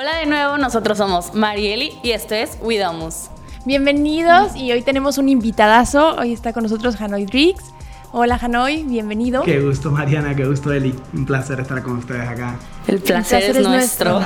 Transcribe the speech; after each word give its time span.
Hola 0.00 0.14
de 0.18 0.26
nuevo, 0.26 0.58
nosotros 0.58 0.96
somos 0.96 1.34
Marieli 1.34 1.92
y 2.04 2.12
esto 2.12 2.36
es 2.36 2.56
Widamos. 2.60 3.30
Bienvenidos 3.64 4.54
y 4.54 4.70
hoy 4.70 4.82
tenemos 4.82 5.18
un 5.18 5.28
invitadazo. 5.28 6.14
Hoy 6.14 6.32
está 6.32 6.52
con 6.52 6.62
nosotros 6.62 7.00
Hanoi 7.00 7.24
Drix. 7.24 7.64
Hola 8.12 8.38
Hanoi, 8.40 8.84
bienvenido. 8.84 9.42
Qué 9.42 9.58
gusto 9.58 9.90
Mariana, 9.90 10.36
qué 10.36 10.46
gusto 10.46 10.72
Eli. 10.72 10.94
Un 11.14 11.26
placer 11.26 11.58
estar 11.58 11.82
con 11.82 11.96
ustedes 11.96 12.28
acá. 12.28 12.60
El 12.86 13.00
placer, 13.00 13.42
es, 13.42 13.60
nuestro. 13.60 14.20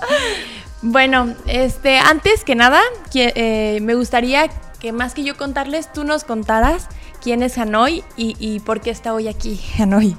bueno, 0.82 1.34
este, 1.46 1.98
antes 1.98 2.44
que 2.44 2.54
nada, 2.54 2.82
eh, 3.14 3.78
me 3.80 3.94
gustaría 3.94 4.48
que 4.80 4.92
más 4.92 5.14
que 5.14 5.24
yo 5.24 5.38
contarles, 5.38 5.90
tú 5.94 6.04
nos 6.04 6.24
contaras 6.24 6.88
quién 7.22 7.42
es 7.42 7.56
Hanoi 7.56 8.04
y, 8.18 8.36
y 8.38 8.60
por 8.60 8.82
qué 8.82 8.90
está 8.90 9.14
hoy 9.14 9.28
aquí 9.28 9.58
Hanoi. 9.78 10.14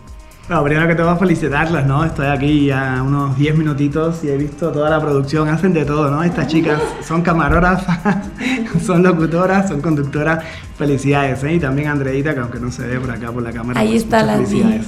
Bueno, 0.50 0.64
primero 0.64 0.88
que 0.88 0.96
todo 0.96 1.16
felicitarlas, 1.16 1.86
¿no? 1.86 2.04
Estoy 2.04 2.26
aquí 2.26 2.66
ya 2.66 3.04
unos 3.04 3.38
10 3.38 3.56
minutitos 3.56 4.24
y 4.24 4.30
he 4.30 4.36
visto 4.36 4.72
toda 4.72 4.90
la 4.90 5.00
producción, 5.00 5.48
hacen 5.48 5.74
de 5.74 5.86
todo, 5.86 6.10
¿no? 6.10 6.24
Estas 6.24 6.48
chicas 6.48 6.82
son 7.06 7.22
camarógrafas, 7.22 8.26
son 8.84 9.04
locutoras, 9.04 9.70
son 9.70 9.80
conductoras, 9.80 10.44
felicidades, 10.76 11.44
¿eh? 11.44 11.54
Y 11.54 11.60
también 11.60 11.90
Andreita, 11.90 12.34
que 12.34 12.40
aunque 12.40 12.60
no 12.60 12.72
se 12.72 12.82
ve 12.82 13.00
por 13.00 13.12
acá 13.12 13.32
por 13.32 13.44
la 13.44 13.52
cámara. 13.52 13.80
Ahí 13.80 13.90
pues, 13.90 14.02
está 14.02 14.24
la 14.24 14.38
felicidades. 14.38 14.88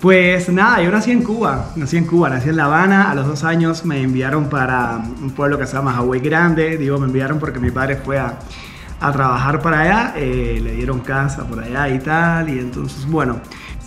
Pues 0.00 0.48
nada, 0.48 0.82
yo 0.82 0.90
nací 0.90 1.12
en 1.12 1.22
Cuba, 1.22 1.70
nací 1.76 1.96
en 1.96 2.06
Cuba, 2.06 2.30
nací 2.30 2.48
en 2.48 2.56
La 2.56 2.64
Habana, 2.64 3.12
a 3.12 3.14
los 3.14 3.28
dos 3.28 3.44
años 3.44 3.84
me 3.84 4.02
enviaron 4.02 4.48
para 4.48 4.96
un 4.96 5.30
pueblo 5.30 5.60
que 5.60 5.66
se 5.68 5.76
llama 5.76 5.96
Hawaii 5.96 6.20
Grande, 6.20 6.76
digo 6.76 6.98
me 6.98 7.06
enviaron 7.06 7.38
porque 7.38 7.60
mi 7.60 7.70
padre 7.70 7.98
fue 8.04 8.18
a, 8.18 8.36
a 8.98 9.12
trabajar 9.12 9.60
para 9.60 9.80
allá, 9.80 10.14
eh, 10.16 10.60
le 10.60 10.72
dieron 10.72 10.98
casa 10.98 11.44
por 11.44 11.60
allá 11.60 11.88
y 11.88 12.00
tal, 12.00 12.48
y 12.48 12.58
entonces 12.58 13.06
bueno, 13.06 13.36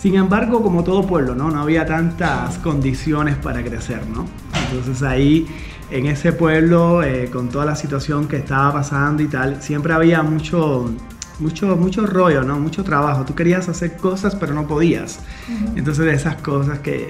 sin 0.00 0.14
embargo, 0.14 0.62
como 0.62 0.84
todo 0.84 1.06
pueblo, 1.06 1.34
¿no? 1.34 1.50
No 1.50 1.62
había 1.62 1.86
tantas 1.86 2.58
condiciones 2.58 3.36
para 3.36 3.62
crecer, 3.64 4.02
¿no? 4.06 4.26
Entonces 4.70 5.02
ahí, 5.02 5.46
en 5.90 6.06
ese 6.06 6.32
pueblo, 6.32 7.02
eh, 7.02 7.30
con 7.32 7.48
toda 7.48 7.64
la 7.64 7.76
situación 7.76 8.28
que 8.28 8.36
estaba 8.36 8.72
pasando 8.72 9.22
y 9.22 9.28
tal, 9.28 9.62
siempre 9.62 9.94
había 9.94 10.22
mucho, 10.22 10.90
mucho, 11.38 11.76
mucho 11.76 12.06
rollo, 12.06 12.42
¿no? 12.42 12.58
Mucho 12.60 12.84
trabajo. 12.84 13.24
Tú 13.24 13.34
querías 13.34 13.68
hacer 13.68 13.96
cosas, 13.96 14.34
pero 14.36 14.52
no 14.52 14.66
podías. 14.66 15.20
Entonces, 15.76 16.04
de 16.04 16.12
esas 16.12 16.36
cosas 16.36 16.80
que 16.80 17.08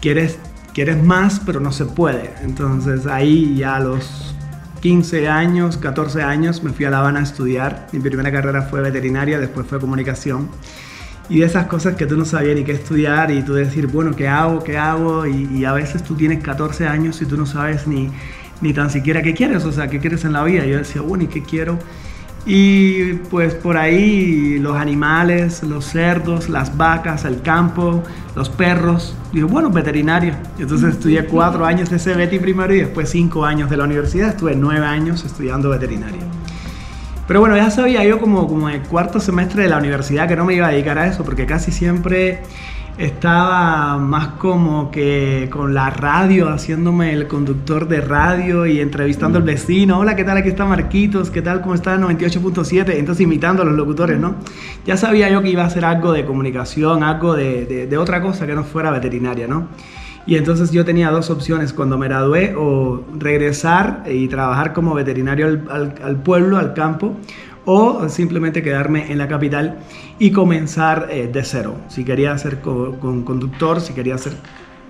quieres, 0.00 0.38
quieres 0.74 1.02
más, 1.02 1.40
pero 1.46 1.60
no 1.60 1.70
se 1.70 1.84
puede. 1.84 2.34
Entonces, 2.42 3.06
ahí 3.06 3.54
ya 3.56 3.76
a 3.76 3.80
los 3.80 4.34
15 4.80 5.28
años, 5.28 5.76
14 5.76 6.22
años, 6.22 6.64
me 6.64 6.72
fui 6.72 6.84
a 6.84 6.90
La 6.90 6.98
Habana 6.98 7.20
a 7.20 7.22
estudiar. 7.22 7.86
Mi 7.92 8.00
primera 8.00 8.32
carrera 8.32 8.62
fue 8.62 8.80
veterinaria, 8.80 9.38
después 9.38 9.68
fue 9.68 9.78
comunicación 9.78 10.48
y 11.28 11.40
de 11.40 11.46
esas 11.46 11.66
cosas 11.66 11.96
que 11.96 12.06
tú 12.06 12.16
no 12.16 12.24
sabías 12.24 12.56
ni 12.56 12.64
qué 12.64 12.72
estudiar 12.72 13.30
y 13.30 13.42
tú 13.42 13.54
decir, 13.54 13.86
bueno, 13.86 14.14
¿qué 14.14 14.28
hago? 14.28 14.62
¿Qué 14.62 14.76
hago? 14.76 15.26
Y, 15.26 15.64
a 15.64 15.72
veces 15.72 16.02
tú 16.02 16.14
tienes 16.14 16.42
14 16.42 16.86
años 16.86 17.20
y 17.22 17.26
tú 17.26 17.36
no 17.36 17.46
sabes 17.46 17.86
ni, 17.86 18.10
ni 18.60 18.74
tan 18.74 18.90
siquiera 18.90 19.22
qué 19.22 19.32
quieres, 19.32 19.64
o 19.64 19.72
sea, 19.72 19.88
qué 19.88 19.98
quieres 20.00 20.24
en 20.24 20.34
la 20.34 20.44
vida. 20.44 20.66
Yo 20.66 20.78
decía, 20.78 21.00
bueno, 21.00 21.24
¿y 21.24 21.28
qué 21.28 21.42
quiero? 21.42 21.78
Y 22.46 23.14
pues 23.30 23.54
por 23.54 23.78
ahí 23.78 24.58
los 24.58 24.76
animales, 24.76 25.62
los 25.62 25.86
cerdos, 25.86 26.50
las 26.50 26.76
vacas, 26.76 27.24
el 27.24 27.40
campo, 27.40 28.02
los 28.36 28.50
perros. 28.50 29.16
Digo, 29.32 29.48
bueno, 29.48 29.70
veterinario. 29.70 30.34
Entonces 30.58 30.90
estudié 30.94 31.24
cuatro 31.24 31.64
años 31.64 31.88
de 31.88 31.98
CBT 31.98 32.42
primero 32.42 32.74
y 32.74 32.80
después 32.80 33.08
cinco 33.08 33.46
años 33.46 33.70
de 33.70 33.78
la 33.78 33.84
universidad. 33.84 34.28
Estuve 34.28 34.54
nueve 34.54 34.84
años 34.84 35.24
estudiando 35.24 35.70
veterinaria. 35.70 36.20
Pero 37.26 37.40
bueno, 37.40 37.56
ya 37.56 37.70
sabía 37.70 38.04
yo 38.04 38.18
como, 38.18 38.46
como 38.46 38.68
el 38.68 38.82
cuarto 38.82 39.18
semestre 39.18 39.62
de 39.62 39.68
la 39.68 39.78
universidad 39.78 40.28
que 40.28 40.36
no 40.36 40.44
me 40.44 40.54
iba 40.54 40.66
a 40.66 40.70
dedicar 40.70 40.98
a 40.98 41.06
eso, 41.06 41.24
porque 41.24 41.46
casi 41.46 41.72
siempre 41.72 42.40
estaba 42.98 43.96
más 43.98 44.28
como 44.38 44.90
que 44.90 45.48
con 45.50 45.74
la 45.74 45.90
radio, 45.90 46.48
haciéndome 46.50 47.12
el 47.12 47.26
conductor 47.26 47.88
de 47.88 48.02
radio 48.02 48.66
y 48.66 48.78
entrevistando 48.78 49.38
al 49.38 49.44
vecino. 49.44 49.98
Hola, 49.98 50.14
¿qué 50.14 50.24
tal? 50.24 50.36
Aquí 50.36 50.50
está 50.50 50.66
Marquitos, 50.66 51.30
¿qué 51.30 51.40
tal? 51.40 51.62
¿Cómo 51.62 51.74
está? 51.74 51.96
98.7. 51.96 52.94
Entonces 52.96 53.22
imitando 53.22 53.62
a 53.62 53.64
los 53.64 53.74
locutores, 53.74 54.18
¿no? 54.18 54.36
Ya 54.86 54.96
sabía 54.98 55.30
yo 55.30 55.42
que 55.42 55.48
iba 55.48 55.62
a 55.62 55.66
hacer 55.66 55.84
algo 55.84 56.12
de 56.12 56.26
comunicación, 56.26 57.02
algo 57.02 57.34
de, 57.34 57.86
de 57.88 57.98
otra 57.98 58.20
cosa 58.20 58.46
que 58.46 58.54
no 58.54 58.64
fuera 58.64 58.90
veterinaria, 58.90 59.48
¿no? 59.48 59.68
Y 60.26 60.36
entonces 60.36 60.70
yo 60.70 60.84
tenía 60.84 61.10
dos 61.10 61.30
opciones 61.30 61.72
cuando 61.72 61.98
me 61.98 62.08
gradué, 62.08 62.54
o 62.56 63.04
regresar 63.18 64.04
y 64.10 64.28
trabajar 64.28 64.72
como 64.72 64.94
veterinario 64.94 65.46
al, 65.70 66.16
pueblo, 66.22 66.56
al 66.58 66.74
campo, 66.74 67.14
o 67.66 68.08
simplemente 68.08 68.62
quedarme 68.62 69.10
en 69.12 69.18
la 69.18 69.28
capital 69.28 69.78
y 70.18 70.30
comenzar 70.32 71.08
eh, 71.10 71.28
de 71.32 71.44
cero. 71.44 71.76
Si 71.88 72.04
quería 72.04 72.36
ser 72.38 72.60
con 72.60 73.24
conductor, 73.24 73.80
si 73.80 73.92
quería 73.92 74.18
ser 74.18 74.34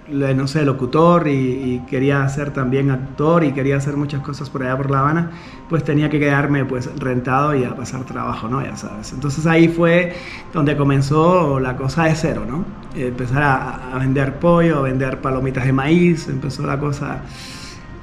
no 0.09 0.47
sé, 0.47 0.65
locutor 0.65 1.29
y, 1.29 1.83
quería 1.89 2.29
ser 2.29 2.53
también 2.53 2.91
actor 2.91 3.45
y 3.45 3.53
quería 3.53 3.77
hacer 3.77 3.97
muchas 3.97 4.21
cosas 4.21 4.51
por 4.51 4.63
allá 4.63 4.77
por 4.77 4.91
La 4.91 5.01
Habana, 5.01 5.31
pues 5.69 5.85
tenía 5.85 6.11
que 6.11 6.19
quedarme 6.19 6.65
pues 6.65 6.91
rentado 6.99 7.55
y 7.55 7.65
a 7.65 7.75
pasar 7.75 8.05
trabajo, 8.05 8.49
¿no? 8.49 8.63
Ya 8.63 8.77
sabes. 8.77 9.13
Entonces 9.13 9.47
ahí 9.47 9.69
fue 9.69 10.15
donde 10.53 10.77
comenzó 10.77 11.59
la 11.61 11.77
cosa 11.77 12.05
de 12.05 12.15
cero, 12.15 12.45
¿no? 12.49 12.65
Empezar 12.95 13.43
a, 13.43 13.99
vender 13.99 14.39
pollo, 14.39 14.79
a 14.79 14.83
vender 14.83 15.21
palomitas 15.21 15.65
de 15.65 15.73
maíz, 15.73 16.29
empezó 16.29 16.67
la 16.67 16.79
cosa 16.79 17.23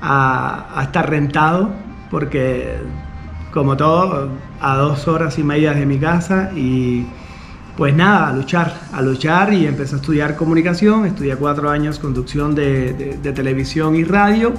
a, 0.02 0.80
a 0.80 0.84
estar 0.84 1.10
rentado 1.10 1.70
porque 2.10 2.78
como 3.52 3.76
todo, 3.78 4.30
a 4.62 4.76
dos 4.76 5.08
horas 5.08 5.38
y 5.38 5.44
media 5.44 5.74
de 5.74 5.86
mi 5.86 5.98
casa 5.98 6.52
y 6.56 7.06
pues 7.78 7.96
nada, 7.96 8.30
a 8.30 8.34
luchar, 8.34 8.74
a 8.92 9.02
luchar 9.02 9.54
y 9.54 9.66
empecé 9.66 9.96
a 9.96 9.98
estudiar 9.98 10.36
comunicación, 10.36 11.06
estudié 11.06 11.36
cuatro 11.36 11.70
años 11.70 12.00
conducción 12.00 12.54
de, 12.54 13.18
televisión 13.34 13.96
y 13.96 14.04
radio, 14.04 14.54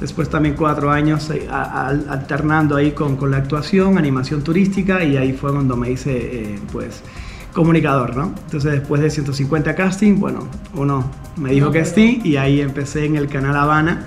después 0.00 0.30
también 0.30 0.54
cuatro 0.56 0.90
años 0.90 1.30
eh, 1.30 1.46
alternando 1.50 2.76
ahí 2.76 2.92
con, 2.92 3.16
con, 3.16 3.30
la 3.30 3.38
actuación, 3.38 3.98
animación 3.98 4.42
turística 4.42 5.04
y 5.04 5.16
ahí 5.16 5.34
fue 5.34 5.52
cuando 5.52 5.76
me 5.76 5.90
hice 5.90 6.12
eh, 6.16 6.58
pues 6.72 7.02
comunicador, 7.52 8.16
¿no? 8.16 8.34
Entonces 8.46 8.72
después 8.72 9.00
de 9.00 9.10
150 9.10 9.74
casting, 9.74 10.18
bueno, 10.18 10.48
uno 10.74 11.04
me 11.36 11.52
dijo 11.52 11.70
que 11.70 11.84
sí 11.84 12.20
y 12.24 12.36
ahí 12.36 12.60
empecé 12.60 13.04
en 13.04 13.16
el 13.16 13.28
canal 13.28 13.56
Habana, 13.56 14.06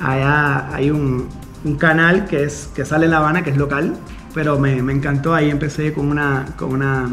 allá 0.00 0.74
hay 0.74 0.90
un, 0.90 1.28
un 1.64 1.76
canal 1.76 2.26
que, 2.26 2.42
es, 2.42 2.68
que 2.74 2.84
sale 2.84 3.06
en 3.06 3.12
La 3.12 3.18
Habana, 3.18 3.42
que 3.42 3.50
es 3.50 3.56
local, 3.56 3.94
pero 4.34 4.58
me, 4.58 4.82
me 4.82 4.92
encantó, 4.92 5.34
ahí 5.34 5.50
empecé 5.50 5.92
con 5.92 6.08
una... 6.08 6.46
Con 6.56 6.72
una 6.72 7.08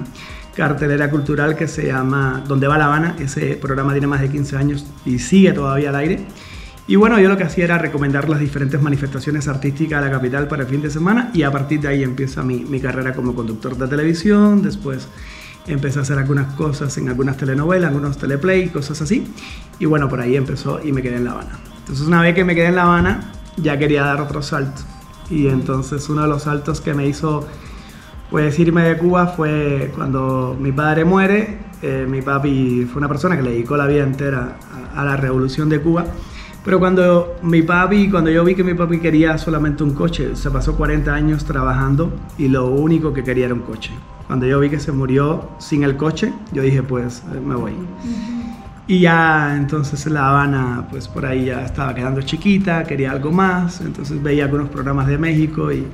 cartelera 0.55 1.09
cultural 1.09 1.55
que 1.55 1.67
se 1.67 1.87
llama 1.87 2.43
Donde 2.47 2.67
va 2.67 2.77
La 2.77 2.85
Habana. 2.85 3.15
Ese 3.19 3.55
programa 3.55 3.91
tiene 3.93 4.07
más 4.07 4.21
de 4.21 4.29
15 4.29 4.57
años 4.57 4.85
y 5.05 5.19
sigue 5.19 5.53
todavía 5.53 5.89
al 5.89 5.95
aire. 5.95 6.25
Y 6.87 6.95
bueno, 6.95 7.19
yo 7.19 7.29
lo 7.29 7.37
que 7.37 7.43
hacía 7.43 7.65
era 7.65 7.77
recomendar 7.77 8.27
las 8.27 8.39
diferentes 8.39 8.81
manifestaciones 8.81 9.47
artísticas 9.47 10.01
de 10.01 10.09
la 10.09 10.11
capital 10.11 10.47
para 10.47 10.63
el 10.63 10.69
fin 10.69 10.81
de 10.81 10.89
semana 10.89 11.29
y 11.35 11.43
a 11.43 11.51
partir 11.51 11.79
de 11.81 11.87
ahí 11.87 12.03
empieza 12.03 12.41
mi, 12.41 12.61
mi 12.61 12.79
carrera 12.79 13.13
como 13.13 13.35
conductor 13.35 13.77
de 13.77 13.87
televisión. 13.87 14.63
Después 14.63 15.07
empecé 15.67 15.99
a 15.99 16.01
hacer 16.01 16.17
algunas 16.17 16.53
cosas 16.55 16.97
en 16.97 17.07
algunas 17.09 17.37
telenovelas, 17.37 17.89
algunos 17.89 18.17
teleplay, 18.17 18.69
cosas 18.69 19.01
así. 19.01 19.27
Y 19.77 19.85
bueno, 19.85 20.09
por 20.09 20.19
ahí 20.19 20.35
empezó 20.35 20.79
y 20.83 20.91
me 20.91 21.03
quedé 21.03 21.17
en 21.17 21.25
La 21.25 21.31
Habana. 21.33 21.59
Entonces 21.79 22.07
una 22.07 22.21
vez 22.21 22.33
que 22.33 22.43
me 22.43 22.55
quedé 22.55 22.67
en 22.67 22.75
La 22.75 22.83
Habana, 22.83 23.31
ya 23.57 23.77
quería 23.77 24.03
dar 24.03 24.21
otro 24.21 24.41
salto. 24.41 24.81
Y 25.29 25.47
entonces 25.47 26.09
uno 26.09 26.23
de 26.23 26.27
los 26.27 26.43
saltos 26.43 26.81
que 26.81 26.93
me 26.93 27.07
hizo 27.07 27.47
pues 28.29 28.59
irme 28.59 28.83
de 28.83 28.97
Cuba 28.97 29.27
fue 29.27 29.91
cuando 29.95 30.55
mi 30.59 30.71
padre 30.71 31.05
muere. 31.05 31.57
Eh, 31.81 32.05
mi 32.07 32.21
papi 32.21 32.85
fue 32.91 32.99
una 32.99 33.07
persona 33.07 33.35
que 33.35 33.41
le 33.41 33.51
dedicó 33.51 33.77
la 33.77 33.87
vida 33.87 34.03
entera 34.03 34.57
a, 34.95 35.03
la 35.03 35.17
revolución 35.17 35.69
de 35.69 35.79
Cuba. 35.81 36.05
Pero 36.63 36.77
cuando 36.77 37.37
mi 37.41 37.61
papi, 37.61 38.09
cuando 38.09 38.29
yo 38.29 38.43
vi 38.43 38.53
que 38.53 38.63
mi 38.63 38.73
papi 38.73 38.99
quería 38.99 39.37
solamente 39.37 39.83
un 39.83 39.93
coche, 39.93 40.35
se 40.35 40.51
pasó 40.51 40.75
40 40.75 41.13
años 41.13 41.45
trabajando 41.45 42.11
y 42.37 42.49
lo 42.49 42.67
único 42.67 43.13
que 43.13 43.23
quería 43.23 43.45
era 43.45 43.53
un 43.53 43.61
coche. 43.61 43.91
Cuando 44.27 44.45
yo 44.45 44.59
vi 44.59 44.69
que 44.69 44.79
se 44.79 44.91
murió 44.91 45.49
sin 45.57 45.83
el 45.83 45.95
coche, 45.95 46.31
yo 46.51 46.61
dije, 46.61 46.83
pues 46.83 47.23
eh, 47.33 47.39
me 47.39 47.55
voy. 47.55 47.73
Y 48.85 48.99
ya 48.99 49.55
entonces 49.55 50.05
La 50.07 50.29
Habana, 50.29 50.87
pues 50.91 51.07
por 51.07 51.25
ahí 51.25 51.45
ya 51.45 51.65
estaba 51.65 51.95
quedando 51.95 52.21
chiquita, 52.21 52.83
quería 52.83 53.11
algo 53.11 53.31
más, 53.31 53.81
entonces 53.81 54.21
veía 54.21 54.45
algunos 54.45 54.69
programas 54.69 55.07
de 55.07 55.17
México 55.17 55.71
y, 55.71 55.85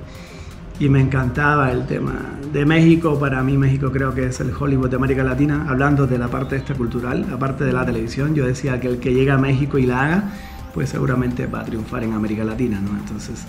y 0.79 0.89
me 0.89 0.99
encantaba 0.99 1.71
el 1.71 1.85
tema 1.85 2.37
de 2.51 2.65
México. 2.65 3.17
Para 3.19 3.41
mí 3.43 3.57
México 3.57 3.91
creo 3.91 4.13
que 4.13 4.27
es 4.27 4.39
el 4.39 4.51
Hollywood 4.57 4.89
de 4.89 4.95
América 4.97 5.23
Latina, 5.23 5.65
hablando 5.69 6.05
de 6.07 6.17
la 6.17 6.27
parte 6.27 6.55
esta 6.55 6.73
cultural, 6.73 7.25
aparte 7.31 7.63
de 7.63 7.73
la 7.73 7.85
televisión. 7.85 8.35
Yo 8.35 8.45
decía 8.45 8.79
que 8.79 8.87
el 8.87 8.99
que 8.99 9.13
llega 9.13 9.35
a 9.35 9.37
México 9.37 9.77
y 9.77 9.85
la 9.85 10.03
haga, 10.03 10.23
pues 10.73 10.89
seguramente 10.89 11.47
va 11.47 11.61
a 11.61 11.65
triunfar 11.65 12.03
en 12.03 12.13
América 12.13 12.43
Latina, 12.43 12.81
¿no? 12.81 12.97
Entonces 12.97 13.45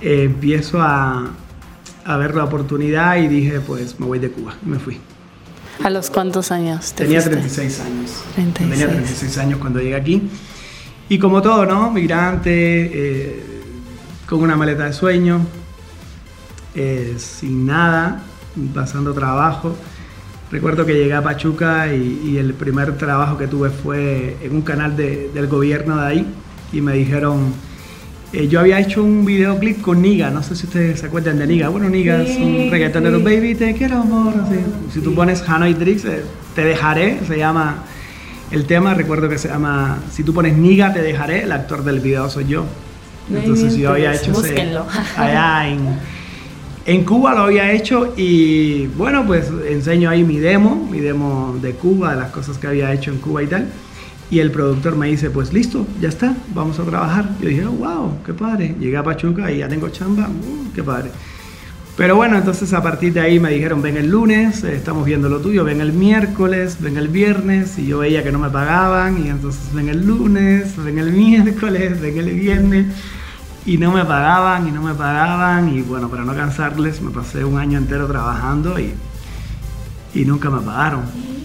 eh, 0.00 0.24
empiezo 0.24 0.82
a, 0.82 1.30
a, 2.04 2.16
ver 2.16 2.34
la 2.34 2.44
oportunidad 2.44 3.16
y 3.18 3.28
dije, 3.28 3.60
pues 3.60 4.00
me 4.00 4.06
voy 4.06 4.18
de 4.18 4.30
Cuba. 4.30 4.54
Y 4.64 4.68
me 4.68 4.78
fui. 4.78 4.98
¿A 5.84 5.88
los 5.88 6.10
cuántos 6.10 6.50
años? 6.50 6.92
Tenía 6.92 7.22
36 7.22 7.80
años. 7.80 8.24
Tenía 8.54 8.88
36 8.88 9.38
años 9.38 9.58
cuando 9.60 9.80
llegué 9.80 9.94
aquí. 9.94 10.28
Y 11.08 11.18
como 11.18 11.40
todo, 11.40 11.64
¿no? 11.64 11.90
Migrante, 11.90 12.50
eh, 12.52 13.44
con 14.26 14.42
una 14.42 14.56
maleta 14.56 14.84
de 14.84 14.92
sueño, 14.92 15.40
eh, 16.74 17.14
sin 17.18 17.66
nada, 17.66 18.22
pasando 18.74 19.12
trabajo. 19.12 19.76
Recuerdo 20.50 20.84
que 20.84 20.94
llegué 20.94 21.14
a 21.14 21.22
Pachuca 21.22 21.92
y, 21.94 22.36
el 22.36 22.54
primer 22.54 22.96
trabajo 22.98 23.38
que 23.38 23.46
tuve 23.46 23.70
fue 23.70 24.36
en 24.42 24.54
un 24.54 24.62
canal 24.62 24.96
del 24.96 25.46
gobierno 25.46 25.96
de 26.00 26.06
ahí, 26.06 26.26
y 26.72 26.80
me 26.80 26.92
dijeron, 26.94 27.52
eh, 28.32 28.48
yo 28.48 28.60
había 28.60 28.80
hecho 28.80 29.02
un 29.02 29.24
videoclip 29.24 29.80
con 29.80 30.02
Niga, 30.02 30.30
no 30.30 30.42
sé 30.42 30.56
si 30.56 30.66
ustedes 30.66 31.00
se 31.00 31.06
acuerdan 31.06 31.38
de 31.38 31.46
Niga. 31.46 31.68
Bueno, 31.68 31.88
Niga 31.88 32.22
es 32.22 32.36
un 32.36 32.68
reggaetonero, 32.70 33.20
baby, 33.20 33.54
te 33.54 33.74
quiero 33.74 33.98
amor. 33.98 34.34
Si 34.92 35.00
tú 35.00 35.14
pones 35.14 35.42
Hanoi 35.48 35.74
Drix, 35.74 36.04
eh, 36.04 36.22
te 36.54 36.64
dejaré, 36.64 37.20
se 37.26 37.38
llama 37.38 37.84
el 38.50 38.66
tema, 38.66 38.94
recuerdo 38.94 39.28
que 39.28 39.38
se 39.38 39.48
llama, 39.48 39.98
si 40.10 40.24
tú 40.24 40.34
pones 40.34 40.56
Niga, 40.56 40.92
te 40.92 41.02
dejaré, 41.02 41.44
el 41.44 41.52
actor 41.52 41.84
del 41.84 42.00
video 42.00 42.28
soy 42.28 42.46
yo. 42.46 42.66
Entonces 43.32 43.76
yo 43.76 43.90
había 43.90 44.14
hecho 44.14 44.32
ese, 44.32 44.76
allá 45.16 45.68
en, 45.68 45.98
en 46.90 47.04
Cuba 47.04 47.34
lo 47.34 47.42
había 47.42 47.70
hecho 47.70 48.14
y 48.16 48.88
bueno, 48.88 49.24
pues 49.24 49.48
enseño 49.68 50.10
ahí 50.10 50.24
mi 50.24 50.38
demo, 50.38 50.88
mi 50.90 50.98
demo 50.98 51.56
de 51.62 51.74
Cuba, 51.74 52.10
de 52.10 52.16
las 52.16 52.32
cosas 52.32 52.58
que 52.58 52.66
había 52.66 52.92
hecho 52.92 53.12
en 53.12 53.18
Cuba 53.18 53.44
y 53.44 53.46
tal. 53.46 53.68
Y 54.28 54.40
el 54.40 54.50
productor 54.50 54.96
me 54.96 55.06
dice, 55.06 55.30
pues 55.30 55.52
listo, 55.52 55.86
ya 56.00 56.08
está, 56.08 56.34
vamos 56.52 56.80
a 56.80 56.84
trabajar. 56.84 57.28
Yo 57.40 57.48
dije, 57.48 57.64
oh, 57.64 57.70
wow, 57.70 58.18
qué 58.26 58.34
padre. 58.34 58.74
Llegué 58.80 58.96
a 58.96 59.04
Pachuca 59.04 59.52
y 59.52 59.58
ya 59.58 59.68
tengo 59.68 59.88
chamba, 59.90 60.28
uh, 60.28 60.72
qué 60.74 60.82
padre. 60.82 61.10
Pero 61.96 62.16
bueno, 62.16 62.36
entonces 62.36 62.72
a 62.72 62.82
partir 62.82 63.12
de 63.12 63.20
ahí 63.20 63.38
me 63.38 63.50
dijeron, 63.50 63.82
ven 63.82 63.96
el 63.96 64.08
lunes, 64.08 64.64
eh, 64.64 64.74
estamos 64.74 65.04
viendo 65.04 65.28
lo 65.28 65.38
tuyo, 65.38 65.62
ven 65.62 65.80
el 65.80 65.92
miércoles, 65.92 66.78
ven 66.80 66.96
el 66.96 67.06
viernes, 67.06 67.78
y 67.78 67.86
yo 67.86 67.98
veía 67.98 68.24
que 68.24 68.32
no 68.32 68.40
me 68.40 68.50
pagaban, 68.50 69.24
y 69.24 69.28
entonces 69.28 69.72
ven 69.72 69.88
el 69.88 70.04
lunes, 70.04 70.74
ven 70.76 70.98
el 70.98 71.12
miércoles, 71.12 72.00
ven 72.00 72.18
el 72.18 72.30
viernes, 72.30 72.86
y 73.66 73.78
no 73.78 73.92
me 73.92 74.04
pagaban, 74.04 74.66
y 74.66 74.70
no 74.70 74.82
me 74.82 74.94
pagaban, 74.94 75.68
y 75.68 75.82
bueno, 75.82 76.08
para 76.08 76.24
no 76.24 76.34
cansarles, 76.34 77.00
me 77.02 77.10
pasé 77.10 77.44
un 77.44 77.58
año 77.58 77.78
entero 77.78 78.06
trabajando 78.06 78.78
y, 78.78 78.94
y 80.14 80.24
nunca 80.24 80.50
me 80.50 80.60
pagaron. 80.60 81.02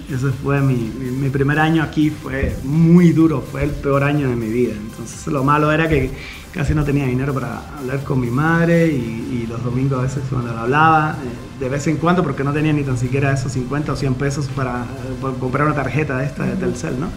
Ese 0.09 0.29
fue 0.29 0.61
mi, 0.61 0.75
mi, 0.75 1.29
primer 1.29 1.59
año 1.59 1.81
aquí, 1.81 2.11
fue 2.11 2.55
muy 2.63 3.11
duro, 3.11 3.41
fue 3.41 3.63
el 3.63 3.71
peor 3.71 4.03
año 4.03 4.29
de 4.29 4.35
mi 4.35 4.47
vida. 4.47 4.73
Entonces 4.73 5.25
lo 5.27 5.43
malo 5.43 5.71
era 5.71 5.89
que 5.89 6.11
casi 6.51 6.73
no 6.75 6.83
tenía 6.85 7.05
dinero 7.05 7.33
para 7.33 7.61
hablar 7.77 8.03
con 8.03 8.21
mi 8.21 8.29
madre 8.29 8.87
y, 8.87 9.47
los 9.49 9.63
domingos 9.63 9.99
a 9.99 10.01
veces 10.01 10.23
cuando 10.29 10.51
la 10.53 10.63
hablaba, 10.63 11.17
eh, 11.23 11.59
de 11.59 11.69
vez 11.69 11.85
en 11.85 11.97
cuando, 11.97 12.23
porque 12.23 12.43
no 12.43 12.51
tenía 12.51 12.73
ni 12.73 12.83
tan 12.83 12.97
siquiera 12.97 13.31
esos 13.31 13.51
50 13.51 13.93
o 13.93 13.95
100 13.95 14.15
pesos 14.15 14.47
para, 14.47 14.83
eh, 14.83 15.33
comprar 15.39 15.67
una 15.67 15.75
tarjeta 15.75 16.17
de 16.17 16.25
esta 16.25 16.43
de 16.45 16.55
Telcel, 16.55 16.99
¿no? 16.99 17.09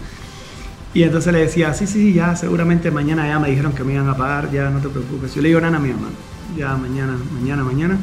Y 0.94 1.02
entonces 1.02 1.32
le 1.32 1.40
decía, 1.40 1.75
sí, 1.75 1.87
sí, 1.87 2.12
ya 2.12 2.35
seguramente 2.35 2.90
mañana 2.90 3.26
ya 3.29 3.38
me 3.38 3.50
dijeron 3.50 3.73
que 3.73 3.85
me 3.85 3.94
iban 3.94 4.08
a 4.08 4.17
pagar, 4.17 4.50
ya 4.50 4.70
no 4.70 4.81
te 4.81 4.88
preocupes. 4.88 5.35
Yo 5.35 5.43
le 5.43 5.49
digo, 5.49 5.61
nana, 5.61 5.76
a 5.76 5.81
mi 5.81 5.90
mamá, 5.90 6.08
ya 6.56 6.76
mañana, 6.76 7.17
mañana, 7.35 7.62
mañana 7.62 7.99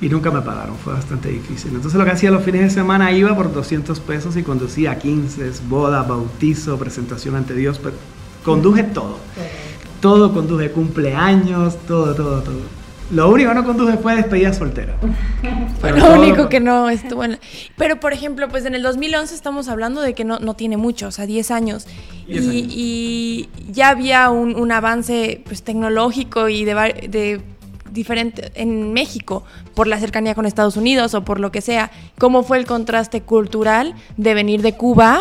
y 0.00 0.08
nunca 0.08 0.30
me 0.30 0.40
pagaron, 0.40 0.76
fue 0.76 0.94
bastante 0.94 1.28
difícil. 1.28 1.72
Entonces 1.74 1.98
lo 1.98 2.04
que 2.04 2.12
hacía 2.12 2.30
los 2.30 2.42
fines 2.42 2.62
de 2.62 2.70
semana 2.70 3.12
iba 3.12 3.34
por 3.36 3.52
200 3.52 4.00
pesos 4.00 4.36
y 4.36 4.42
conducía 4.42 4.98
15, 4.98 5.50
boda, 5.68 6.02
bautizo, 6.02 6.78
presentación 6.78 7.36
ante 7.36 7.54
Dios, 7.54 7.78
pero 7.78 7.96
conduje 8.44 8.82
todo. 8.84 9.18
Todo 10.00 10.32
conduje, 10.32 10.70
cumpleaños, 10.70 11.76
todo, 11.86 12.14
todo, 12.14 12.42
todo. 12.42 12.79
Lo 13.10 13.28
único 13.30 13.50
que 13.50 13.54
no 13.54 13.64
conduje 13.64 13.96
fue 13.96 14.16
despedida 14.16 14.52
soltera. 14.52 14.96
Fue 15.80 15.92
lo 15.92 16.12
único 16.14 16.48
que 16.48 16.60
no 16.60 16.90
estuvo 16.90 17.24
en... 17.24 17.38
Pero, 17.76 17.98
por 17.98 18.12
ejemplo, 18.12 18.48
pues 18.48 18.66
en 18.66 18.74
el 18.74 18.82
2011 18.82 19.34
estamos 19.34 19.68
hablando 19.68 20.00
de 20.00 20.14
que 20.14 20.24
no, 20.24 20.38
no 20.38 20.54
tiene 20.54 20.76
mucho, 20.76 21.08
o 21.08 21.10
sea, 21.10 21.26
10 21.26 21.50
años. 21.50 21.86
y, 22.28 23.48
ya 23.70 23.88
había 23.88 24.30
un, 24.30 24.54
un, 24.56 24.72
avance 24.72 25.42
pues, 25.46 25.62
tecnológico 25.62 26.48
y 26.48 26.64
de, 26.64 26.74
de 27.08 27.40
diferente 27.92 28.52
en 28.54 28.92
México 28.92 29.44
por 29.74 29.86
la 29.86 29.98
cercanía 29.98 30.34
con 30.34 30.46
Estados 30.46 30.76
Unidos 30.76 31.14
o 31.14 31.24
por 31.24 31.40
lo 31.40 31.50
que 31.50 31.60
sea. 31.60 31.90
¿Cómo 32.18 32.42
fue 32.42 32.58
el 32.58 32.66
contraste 32.66 33.22
cultural 33.22 33.94
de 34.16 34.34
venir 34.34 34.62
de 34.62 34.76
Cuba, 34.76 35.20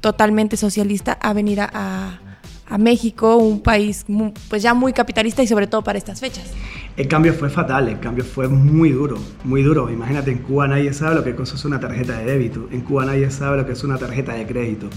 totalmente 0.00 0.56
socialista, 0.56 1.12
a 1.12 1.32
venir 1.32 1.60
a, 1.60 2.20
a, 2.66 2.78
México, 2.78 3.36
un 3.36 3.60
país 3.60 4.06
pues 4.48 4.62
ya 4.62 4.74
muy 4.74 4.92
capitalista 4.92 5.42
y 5.42 5.46
sobre 5.46 5.66
todo 5.66 5.82
para 5.82 5.98
estas 5.98 6.20
fechas? 6.20 6.50
El 6.96 7.08
cambio 7.08 7.32
fue 7.32 7.48
fatal, 7.48 7.88
el 7.88 8.00
cambio 8.00 8.22
fue 8.22 8.48
muy 8.48 8.90
duro, 8.90 9.16
muy 9.44 9.62
duro. 9.62 9.90
Imagínate, 9.90 10.30
en 10.30 10.38
Cuba 10.38 10.68
nadie 10.68 10.92
sabe 10.92 11.14
lo 11.14 11.24
que 11.24 11.30
es 11.30 11.64
una 11.64 11.80
tarjeta 11.80 12.18
de 12.18 12.26
débito, 12.26 12.68
en 12.70 12.82
Cuba 12.82 13.06
nadie 13.06 13.30
sabe 13.30 13.56
lo 13.56 13.66
que 13.66 13.72
es 13.72 13.82
una 13.82 13.96
tarjeta 13.96 14.34
de 14.34 14.46
crédito. 14.46 14.88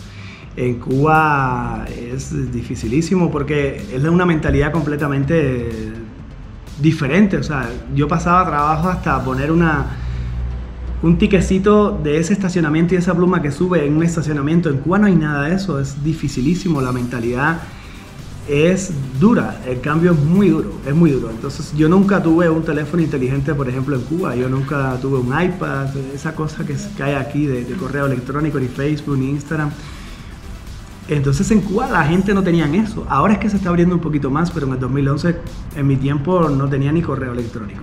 En 0.57 0.75
Cuba 0.75 1.85
es 1.89 2.51
dificilísimo 2.51 3.29
porque 3.31 3.81
es 3.93 4.03
una 4.03 4.25
mentalidad 4.25 4.71
completamente 4.71 5.69
diferente. 6.81 7.37
O 7.37 7.43
sea, 7.43 7.69
yo 7.93 8.07
pasaba 8.07 8.45
trabajo 8.45 8.89
hasta 8.89 9.21
poner 9.23 9.51
una, 9.51 9.85
un 11.01 11.17
tiquecito 11.17 11.91
de 11.91 12.19
ese 12.19 12.33
estacionamiento 12.33 12.95
y 12.95 12.97
esa 12.97 13.13
pluma 13.13 13.41
que 13.41 13.51
sube 13.51 13.85
en 13.85 13.97
un 13.97 14.03
estacionamiento. 14.03 14.69
En 14.69 14.77
Cuba 14.77 14.97
no 14.99 15.07
hay 15.07 15.15
nada 15.15 15.47
de 15.47 15.55
eso, 15.55 15.79
es 15.79 16.03
dificilísimo. 16.03 16.81
La 16.81 16.91
mentalidad 16.91 17.59
es 18.47 18.91
dura, 19.19 19.61
el 19.65 19.81
cambio 19.81 20.11
es 20.11 20.19
muy 20.19 20.49
duro, 20.49 20.73
es 20.85 20.93
muy 20.93 21.11
duro. 21.11 21.29
Entonces 21.29 21.73
yo 21.75 21.89
nunca 21.89 22.21
tuve 22.21 22.49
un 22.49 22.63
teléfono 22.63 23.01
inteligente, 23.01 23.53
por 23.53 23.67
ejemplo, 23.67 23.95
en 23.95 24.01
Cuba. 24.03 24.35
Yo 24.35 24.49
nunca 24.49 24.97
tuve 25.01 25.19
un 25.19 25.27
iPad, 25.27 25.95
esa 26.13 26.35
cosa 26.35 26.65
que, 26.65 26.75
que 26.95 27.03
hay 27.03 27.13
aquí 27.13 27.45
de, 27.45 27.65
de 27.65 27.75
correo 27.75 28.05
electrónico, 28.05 28.59
ni 28.59 28.67
Facebook, 28.67 29.17
ni 29.17 29.29
Instagram. 29.31 29.71
Entonces 31.07 31.49
en 31.51 31.61
Cuba 31.61 31.87
la 31.89 32.03
gente 32.05 32.33
no 32.33 32.43
tenían 32.43 32.73
eso. 32.75 33.05
Ahora 33.09 33.33
es 33.33 33.39
que 33.39 33.49
se 33.49 33.57
está 33.57 33.69
abriendo 33.69 33.95
un 33.95 34.01
poquito 34.01 34.31
más, 34.31 34.51
pero 34.51 34.67
en 34.67 34.73
el 34.73 34.79
2011, 34.79 35.35
en 35.75 35.87
mi 35.87 35.97
tiempo, 35.97 36.49
no 36.49 36.67
tenía 36.67 36.91
ni 36.91 37.01
correo 37.01 37.33
electrónico. 37.33 37.81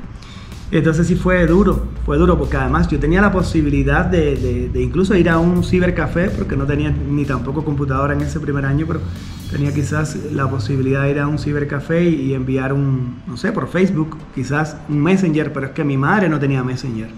Entonces 0.72 1.06
sí 1.06 1.16
fue 1.16 1.46
duro, 1.46 1.86
fue 2.06 2.16
duro 2.16 2.38
porque 2.38 2.56
además 2.56 2.88
yo 2.88 2.98
tenía 2.98 3.20
la 3.20 3.30
posibilidad 3.30 4.06
de, 4.06 4.70
incluso 4.74 5.14
ir 5.14 5.28
a 5.28 5.38
un 5.38 5.62
cibercafé, 5.62 6.30
porque 6.30 6.56
no 6.56 6.64
tenía 6.64 6.90
ni 6.90 7.26
tampoco 7.26 7.62
computadora 7.62 8.14
en 8.14 8.22
ese 8.22 8.40
primer 8.40 8.64
año, 8.64 8.86
pero 8.88 9.00
tenía 9.50 9.74
quizás 9.74 10.16
la 10.32 10.48
posibilidad 10.48 11.02
de 11.02 11.10
ir 11.10 11.18
a 11.18 11.28
un 11.28 11.38
cibercafé 11.38 12.08
y 12.08 12.32
enviar 12.32 12.72
un, 12.72 13.20
no 13.26 13.36
sé, 13.36 13.52
por 13.52 13.68
Facebook, 13.68 14.16
quizás 14.34 14.78
un 14.88 15.02
Messenger, 15.02 15.52
pero 15.52 15.66
es 15.66 15.72
que 15.72 15.84
mi 15.84 15.98
madre 15.98 16.30
no 16.30 16.40
tenía 16.40 16.64
Messenger. 16.64 17.10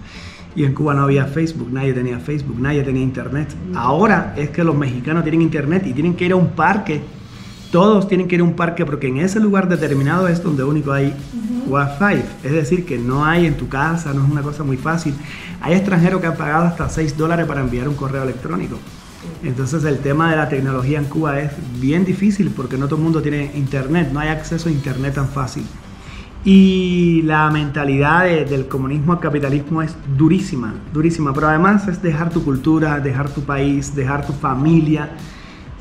Y 0.53 0.65
en 0.65 0.73
Cuba 0.73 0.93
no 0.93 1.03
había 1.03 1.23
Facebook, 1.23 1.69
nadie 1.71 1.93
tenía 1.93 2.19
Facebook, 2.19 2.59
nadie 2.59 2.83
tenía 2.83 3.03
Internet. 3.03 3.55
Ahora 3.73 4.33
es 4.35 4.49
que 4.49 4.65
los 4.65 4.75
mexicanos 4.75 5.23
tienen 5.23 5.41
Internet 5.41 5.87
y 5.87 5.93
tienen 5.93 6.13
que 6.15 6.25
ir 6.25 6.33
a 6.33 6.35
un 6.35 6.49
parque. 6.49 7.01
Todos 7.71 8.07
tienen 8.07 8.27
que 8.27 8.35
ir 8.35 8.41
a 8.41 8.43
un 8.43 8.55
parque 8.55 8.85
porque 8.85 9.07
en 9.07 9.17
ese 9.17 9.39
lugar 9.39 9.67
determinado 9.67 10.27
es 10.27 10.41
donde 10.41 10.63
único 10.63 10.91
hay 10.91 11.13
Wi-Fi. 11.67 12.23
Es 12.43 12.51
decir, 12.51 12.85
que 12.85 12.97
no 12.97 13.25
hay 13.25 13.45
en 13.45 13.57
tu 13.57 13.67
casa, 13.67 14.13
no 14.13 14.23
es 14.23 14.31
una 14.31 14.41
cosa 14.41 14.63
muy 14.63 14.77
fácil. 14.77 15.13
Hay 15.61 15.73
extranjeros 15.73 16.21
que 16.21 16.27
han 16.27 16.37
pagado 16.37 16.65
hasta 16.65 16.89
6 16.89 17.17
dólares 17.17 17.45
para 17.45 17.61
enviar 17.61 17.87
un 17.87 17.95
correo 17.95 18.23
electrónico. 18.23 18.77
Entonces 19.43 19.83
el 19.83 19.99
tema 19.99 20.29
de 20.31 20.37
la 20.37 20.49
tecnología 20.49 20.99
en 20.99 21.05
Cuba 21.05 21.39
es 21.39 21.51
bien 21.79 22.05
difícil 22.05 22.51
porque 22.55 22.77
no 22.77 22.85
todo 22.87 22.97
el 22.97 23.03
mundo 23.03 23.21
tiene 23.21 23.51
internet, 23.55 24.09
no 24.11 24.19
hay 24.19 24.29
acceso 24.29 24.69
a 24.69 24.71
internet 24.71 25.15
tan 25.15 25.27
fácil. 25.27 25.65
Y 26.43 27.23
la 27.23 27.49
mentalidad 27.49 28.25
del 28.25 28.67
comunismo 28.67 29.13
al 29.13 29.19
capitalismo 29.19 29.81
es 29.81 29.95
durísima, 30.15 30.75
durísima, 30.93 31.33
pero 31.33 31.47
además 31.47 31.87
es 31.87 32.03
dejar 32.03 32.29
tu 32.29 32.43
cultura, 32.43 32.99
dejar 32.99 33.29
tu 33.29 33.41
país, 33.41 33.95
dejar 33.95 34.27
tu 34.27 34.33
familia, 34.33 35.09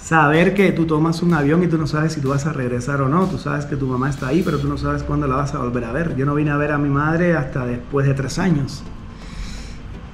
saber 0.04 0.52
que 0.52 0.70
tú 0.73 0.84
tomas 0.84 1.23
un 1.23 1.32
avión 1.32 1.62
y 1.62 1.66
tú 1.66 1.78
no 1.78 1.87
sabes 1.87 2.12
si 2.12 2.20
tú 2.20 2.28
vas 2.28 2.44
a 2.44 2.52
regresar 2.52 3.00
o 3.00 3.08
no, 3.08 3.26
tú 3.26 3.38
sabes 3.38 3.64
que 3.64 3.76
tu 3.76 3.87
mamá 3.87 4.11
está 4.11 4.28
ahí, 4.28 4.42
pero 4.44 4.58
tú 4.58 4.68
no 4.68 4.76
sabes 4.76 5.02
cuándo 5.02 5.26
la 5.26 5.37
vas 5.37 5.54
a 5.54 5.58
volver 5.58 5.84
a 5.84 5.92
ver. 5.92 6.14
Yo 6.14 6.26
no 6.26 6.34
vine 6.34 6.50
a 6.50 6.58
ver 6.58 6.73
a 6.73 6.78
mi 6.78 6.90
madre 6.90 7.34
hasta 7.34 7.64
después 7.64 8.06
de 8.06 8.12
tres 8.12 8.38
años. 8.38 8.82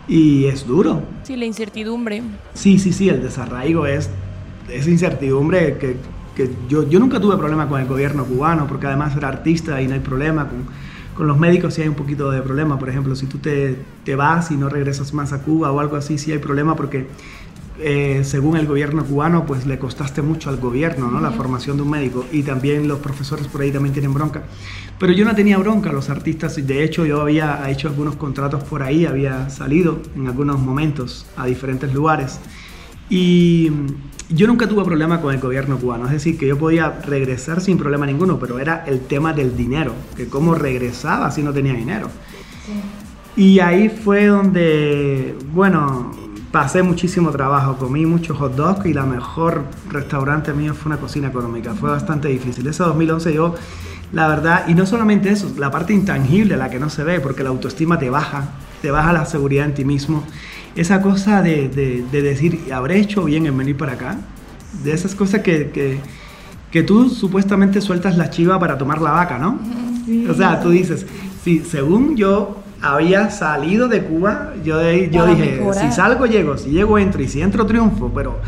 Y 0.07 0.45
es 0.47 0.67
duro. 0.67 1.03
Sí, 1.25 1.37
la 1.37 1.45
incertidumbre. 1.45 2.23
Sí, 2.55 2.79
sí, 2.79 2.93
sí, 2.93 3.09
el 3.09 3.21
desarraigo 3.21 3.87
es 3.87 4.11
esa 4.69 4.91
incertidumbre 4.91 5.77
que 5.79 5.97
yo, 6.69 6.89
yo 6.89 7.01
nunca 7.01 7.21
tuve 7.21 7.37
problema 7.37 7.69
con 7.69 7.81
el 7.81 7.87
gobierno 7.87 8.25
cubano, 8.25 8.67
porque 8.67 8.87
además 8.87 9.17
era 9.17 9.29
artista 9.29 9.81
y 9.83 9.89
no 9.89 9.95
hay 9.95 10.01
problema. 10.01 10.49
Con, 10.49 10.65
con 11.15 11.27
los 11.27 11.39
médicos 11.39 11.75
sí 11.75 11.83
hay 11.83 11.89
un 11.89 11.95
poquito 11.95 12.31
de 12.31 12.41
problema. 12.43 12.79
Por 12.79 12.89
ejemplo, 12.89 13.15
si 13.17 13.27
tú 13.27 13.39
te, 13.39 13.77
te, 14.05 14.15
vas 14.15 14.51
y 14.51 14.57
no 14.57 14.69
regresas 14.69 15.13
más 15.13 15.33
a 15.33 15.43
Cuba 15.43 15.71
o 15.73 15.81
algo 15.81 15.97
así, 15.97 16.19
sí 16.19 16.33
hay 16.33 16.39
problema 16.39 16.77
porque 16.77 17.09
eh, 17.83 18.23
según 18.25 18.57
el 18.57 18.67
gobierno 18.67 19.05
cubano, 19.05 19.47
pues 19.47 19.67
le 19.67 19.79
costaste 19.79 20.23
mucho 20.23 20.51
al 20.51 20.59
gobierno, 20.59 21.11
¿no? 21.11 21.21
La 21.21 21.31
formación 21.31 21.77
de 21.77 21.83
un 21.83 21.91
médico. 21.91 22.25
Y 22.33 22.43
también 22.43 22.89
los 22.89 22.99
profesores 23.01 23.47
por 23.49 23.63
ahí 23.63 23.73
también 23.73 23.93
tienen 23.93 24.13
bronca. 24.13 24.43
Pero 24.99 25.13
yo 25.13 25.25
no 25.25 25.35
tenía 25.35 25.57
bronca, 25.59 25.93
los 25.93 26.11
artistas, 26.11 26.55
de 26.67 26.85
hecho 26.85 27.07
yo 27.07 27.23
había 27.23 27.69
hecho 27.71 27.89
algunos 27.89 28.17
contratos 28.17 28.63
por 28.65 28.83
ahí, 28.83 29.07
había 29.07 29.49
salido 29.49 30.01
en 30.15 30.27
algunos 30.27 30.61
momentos 30.61 31.27
a 31.37 31.47
diferentes 31.47 31.93
lugares. 31.95 32.39
Y 33.09 33.71
yo 34.29 34.47
nunca 34.47 34.69
tuve 34.69 34.85
problema 34.85 35.21
con 35.21 35.35
el 35.35 35.41
gobierno 35.41 35.79
cubano, 35.79 36.05
es 36.05 36.13
decir, 36.13 36.39
que 36.39 36.47
yo 36.47 36.59
podía 36.59 37.01
regresar 37.05 37.61
sin 37.61 37.79
problema 37.79 38.07
ninguno, 38.07 38.39
pero 38.39 38.59
era 38.59 38.85
el 38.87 39.01
tema 39.01 39.33
del 39.33 39.57
dinero, 39.57 39.93
que 40.17 40.29
cómo 40.29 40.55
regresaba 40.55 41.31
si 41.31 41.43
no 41.43 41.53
tenía 41.53 41.73
dinero. 41.73 42.09
Y 43.37 43.59
ahí 43.61 43.89
fue 43.89 44.27
donde, 44.27 45.35
bueno, 45.53 46.13
pasé 46.51 46.83
muchísimo 46.83 47.31
trabajo, 47.31 47.77
comí 47.77 48.07
muchos 48.07 48.37
hot 48.39 48.55
dogs 48.55 48.87
y 48.87 48.93
la 48.93 49.05
mejor 49.05 49.65
restaurante 49.89 50.53
mío 50.53 50.75
fue 50.75 50.93
una 50.93 51.01
cocina 51.01 51.29
económica, 51.29 51.75
fue 51.75 51.91
bastante 51.91 52.29
difícil. 52.29 52.67
Ese 52.67 52.83
2011 52.83 53.33
yo, 53.33 53.55
la 54.13 54.29
verdad, 54.29 54.65
y 54.69 54.75
no 54.75 54.87
solamente 54.87 55.31
eso, 55.31 55.53
la 55.59 55.71
parte 55.71 55.93
intangible, 55.93 56.57
la 56.57 56.71
que 56.71 56.79
no 56.79 56.91
se 56.91 57.05
ve, 57.05 57.21
porque 57.21 57.43
la 57.43 57.51
autoestima 57.51 57.99
te 57.99 58.11
baja, 58.11 58.49
te 58.83 58.91
baja 58.91 59.13
la 59.13 59.25
seguridad 59.27 59.67
en 59.67 59.75
ti 59.75 59.85
mismo 59.85 60.25
esa 60.77 61.03
cosa 61.03 61.43
de, 61.43 61.69
de, 61.69 62.23
decir, 62.23 62.73
¿habré 62.73 62.99
hecho 62.99 63.25
bien 63.25 63.47
en 63.47 63.57
venir 63.57 63.77
para 63.77 63.93
acá? 63.93 64.19
De 64.85 64.93
esas 64.93 65.15
cosas 65.15 65.43
que, 65.43 66.01
que 66.71 66.83
tú 66.83 67.11
supuestamente 67.11 67.81
sueltas 67.81 68.17
la 68.17 68.31
chiva 68.31 68.59
para 68.59 68.79
tomar 68.79 69.01
la 69.01 69.11
vaca, 69.11 69.39
¿no? 69.39 69.59
O 70.29 70.35
sea, 70.35 70.61
tú 70.61 70.71
dices, 70.71 71.07
si 71.43 71.61
según 71.61 72.17
yo 72.17 72.60
había 72.83 73.31
salido 73.31 73.89
de 73.89 74.03
Cuba, 74.03 74.55
yo, 74.65 74.81
yo 74.83 75.27
dije, 75.27 75.61
si 75.79 75.93
salgo 75.93 76.27
llego, 76.27 76.57
si 76.57 76.71
llego 76.71 76.99
entro 76.99 77.23
y 77.23 77.29
si 77.29 77.43
entro 77.43 77.67
triunfo, 77.67 78.11
pero 78.15 78.41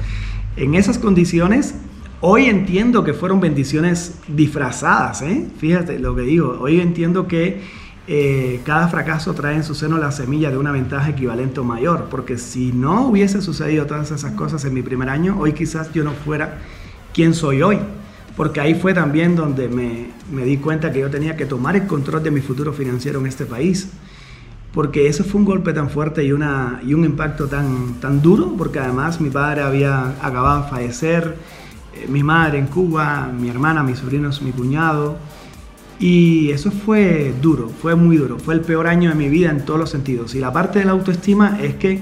en 0.56 0.74
esas 0.74 0.98
condiciones 0.98 1.74
hoy 2.20 2.46
entiendo 2.46 3.04
que 3.04 3.12
fueron 3.12 3.40
bendiciones 3.40 4.14
disfrazadas, 4.28 5.22
¿eh? 5.22 5.46
Fíjate 5.58 5.98
lo 5.98 6.14
que 6.14 6.22
digo, 6.22 6.58
hoy 6.60 6.80
entiendo 6.80 7.26
que 7.26 7.60
eh, 8.08 8.60
cada 8.64 8.88
fracaso 8.88 9.34
trae 9.34 9.56
en 9.56 9.64
su 9.64 9.74
seno 9.74 9.98
la 9.98 10.12
semilla 10.12 10.50
de 10.50 10.56
una 10.56 10.72
ventaja 10.72 11.10
equivalente 11.10 11.60
o 11.60 11.64
mayor, 11.64 12.06
porque 12.10 12.38
si 12.38 12.72
no 12.72 13.08
hubiese 13.08 13.42
sucedido 13.42 13.86
todas 13.86 14.10
esas 14.10 14.32
cosas 14.32 14.64
en 14.64 14.72
mi 14.72 14.82
primer 14.82 15.08
año, 15.08 15.36
hoy 15.38 15.52
quizás 15.52 15.92
yo 15.92 16.04
no 16.04 16.12
fuera 16.12 16.58
quien 17.12 17.34
soy 17.34 17.60
hoy, 17.60 17.78
porque 18.36 18.60
ahí 18.60 18.74
fue 18.74 18.94
también 18.94 19.36
donde 19.36 19.68
me, 19.68 20.10
me 20.32 20.44
di 20.44 20.56
cuenta 20.56 20.90
que 20.90 21.00
yo 21.00 21.10
tenía 21.10 21.36
que 21.36 21.44
tomar 21.44 21.76
el 21.76 21.86
control 21.86 22.22
de 22.22 22.30
mi 22.30 22.40
futuro 22.40 22.72
financiero 22.72 23.20
en 23.20 23.26
este 23.26 23.44
país 23.44 23.90
porque 24.72 25.06
eso 25.06 25.24
fue 25.24 25.40
un 25.40 25.44
golpe 25.44 25.72
tan 25.72 25.90
fuerte 25.90 26.24
y, 26.24 26.32
una, 26.32 26.80
y 26.84 26.94
un 26.94 27.04
impacto 27.04 27.46
tan, 27.46 27.94
tan 28.00 28.22
duro, 28.22 28.54
porque 28.56 28.78
además 28.78 29.20
mi 29.20 29.30
padre 29.30 29.62
había 29.62 30.14
acabado 30.22 30.62
de 30.62 30.70
fallecer, 30.70 31.36
eh, 31.94 32.06
mi 32.08 32.22
madre 32.22 32.58
en 32.58 32.66
Cuba, 32.66 33.30
mi 33.38 33.50
hermana, 33.50 33.82
mis 33.82 33.98
sobrinos, 33.98 34.40
mi 34.40 34.52
cuñado, 34.52 35.16
y 35.98 36.50
eso 36.50 36.70
fue 36.70 37.34
duro, 37.40 37.68
fue 37.68 37.94
muy 37.94 38.16
duro, 38.16 38.38
fue 38.38 38.54
el 38.54 38.62
peor 38.62 38.86
año 38.86 39.10
de 39.10 39.14
mi 39.14 39.28
vida 39.28 39.50
en 39.50 39.64
todos 39.64 39.78
los 39.78 39.90
sentidos. 39.90 40.34
Y 40.34 40.40
la 40.40 40.52
parte 40.52 40.80
de 40.80 40.86
la 40.86 40.92
autoestima 40.92 41.58
es 41.62 41.76
que 41.76 42.00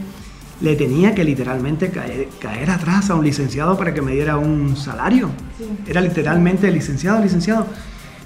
le 0.61 0.77
tenía 0.77 1.15
que 1.15 1.25
literalmente 1.25 1.91
caer, 1.91 2.29
caer 2.39 2.71
atrás 2.71 3.11
a 3.11 3.15
un 3.15 3.25
licenciado 3.25 3.77
para 3.77 3.93
que 3.93 4.01
me 4.01 4.13
diera 4.13 4.37
un 4.37 4.77
salario. 4.77 5.31
Era 5.87 6.01
literalmente 6.01 6.71
licenciado, 6.71 7.21
licenciado 7.21 7.67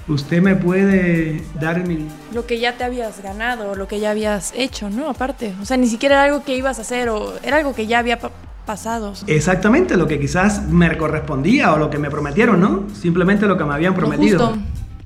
usted 0.07 0.41
me 0.41 0.55
puede 0.55 1.43
dar 1.59 1.87
mi... 1.87 2.07
Lo 2.33 2.45
que 2.45 2.59
ya 2.59 2.77
te 2.77 2.83
habías 2.83 3.21
ganado, 3.21 3.75
lo 3.75 3.87
que 3.87 3.99
ya 3.99 4.11
habías 4.11 4.53
hecho, 4.55 4.89
¿no? 4.89 5.09
Aparte, 5.09 5.53
o 5.61 5.65
sea, 5.65 5.77
ni 5.77 5.87
siquiera 5.87 6.15
era 6.15 6.23
algo 6.25 6.43
que 6.43 6.55
ibas 6.55 6.79
a 6.79 6.81
hacer 6.81 7.09
o 7.09 7.33
era 7.43 7.57
algo 7.57 7.73
que 7.73 7.87
ya 7.87 7.99
había 7.99 8.19
pasado. 8.65 9.13
Exactamente, 9.27 9.97
lo 9.97 10.07
que 10.07 10.19
quizás 10.19 10.67
me 10.67 10.95
correspondía 10.97 11.73
o 11.73 11.77
lo 11.77 11.89
que 11.89 11.97
me 11.97 12.09
prometieron, 12.09 12.59
¿no? 12.59 12.85
Simplemente 12.93 13.47
lo 13.47 13.57
que 13.57 13.65
me 13.65 13.73
habían 13.73 13.95
prometido. 13.95 14.57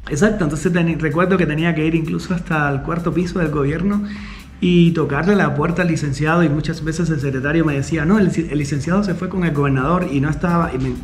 Exacto, 0.09 0.43
entonces 0.43 0.73
recuerdo 0.99 1.37
que 1.37 1.45
tenía 1.45 1.75
que 1.75 1.85
ir 1.85 1.93
incluso 1.93 2.33
hasta 2.33 2.69
el 2.69 2.81
cuarto 2.81 3.13
piso 3.13 3.39
del 3.39 3.49
gobierno 3.49 4.03
y 4.59 4.91
tocarle 4.91 5.35
la 5.35 5.53
puerta 5.55 5.83
al 5.83 5.87
licenciado 5.87 6.43
y 6.43 6.49
muchas 6.49 6.83
veces 6.83 7.09
el 7.09 7.19
secretario 7.19 7.63
me 7.63 7.75
decía, 7.75 8.05
no, 8.05 8.17
el, 8.17 8.31
licenciado 8.57 9.03
se 9.03 9.13
fue 9.13 9.29
con 9.29 9.45
el 9.45 9.53
gobernador 9.53 10.07
y 10.11 10.19
no 10.19 10.29
estaba, 10.29 10.71
y 10.73 10.95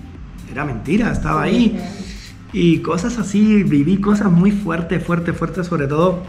era 0.51 0.65
mentira, 0.65 1.11
estaba 1.11 1.43
ahí 1.43 1.79
y 2.57 2.79
cosas 2.79 3.17
así, 3.17 3.63
viví 3.63 3.97
cosas 3.97 4.31
muy 4.31 4.49
fuertes, 4.49 5.03
fuertes, 5.03 5.35
fuertes, 5.35 5.67
sobre 5.67 5.87
todo 5.87 6.23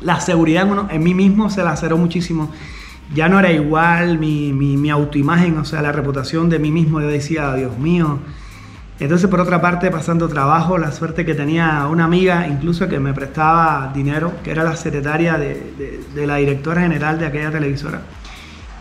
la 0.00 0.18
seguridad 0.18 0.66
en, 0.88 1.02
mí 1.02 1.12
mismo 1.12 1.50
se 1.50 1.62
laceró 1.62 1.98
muchísimo. 1.98 2.50
Ya 3.14 3.28
no 3.28 3.38
era 3.38 3.52
igual 3.52 4.18
mi, 4.18 4.54
mi, 4.54 4.88
autoimagen, 4.88 5.58
o 5.58 5.66
sea, 5.66 5.82
la 5.82 5.92
reputación 5.92 6.48
de 6.48 6.58
mí 6.58 6.70
mismo, 6.70 7.02
yo 7.02 7.08
decía, 7.08 7.54
Dios 7.54 7.78
mío. 7.78 8.18
Entonces, 8.98 9.28
por 9.28 9.40
otra 9.40 9.60
parte, 9.60 9.90
pasando 9.90 10.26
trabajo, 10.26 10.78
la 10.78 10.90
suerte 10.90 11.26
que 11.26 11.34
tenía 11.34 11.86
una 11.86 12.04
amiga, 12.04 12.48
incluso 12.48 12.88
que 12.88 12.98
me 12.98 13.12
prestaba 13.12 13.92
dinero, 13.94 14.32
que 14.42 14.52
era 14.52 14.64
la 14.64 14.74
secretaria 14.74 15.36
de, 15.36 16.02
de 16.14 16.26
la 16.26 16.36
directora 16.36 16.80
general 16.80 17.18
de 17.18 17.26
aquella 17.26 17.50
televisora 17.50 18.00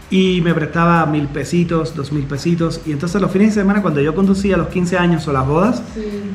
y 0.09 0.41
me 0.41 0.53
prestaba 0.53 1.05
mil 1.05 1.27
pesitos, 1.27 1.95
dos 1.95 2.11
mil 2.11 2.23
pesitos. 2.23 2.81
Y 2.85 2.91
entonces 2.91 3.21
los 3.21 3.31
fines 3.31 3.55
de 3.55 3.61
semana, 3.61 3.81
cuando 3.81 3.99
yo 3.99 4.15
conducía 4.15 4.57
los 4.57 4.67
15 4.67 4.97
años 4.97 5.27
o 5.27 5.33
las 5.33 5.45
bodas, 5.45 5.81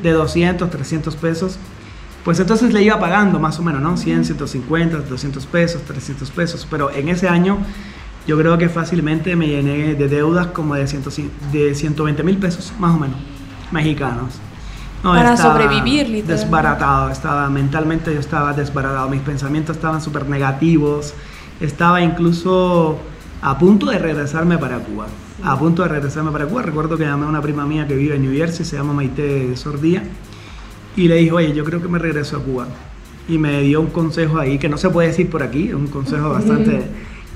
de 0.01 0.11
200, 0.11 0.69
300 0.69 1.15
pesos, 1.15 1.57
pues 2.23 2.39
entonces 2.39 2.71
le 2.71 2.83
iba 2.83 2.99
pagando 2.99 3.39
más 3.39 3.59
o 3.59 3.63
menos, 3.63 3.81
¿no? 3.81 3.97
100, 3.97 4.25
150, 4.25 4.97
200 4.97 5.45
pesos, 5.47 5.81
300 5.81 6.29
pesos. 6.31 6.67
Pero 6.69 6.91
en 6.91 7.09
ese 7.09 7.27
año 7.27 7.57
yo 8.27 8.37
creo 8.37 8.57
que 8.57 8.69
fácilmente 8.69 9.35
me 9.35 9.47
llené 9.47 9.95
de 9.95 10.07
deudas 10.07 10.47
como 10.47 10.75
de, 10.75 10.87
100, 10.87 11.03
de 11.51 11.75
120 11.75 12.23
mil 12.23 12.37
pesos, 12.37 12.73
más 12.79 12.95
o 12.95 12.99
menos, 12.99 13.17
mexicanos. 13.71 14.35
Para 15.01 15.35
sobrevivir, 15.35 16.07
literalmente. 16.07 16.31
Desbaratado, 16.31 17.09
estaba 17.09 17.49
mentalmente 17.49 18.13
yo 18.13 18.21
estaba 18.21 18.53
desbaratado, 18.53 19.09
mis 19.09 19.19
pensamientos 19.19 19.75
estaban 19.75 20.01
súper 20.01 20.29
negativos, 20.29 21.13
estaba 21.59 22.01
incluso 22.01 23.01
a 23.43 23.57
punto 23.59 23.87
de 23.87 23.99
regresarme 23.99 24.57
para 24.57 24.79
Cuba. 24.79 25.07
A 25.43 25.59
punto 25.59 25.83
de 25.83 25.89
regresarme 25.89 26.31
para 26.31 26.45
Cuba. 26.45 26.61
Recuerdo 26.61 26.97
que 26.97 27.03
llamé 27.03 27.25
a 27.25 27.29
una 27.29 27.41
prima 27.41 27.65
mía 27.65 27.85
que 27.85 27.93
vive 27.93 28.15
en 28.15 28.21
New 28.21 28.33
Jersey, 28.33 28.65
se 28.65 28.77
llama 28.77 28.93
Maite 28.93 29.57
Sordía, 29.57 30.01
y 30.95 31.09
le 31.09 31.17
dije, 31.17 31.31
oye, 31.33 31.53
yo 31.53 31.65
creo 31.65 31.81
que 31.81 31.89
me 31.89 31.99
regreso 31.99 32.37
a 32.37 32.39
Cuba. 32.39 32.67
Y 33.27 33.37
me 33.37 33.61
dio 33.61 33.81
un 33.81 33.87
consejo 33.87 34.39
ahí, 34.39 34.57
que 34.57 34.69
no 34.69 34.77
se 34.77 34.89
puede 34.89 35.09
decir 35.09 35.29
por 35.29 35.43
aquí, 35.43 35.73
un 35.73 35.87
consejo 35.87 36.29
bastante 36.29 36.85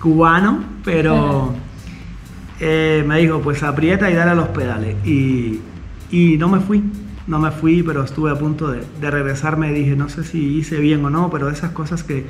cubano, 0.02 0.64
pero 0.86 1.54
eh, 2.62 3.04
me 3.06 3.20
dijo, 3.20 3.42
pues 3.42 3.62
aprieta 3.64 4.10
y 4.10 4.14
dale 4.14 4.32
a 4.32 4.36
los 4.36 4.48
pedales. 4.50 4.96
Y, 5.06 5.60
y, 6.10 6.38
no 6.38 6.48
me 6.48 6.62
fui, 6.62 6.84
no 7.28 7.38
me 7.38 7.52
fui, 7.52 7.84
pero 7.84 8.04
estuve 8.04 8.32
a 8.32 8.36
punto 8.36 8.72
de, 8.72 8.82
de 9.02 9.12
regresarme. 9.12 9.74
Dije, 9.74 9.98
no 9.98 10.08
sé 10.08 10.24
si 10.24 10.58
hice 10.58 10.80
bien 10.80 11.04
o 11.04 11.10
no, 11.10 11.30
pero 11.30 11.50
esas 11.50 11.72
cosas 11.72 12.04
que 12.04 12.26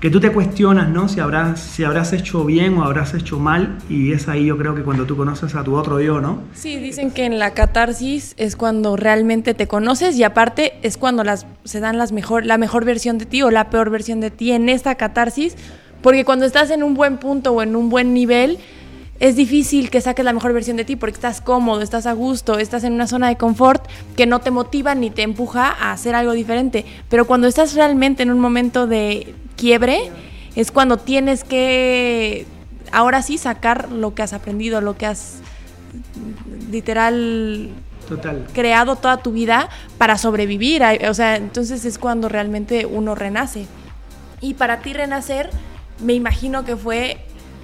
que 0.00 0.10
tú 0.10 0.20
te 0.20 0.30
cuestionas, 0.30 0.88
¿no? 0.88 1.08
Si 1.08 1.18
habrás, 1.18 1.60
si 1.60 1.82
habrás 1.82 2.12
hecho 2.12 2.44
bien 2.44 2.78
o 2.78 2.84
habrás 2.84 3.14
hecho 3.14 3.38
mal, 3.38 3.78
y 3.88 4.12
es 4.12 4.28
ahí 4.28 4.46
yo 4.46 4.56
creo 4.56 4.74
que 4.74 4.82
cuando 4.82 5.06
tú 5.06 5.16
conoces 5.16 5.54
a 5.56 5.64
tu 5.64 5.74
otro 5.74 6.00
yo, 6.00 6.20
¿no? 6.20 6.40
Sí, 6.54 6.76
dicen 6.76 7.10
que 7.10 7.24
en 7.24 7.38
la 7.38 7.52
catarsis 7.52 8.34
es 8.36 8.54
cuando 8.54 8.96
realmente 8.96 9.54
te 9.54 9.66
conoces 9.66 10.16
y 10.16 10.22
aparte 10.22 10.74
es 10.82 10.96
cuando 10.96 11.24
las, 11.24 11.46
se 11.64 11.80
dan 11.80 11.98
las 11.98 12.12
mejor, 12.12 12.46
la 12.46 12.58
mejor 12.58 12.84
versión 12.84 13.18
de 13.18 13.26
ti 13.26 13.42
o 13.42 13.50
la 13.50 13.70
peor 13.70 13.90
versión 13.90 14.20
de 14.20 14.30
ti 14.30 14.52
en 14.52 14.68
esta 14.68 14.94
catarsis, 14.94 15.56
porque 16.00 16.24
cuando 16.24 16.46
estás 16.46 16.70
en 16.70 16.84
un 16.84 16.94
buen 16.94 17.18
punto 17.18 17.52
o 17.52 17.62
en 17.62 17.74
un 17.74 17.90
buen 17.90 18.14
nivel, 18.14 18.58
es 19.20 19.34
difícil 19.34 19.90
que 19.90 20.00
saques 20.00 20.24
la 20.24 20.32
mejor 20.32 20.52
versión 20.52 20.76
de 20.76 20.84
ti 20.84 20.94
porque 20.94 21.14
estás 21.14 21.40
cómodo, 21.40 21.82
estás 21.82 22.06
a 22.06 22.12
gusto, 22.12 22.58
estás 22.58 22.84
en 22.84 22.92
una 22.92 23.06
zona 23.06 23.28
de 23.28 23.36
confort 23.36 23.84
que 24.16 24.26
no 24.26 24.40
te 24.40 24.50
motiva 24.50 24.94
ni 24.94 25.10
te 25.10 25.22
empuja 25.22 25.68
a 25.68 25.92
hacer 25.92 26.14
algo 26.14 26.32
diferente. 26.32 26.84
Pero 27.08 27.26
cuando 27.26 27.48
estás 27.48 27.74
realmente 27.74 28.22
en 28.22 28.30
un 28.30 28.38
momento 28.38 28.86
de 28.86 29.34
quiebre, 29.56 30.10
es 30.54 30.70
cuando 30.70 30.98
tienes 30.98 31.42
que, 31.42 32.46
ahora 32.92 33.22
sí, 33.22 33.38
sacar 33.38 33.90
lo 33.90 34.14
que 34.14 34.22
has 34.22 34.32
aprendido, 34.32 34.80
lo 34.80 34.96
que 34.96 35.06
has 35.06 35.38
literal 36.70 37.70
Total. 38.08 38.46
creado 38.52 38.96
toda 38.96 39.16
tu 39.16 39.32
vida 39.32 39.68
para 39.98 40.16
sobrevivir. 40.16 40.82
O 41.08 41.14
sea, 41.14 41.36
entonces 41.36 41.84
es 41.84 41.98
cuando 41.98 42.28
realmente 42.28 42.86
uno 42.86 43.16
renace. 43.16 43.66
Y 44.40 44.54
para 44.54 44.78
ti 44.80 44.92
renacer, 44.92 45.50
me 46.00 46.12
imagino 46.14 46.64
que 46.64 46.76
fue 46.76 47.18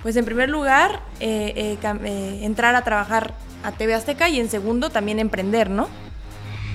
pues 0.05 0.17
en 0.17 0.27
primer 0.27 0.51
lugar, 0.51 1.01
eh, 1.19 1.79
eh, 1.83 1.89
eh, 2.05 2.41
entrar 2.43 2.75
a 2.75 2.85
trabajar 2.85 3.33
a 3.63 3.73
TV 3.73 3.95
Azteca 3.95 4.29
y 4.29 4.39
en 4.39 4.51
segundo 4.51 4.91
también 4.91 5.19
emprender, 5.19 5.71
¿no? 5.71 5.89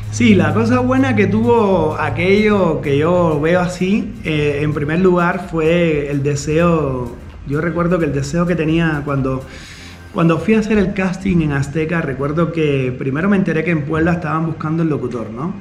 Sí, 0.10 0.34
la 0.34 0.52
cosa 0.52 0.80
buena 0.80 1.16
que 1.16 1.28
tuvo 1.28 1.96
aquello 2.00 2.82
que 2.82 2.98
yo 2.98 3.40
veo 3.40 3.60
así, 3.60 4.16
en 4.24 4.74
primer 4.74 5.00
lugar 5.02 5.48
fue 5.52 6.10
el 6.10 6.24
deseo, 6.24 7.16
yo 7.46 7.62
recuerdo 7.62 8.00
que 8.00 8.06
el 8.06 8.14
deseo 8.14 8.48
que 8.48 8.56
tenía 8.56 9.04
cuando, 9.06 9.46
cuando 10.12 10.40
fui 10.40 10.56
a 10.56 10.62
hacer 10.62 10.80
el 10.80 10.96
casting 10.96 11.42
en 11.42 11.52
Azteca, 11.52 12.02
recuerdo 12.02 12.52
que 12.52 12.92
primero 12.98 13.30
me 13.30 13.38
enteré 13.38 13.64
que 13.64 13.70
en 13.70 13.86
Puebla 13.86 14.14
estaban 14.14 14.48
buscando 14.48 14.82
el 14.82 14.90
locutor, 14.90 15.30
¿no? 15.30 15.54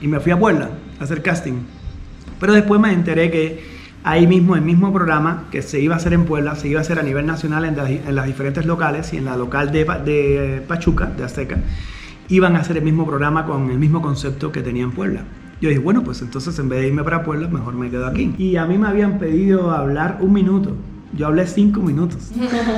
Y 0.00 0.08
me 0.08 0.20
fui 0.20 0.32
a 0.32 0.38
Puebla 0.38 0.70
a 0.98 1.04
hacer 1.04 1.20
casting. 1.20 1.64
Pero 2.40 2.54
después 2.54 2.80
me 2.80 2.94
enteré 2.94 3.30
que 3.30 3.77
ahí 4.04 4.26
mismo, 4.26 4.54
el 4.56 4.62
mismo 4.62 4.92
programa 4.92 5.44
que 5.50 5.62
se 5.62 5.80
iba 5.80 5.94
a 5.94 5.98
hacer 5.98 6.12
en 6.12 6.24
Puebla, 6.24 6.54
se 6.56 6.68
iba 6.68 6.80
a 6.80 6.82
hacer 6.82 6.98
a 6.98 7.02
nivel 7.02 7.26
nacional 7.26 7.64
en, 7.64 8.14
las 8.14 8.26
diferentes 8.26 8.66
locales 8.66 9.12
y 9.12 9.16
en 9.16 9.24
la 9.24 9.36
local 9.36 9.72
de, 9.72 9.84
de, 9.84 10.62
Pachuca, 10.66 11.06
de 11.06 11.24
Azteca, 11.24 11.58
iban 12.28 12.56
a 12.56 12.60
hacer 12.60 12.76
el 12.76 12.84
mismo 12.84 13.06
programa 13.06 13.46
con 13.46 13.70
el 13.70 13.78
mismo 13.78 14.02
concepto 14.02 14.52
que 14.52 14.62
tenía 14.62 14.84
en 14.84 14.92
Puebla. 14.92 15.24
Yo 15.60 15.68
dije, 15.68 15.80
bueno, 15.80 16.04
pues 16.04 16.22
entonces 16.22 16.56
en 16.58 16.68
vez 16.68 16.80
de 16.80 16.88
irme 16.88 17.02
para 17.02 17.24
Puebla, 17.24 17.48
mejor 17.48 17.74
me 17.74 17.90
quedo 17.90 18.06
aquí. 18.06 18.32
Y 18.38 18.56
a 18.56 18.64
mí 18.64 18.78
me 18.78 18.86
habían 18.86 19.18
pedido 19.18 19.72
hablar 19.72 20.18
un 20.20 20.32
minuto. 20.32 20.76
Yo 21.12 21.26
hablé 21.26 21.46
cinco 21.46 21.80
minutos. 21.80 22.30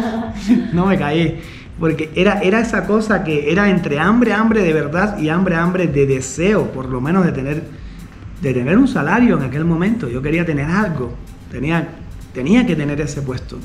no 0.73 0.87
me 0.87 0.97
caí. 0.99 1.41
Porque 1.79 2.11
era, 2.15 2.41
era 2.41 2.61
esa 2.61 2.87
cosa 2.87 3.23
que 3.23 3.53
era 3.53 3.71
entre 3.71 3.99
hambre, 3.99 4.33
hambre 4.33 4.63
de 4.63 4.73
verdad 4.73 5.19
y 5.19 5.29
hambre, 5.29 5.57
hambre 5.57 5.89
de 5.89 6.07
deseo, 6.07 6.71
por 6.73 6.89
lo 6.89 7.01
menos 7.01 7.25
de 7.25 7.33
tener 7.33 7.80
de 8.41 8.55
tener 8.55 8.79
un 8.79 8.89
salario 8.89 9.37
en 9.39 9.45
aquel 9.45 9.65
momento. 9.65 10.09
Yo 10.09 10.23
quería 10.23 10.45
tener 10.45 10.67
algo, 10.67 11.15
tenía, 11.51 11.89
tenía 12.33 12.67
que 12.67 12.77
tener 12.77 13.01
ese 13.01 13.23
puesto. 13.23 13.59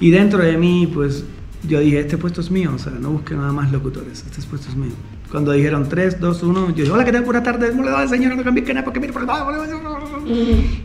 Y 0.00 0.10
dentro 0.10 0.40
de 0.40 0.56
mí, 0.56 0.90
pues 0.92 1.24
yo 1.62 1.80
dije, 1.80 2.00
este 2.00 2.18
puesto 2.18 2.40
es 2.40 2.50
mío, 2.50 2.72
o 2.74 2.78
sea, 2.78 2.92
no 2.92 3.10
busque 3.10 3.34
nada 3.34 3.52
más 3.52 3.72
locutores, 3.72 4.24
este 4.30 4.46
puesto 4.48 4.68
es 4.68 4.76
mío. 4.76 4.92
Cuando 5.30 5.52
dijeron 5.52 5.88
3, 5.88 6.20
2, 6.20 6.42
1, 6.42 6.68
yo 6.68 6.74
dije, 6.74 6.90
hola, 6.90 7.04
¿qué 7.04 7.12
tal? 7.12 7.22
Buenas 7.22 7.42
tardes, 7.42 7.74
no 7.74 7.82
le 7.82 7.90
doy, 7.90 8.06
señor, 8.08 8.36
no 8.36 8.44
cambié 8.44 8.62
que 8.62 8.74
nada, 8.74 8.84
porque 8.84 9.00
mire, 9.00 9.12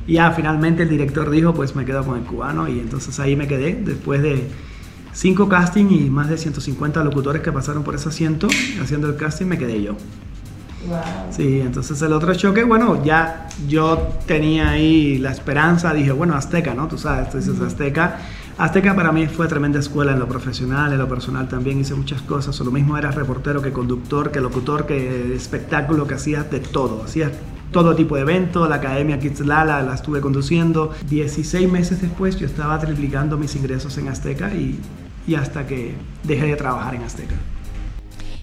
Y 0.07 0.13
ya 0.13 0.31
finalmente 0.31 0.83
el 0.83 0.89
director 0.89 1.29
dijo, 1.29 1.53
pues 1.53 1.75
me 1.75 1.85
quedo 1.85 2.03
con 2.03 2.17
el 2.17 2.23
cubano 2.23 2.67
y 2.67 2.79
entonces 2.79 3.19
ahí 3.19 3.35
me 3.35 3.47
quedé 3.47 3.75
después 3.75 4.21
de, 4.23 4.47
cinco 5.13 5.49
castings 5.49 5.91
y 5.91 6.09
más 6.09 6.29
de 6.29 6.37
150 6.37 7.03
locutores 7.03 7.41
que 7.41 7.51
pasaron 7.51 7.83
por 7.83 7.95
ese 7.95 8.09
asiento 8.09 8.47
haciendo 8.81 9.07
el 9.07 9.15
casting, 9.15 9.45
me 9.45 9.57
quedé 9.57 9.81
yo. 9.81 9.95
Sí, 11.29 11.61
entonces 11.61 12.01
el 12.01 12.13
otro 12.13 12.33
choque, 12.33 12.63
bueno, 12.63 13.03
ya 13.03 13.47
yo 13.67 13.97
tenía 14.25 14.71
ahí 14.71 15.17
la 15.17 15.31
esperanza, 15.31 15.93
dije, 15.93 16.11
bueno, 16.11 16.35
Azteca, 16.35 16.73
¿no? 16.73 16.87
Tú 16.87 16.97
sabes, 16.97 17.29
tú 17.29 17.37
dices 17.37 17.59
Azteca. 17.59 18.19
Azteca 18.57 18.95
para 18.95 19.11
mí 19.11 19.27
fue 19.27 19.47
tremenda 19.47 19.79
escuela 19.79 20.11
en 20.11 20.19
lo 20.19 20.27
profesional, 20.27 20.91
en 20.91 20.99
lo 20.99 21.07
personal 21.07 21.47
también 21.47 21.79
hice 21.79 21.95
muchas 21.95 22.21
cosas. 22.21 22.59
O 22.59 22.63
lo 22.63 22.71
mismo 22.71 22.97
era 22.97 23.11
reportero 23.11 23.61
que 23.61 23.71
conductor, 23.71 24.31
que 24.31 24.39
locutor, 24.39 24.85
que 24.85 25.33
espectáculo, 25.33 26.05
que 26.05 26.15
hacía 26.15 26.43
de 26.43 26.59
todo. 26.59 27.03
Hacía 27.03 27.31
todo 27.71 27.95
tipo 27.95 28.15
de 28.15 28.21
eventos, 28.21 28.67
la 28.67 28.75
Academia 28.75 29.19
Kids 29.19 29.39
Lala 29.41 29.81
la 29.81 29.95
estuve 29.95 30.21
conduciendo. 30.21 30.93
16 31.09 31.71
meses 31.71 32.01
después 32.01 32.37
yo 32.37 32.45
estaba 32.45 32.77
triplicando 32.79 33.37
mis 33.37 33.55
ingresos 33.55 33.97
en 33.97 34.09
Azteca 34.09 34.53
y, 34.53 34.79
y 35.25 35.35
hasta 35.35 35.65
que 35.65 35.95
dejé 36.23 36.47
de 36.47 36.55
trabajar 36.55 36.95
en 36.95 37.03
Azteca. 37.03 37.35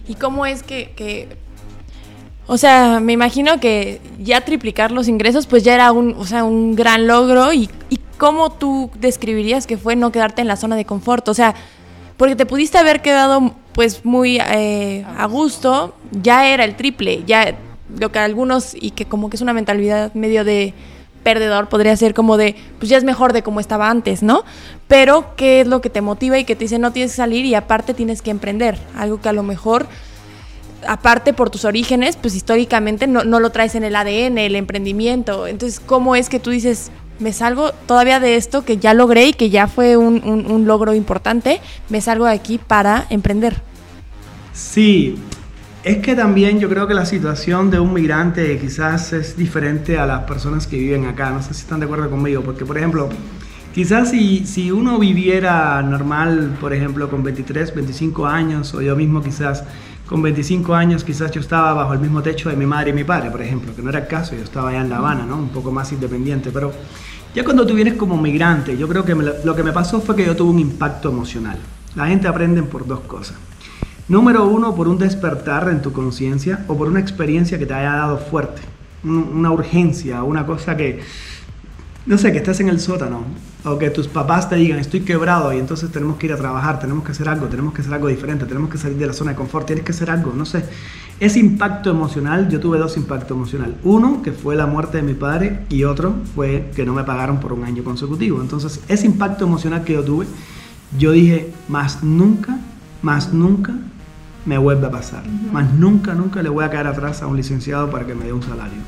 ¿Y 0.07 0.15
cómo 0.15 0.47
es 0.47 0.63
que, 0.63 0.93
que 0.95 1.37
o 2.51 2.57
sea, 2.57 2.99
me 2.99 3.13
imagino 3.13 3.59
que 3.59 4.01
ya 4.17 4.41
triplicar 4.41 4.91
los 4.91 5.07
ingresos 5.07 5.45
pues 5.45 5.63
ya 5.63 5.75
era 5.75 5.91
un, 5.91 6.15
o 6.17 6.25
sea, 6.25 6.43
un 6.43 6.75
gran 6.75 7.05
logro. 7.05 7.53
Y, 7.53 7.69
y 7.91 7.99
cómo 8.17 8.51
tú 8.51 8.89
describirías 8.99 9.67
que 9.67 9.77
fue 9.77 9.95
no 9.95 10.11
quedarte 10.11 10.41
en 10.41 10.47
la 10.47 10.55
zona 10.55 10.75
de 10.75 10.83
confort, 10.83 11.27
o 11.29 11.35
sea, 11.35 11.53
porque 12.17 12.35
te 12.35 12.47
pudiste 12.47 12.79
haber 12.79 13.03
quedado 13.03 13.53
pues 13.71 14.03
muy 14.03 14.39
eh, 14.39 15.05
a 15.15 15.27
gusto, 15.27 15.93
ya 16.11 16.47
era 16.47 16.65
el 16.65 16.75
triple, 16.75 17.23
ya 17.27 17.55
lo 17.99 18.11
que 18.11 18.17
algunos 18.17 18.73
y 18.73 18.91
que 18.91 19.05
como 19.05 19.29
que 19.29 19.35
es 19.35 19.41
una 19.41 19.53
mentalidad 19.53 20.11
medio 20.15 20.43
de 20.43 20.73
perdedor 21.21 21.69
podría 21.69 21.95
ser 21.97 22.15
como 22.15 22.35
de 22.35 22.55
pues 22.79 22.89
ya 22.89 22.97
es 22.97 23.03
mejor 23.03 23.31
de 23.31 23.43
como 23.43 23.59
estaba 23.59 23.91
antes, 23.91 24.23
¿no? 24.23 24.43
Pero 24.87 25.35
qué 25.35 25.61
es 25.61 25.67
lo 25.67 25.81
que 25.81 25.91
te 25.91 26.01
motiva 26.01 26.39
y 26.39 26.45
que 26.45 26.55
te 26.55 26.65
dice 26.65 26.79
no 26.79 26.91
tienes 26.91 27.11
que 27.11 27.17
salir 27.17 27.45
y 27.45 27.53
aparte 27.53 27.93
tienes 27.93 28.23
que 28.23 28.31
emprender, 28.31 28.79
algo 28.97 29.21
que 29.21 29.29
a 29.29 29.33
lo 29.33 29.43
mejor 29.43 29.87
aparte 30.87 31.33
por 31.33 31.49
tus 31.49 31.65
orígenes, 31.65 32.15
pues 32.15 32.35
históricamente 32.35 33.07
no, 33.07 33.23
lo 33.23 33.49
traes 33.51 33.75
en 33.75 33.83
el 33.83 33.95
ADN, 33.95 34.37
el 34.37 34.55
emprendimiento. 34.55 35.47
Entonces, 35.47 35.79
¿cómo 35.79 36.15
es 36.15 36.29
que 36.29 36.39
tú 36.39 36.49
dices, 36.49 36.91
me 37.19 37.33
salgo 37.33 37.71
todavía 37.85 38.19
de 38.19 38.35
esto 38.35 38.63
que 38.63 38.77
ya 38.77 38.93
logré 38.93 39.27
y 39.27 39.33
que 39.33 39.49
ya 39.49 39.67
fue 39.67 39.97
un, 39.97 40.63
logro 40.65 40.93
importante, 40.93 41.61
me 41.89 42.01
salgo 42.01 42.25
de 42.25 42.33
aquí 42.33 42.57
para 42.57 43.05
emprender? 43.09 43.61
Sí, 44.53 45.15
es 45.83 45.97
que 45.97 46.15
también 46.15 46.59
yo 46.59 46.69
creo 46.69 46.87
que 46.87 46.93
la 46.93 47.05
situación 47.05 47.71
de 47.71 47.79
un 47.79 47.93
migrante 47.93 48.57
quizás 48.59 49.13
es 49.13 49.37
diferente 49.37 49.97
a 49.97 50.05
las 50.05 50.23
personas 50.23 50.67
que 50.67 50.77
viven 50.77 51.05
acá. 51.05 51.29
No 51.29 51.41
sé 51.41 51.53
si 51.53 51.61
están 51.61 51.79
de 51.79 51.85
acuerdo 51.85 52.09
conmigo, 52.09 52.41
porque 52.41 52.65
por 52.65 52.77
ejemplo, 52.77 53.09
quizás 53.73 54.11
si, 54.11 54.45
si 54.45 54.71
uno 54.71 54.99
viviera 54.99 55.81
normal, 55.81 56.57
por 56.59 56.73
ejemplo, 56.73 57.09
con 57.09 57.23
23, 57.23 57.73
25 57.73 58.27
años, 58.27 58.73
o 58.73 58.81
yo 58.81 58.95
mismo 58.95 59.21
quizás 59.21 59.63
con 60.09 60.23
25 60.23 60.73
años 60.73 61.03
quizás 61.03 61.29
yo 61.29 61.39
estaba 61.39 61.71
bajo 61.71 61.93
el 61.93 61.99
mismo 61.99 62.23
techo 62.23 62.49
de 62.49 62.55
mi 62.55 62.65
madre 62.65 62.89
y 62.89 62.93
mi 62.93 63.03
padre, 63.03 63.29
por 63.29 63.43
ejemplo, 63.43 63.75
que 63.75 63.83
no 63.83 63.91
era 63.91 63.99
el 63.99 64.07
caso, 64.07 64.35
yo 64.35 64.41
estaba 64.41 64.69
allá 64.71 64.81
en 64.81 64.89
La 64.89 64.97
Habana, 64.97 65.23
¿no? 65.23 65.37
Un 65.37 65.49
poco 65.49 65.71
más 65.71 65.91
independiente, 65.91 66.49
pero 66.51 66.73
ya 67.35 67.43
cuando 67.43 67.63
tú 67.67 67.75
vienes 67.75 67.93
como 67.93 68.17
migrante, 68.17 68.75
yo 68.75 68.87
creo 68.87 69.05
que 69.05 69.13
lo 69.13 69.55
que 69.55 69.61
me 69.61 69.71
pasó 69.71 70.01
fue 70.01 70.15
que 70.15 70.25
yo 70.25 70.35
tuve 70.35 70.49
un 70.49 70.57
impacto 70.57 71.09
emocional. 71.09 71.59
La 71.93 72.07
gente 72.07 72.27
aprende 72.27 72.63
por 72.63 72.87
dos 72.87 73.01
cosas. 73.01 73.37
Número 74.07 74.47
uno, 74.47 74.73
por 74.73 74.87
un 74.87 74.97
despertar 74.97 75.69
en 75.69 75.83
tu 75.83 75.93
conciencia 75.93 76.65
o 76.67 76.75
por 76.75 76.87
una 76.87 76.99
experiencia 76.99 77.59
que 77.59 77.67
te 77.67 77.75
haya 77.75 77.91
dado 77.91 78.17
fuerte, 78.17 78.63
una 79.03 79.51
urgencia, 79.51 80.23
una 80.23 80.43
cosa 80.43 80.75
que, 80.75 81.01
no 82.09 82.17
sé, 82.17 82.31
que 82.31 82.39
estés 82.39 82.59
en 82.59 82.69
el 82.69 82.79
sótano 82.79 83.21
o 83.63 83.77
que 83.77 83.91
tus 83.91 84.07
papás 84.07 84.49
te 84.49 84.55
digan 84.55 84.79
estoy 84.79 85.01
quebrado 85.01 85.53
y 85.53 85.59
entonces 85.59 85.91
tenemos 85.91 86.17
que 86.17 86.25
ir 86.25 86.33
a 86.33 86.37
trabajar, 86.37 86.79
tenemos 86.79 87.03
que 87.03 87.11
hacer 87.11 87.29
algo, 87.29 87.45
tenemos 87.45 87.71
que 87.71 87.81
hacer 87.81 87.93
algo 87.93 88.07
diferente, 88.07 88.47
tenemos 88.47 88.71
que 88.71 88.79
salir 88.79 88.97
de 88.97 89.05
la 89.05 89.13
zona 89.13 89.31
de 89.31 89.37
confort, 89.37 89.67
tienes 89.67 89.85
que 89.85 89.91
hacer 89.91 90.09
algo, 90.09 90.33
no 90.35 90.43
sé. 90.43 90.65
Ese 91.19 91.37
impacto 91.37 91.91
emocional, 91.91 92.49
yo 92.49 92.59
tuve 92.59 92.79
dos 92.79 92.97
impactos 92.97 93.37
emocionales. 93.37 93.75
Uno, 93.83 94.23
que 94.23 94.31
fue 94.31 94.55
la 94.55 94.65
muerte 94.65 94.97
de 94.97 95.03
mi 95.03 95.13
padre 95.13 95.59
y 95.69 95.83
otro 95.83 96.15
fue 96.33 96.71
que 96.75 96.83
no 96.83 96.93
me 96.95 97.03
pagaron 97.03 97.39
por 97.39 97.53
un 97.53 97.63
año 97.63 97.83
consecutivo. 97.83 98.41
Entonces, 98.41 98.81
ese 98.87 99.05
impacto 99.05 99.45
emocional 99.45 99.83
que 99.83 99.93
yo 99.93 100.03
tuve, 100.03 100.25
yo 100.97 101.11
dije, 101.11 101.53
más 101.67 102.03
nunca, 102.03 102.57
más 103.03 103.33
nunca 103.33 103.73
me 104.47 104.57
vuelve 104.57 104.87
a 104.87 104.91
pasar. 104.91 105.21
Más 105.53 105.71
nunca, 105.73 106.15
nunca 106.15 106.41
le 106.41 106.49
voy 106.49 106.65
a 106.65 106.71
caer 106.71 106.87
atrás 106.87 107.21
a 107.21 107.27
un 107.27 107.37
licenciado 107.37 107.91
para 107.91 108.07
que 108.07 108.15
me 108.15 108.25
dé 108.25 108.33
un 108.33 108.41
salario. 108.41 108.79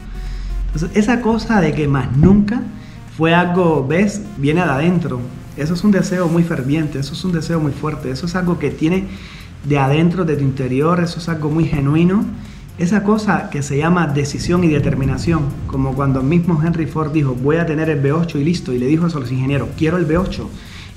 Entonces, 0.73 0.97
esa 0.97 1.21
cosa 1.21 1.61
de 1.61 1.75
que 1.75 1.87
más 1.87 2.17
nunca 2.17 2.63
fue 3.17 3.33
algo, 3.33 3.85
ves, 3.87 4.21
viene 4.37 4.63
de 4.63 4.69
adentro. 4.69 5.19
Eso 5.57 5.73
es 5.73 5.83
un 5.83 5.91
deseo 5.91 6.27
muy 6.27 6.43
ferviente, 6.43 6.99
eso 6.99 7.13
es 7.13 7.23
un 7.23 7.31
deseo 7.31 7.59
muy 7.59 7.71
fuerte, 7.71 8.09
eso 8.09 8.25
es 8.25 8.35
algo 8.35 8.57
que 8.57 8.71
tiene 8.71 9.07
de 9.65 9.77
adentro, 9.77 10.25
de 10.25 10.35
tu 10.37 10.43
interior, 10.43 10.99
eso 11.01 11.19
es 11.19 11.29
algo 11.29 11.49
muy 11.49 11.65
genuino. 11.65 12.23
Esa 12.77 13.03
cosa 13.03 13.49
que 13.49 13.61
se 13.61 13.77
llama 13.77 14.07
decisión 14.07 14.63
y 14.63 14.69
determinación, 14.69 15.43
como 15.67 15.93
cuando 15.93 16.23
mismo 16.23 16.59
Henry 16.63 16.87
Ford 16.87 17.11
dijo, 17.11 17.35
voy 17.35 17.57
a 17.57 17.65
tener 17.65 17.89
el 17.89 18.01
V8 18.01 18.39
y 18.39 18.43
listo, 18.43 18.73
y 18.73 18.79
le 18.79 18.87
dijo 18.87 19.05
eso 19.05 19.17
a 19.17 19.21
los 19.21 19.31
ingenieros, 19.31 19.69
quiero 19.77 19.97
el 19.97 20.07
V8. 20.07 20.47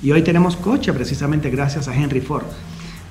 Y 0.02 0.12
hoy 0.12 0.22
tenemos 0.22 0.56
coche 0.56 0.92
precisamente 0.92 1.50
gracias 1.50 1.88
a 1.88 1.94
Henry 1.94 2.20
Ford. 2.20 2.44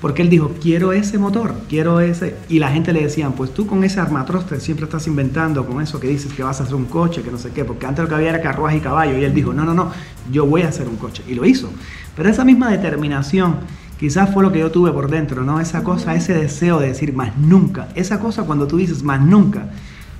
Porque 0.04 0.22
él 0.22 0.30
dijo, 0.30 0.52
quiero 0.62 0.92
ese 0.92 1.18
motor, 1.18 1.56
quiero 1.70 2.02
ese. 2.02 2.36
Y 2.50 2.60
la 2.60 2.68
gente 2.68 2.92
le 2.92 3.04
decía, 3.04 3.30
pues 3.30 3.54
tú 3.54 3.66
con 3.66 3.86
ese 3.86 4.02
armatroste 4.02 4.60
siempre 4.60 4.84
estás 4.84 5.08
inventando 5.08 5.66
con 5.66 5.82
eso 5.82 5.98
que 5.98 6.10
dices 6.10 6.34
que 6.34 6.44
vas 6.44 6.60
a 6.60 6.66
hacer 6.66 6.76
un 6.76 6.88
coche, 6.88 7.22
que 7.22 7.32
no 7.32 7.38
sé 7.38 7.52
qué, 7.52 7.64
porque 7.64 7.86
antes 7.86 8.04
lo 8.04 8.10
que 8.10 8.16
había 8.16 8.32
era 8.32 8.42
carruaje 8.42 8.76
y 8.76 8.80
caballo. 8.82 9.18
Y 9.18 9.24
él 9.24 9.34
dijo, 9.34 9.54
no, 9.54 9.64
no, 9.64 9.74
no, 9.74 9.94
yo 10.30 10.46
voy 10.46 10.64
a 10.64 10.68
hacer 10.68 10.90
un 10.90 10.98
coche. 10.98 11.24
Y 11.26 11.36
lo 11.36 11.46
hizo. 11.46 11.70
Pero 12.18 12.28
esa 12.28 12.44
misma 12.44 12.70
determinación 12.70 13.60
quizás 13.98 14.30
fue 14.34 14.44
lo 14.44 14.52
que 14.52 14.60
yo 14.60 14.72
tuve 14.72 14.92
por 14.92 15.10
dentro, 15.10 15.46
¿no? 15.46 15.62
Esa 15.62 15.86
cosa, 15.86 16.14
ese 16.16 16.34
deseo 16.34 16.82
de 16.82 16.90
decir 16.90 17.14
más 17.14 17.38
nunca. 17.38 17.88
Esa 17.96 18.20
cosa 18.20 18.44
cuando 18.44 18.68
tú 18.68 18.76
dices 18.76 19.04
más 19.04 19.22
nunca, 19.22 19.70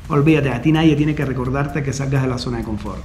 olvídate, 0.08 0.50
a 0.50 0.62
ti 0.62 0.72
nadie 0.72 0.96
tiene 0.96 1.14
que 1.14 1.26
recordarte 1.26 1.84
que 1.84 1.92
salgas 1.92 2.22
de 2.22 2.30
la 2.30 2.38
zona 2.38 2.60
de 2.60 2.64
confort. 2.64 3.02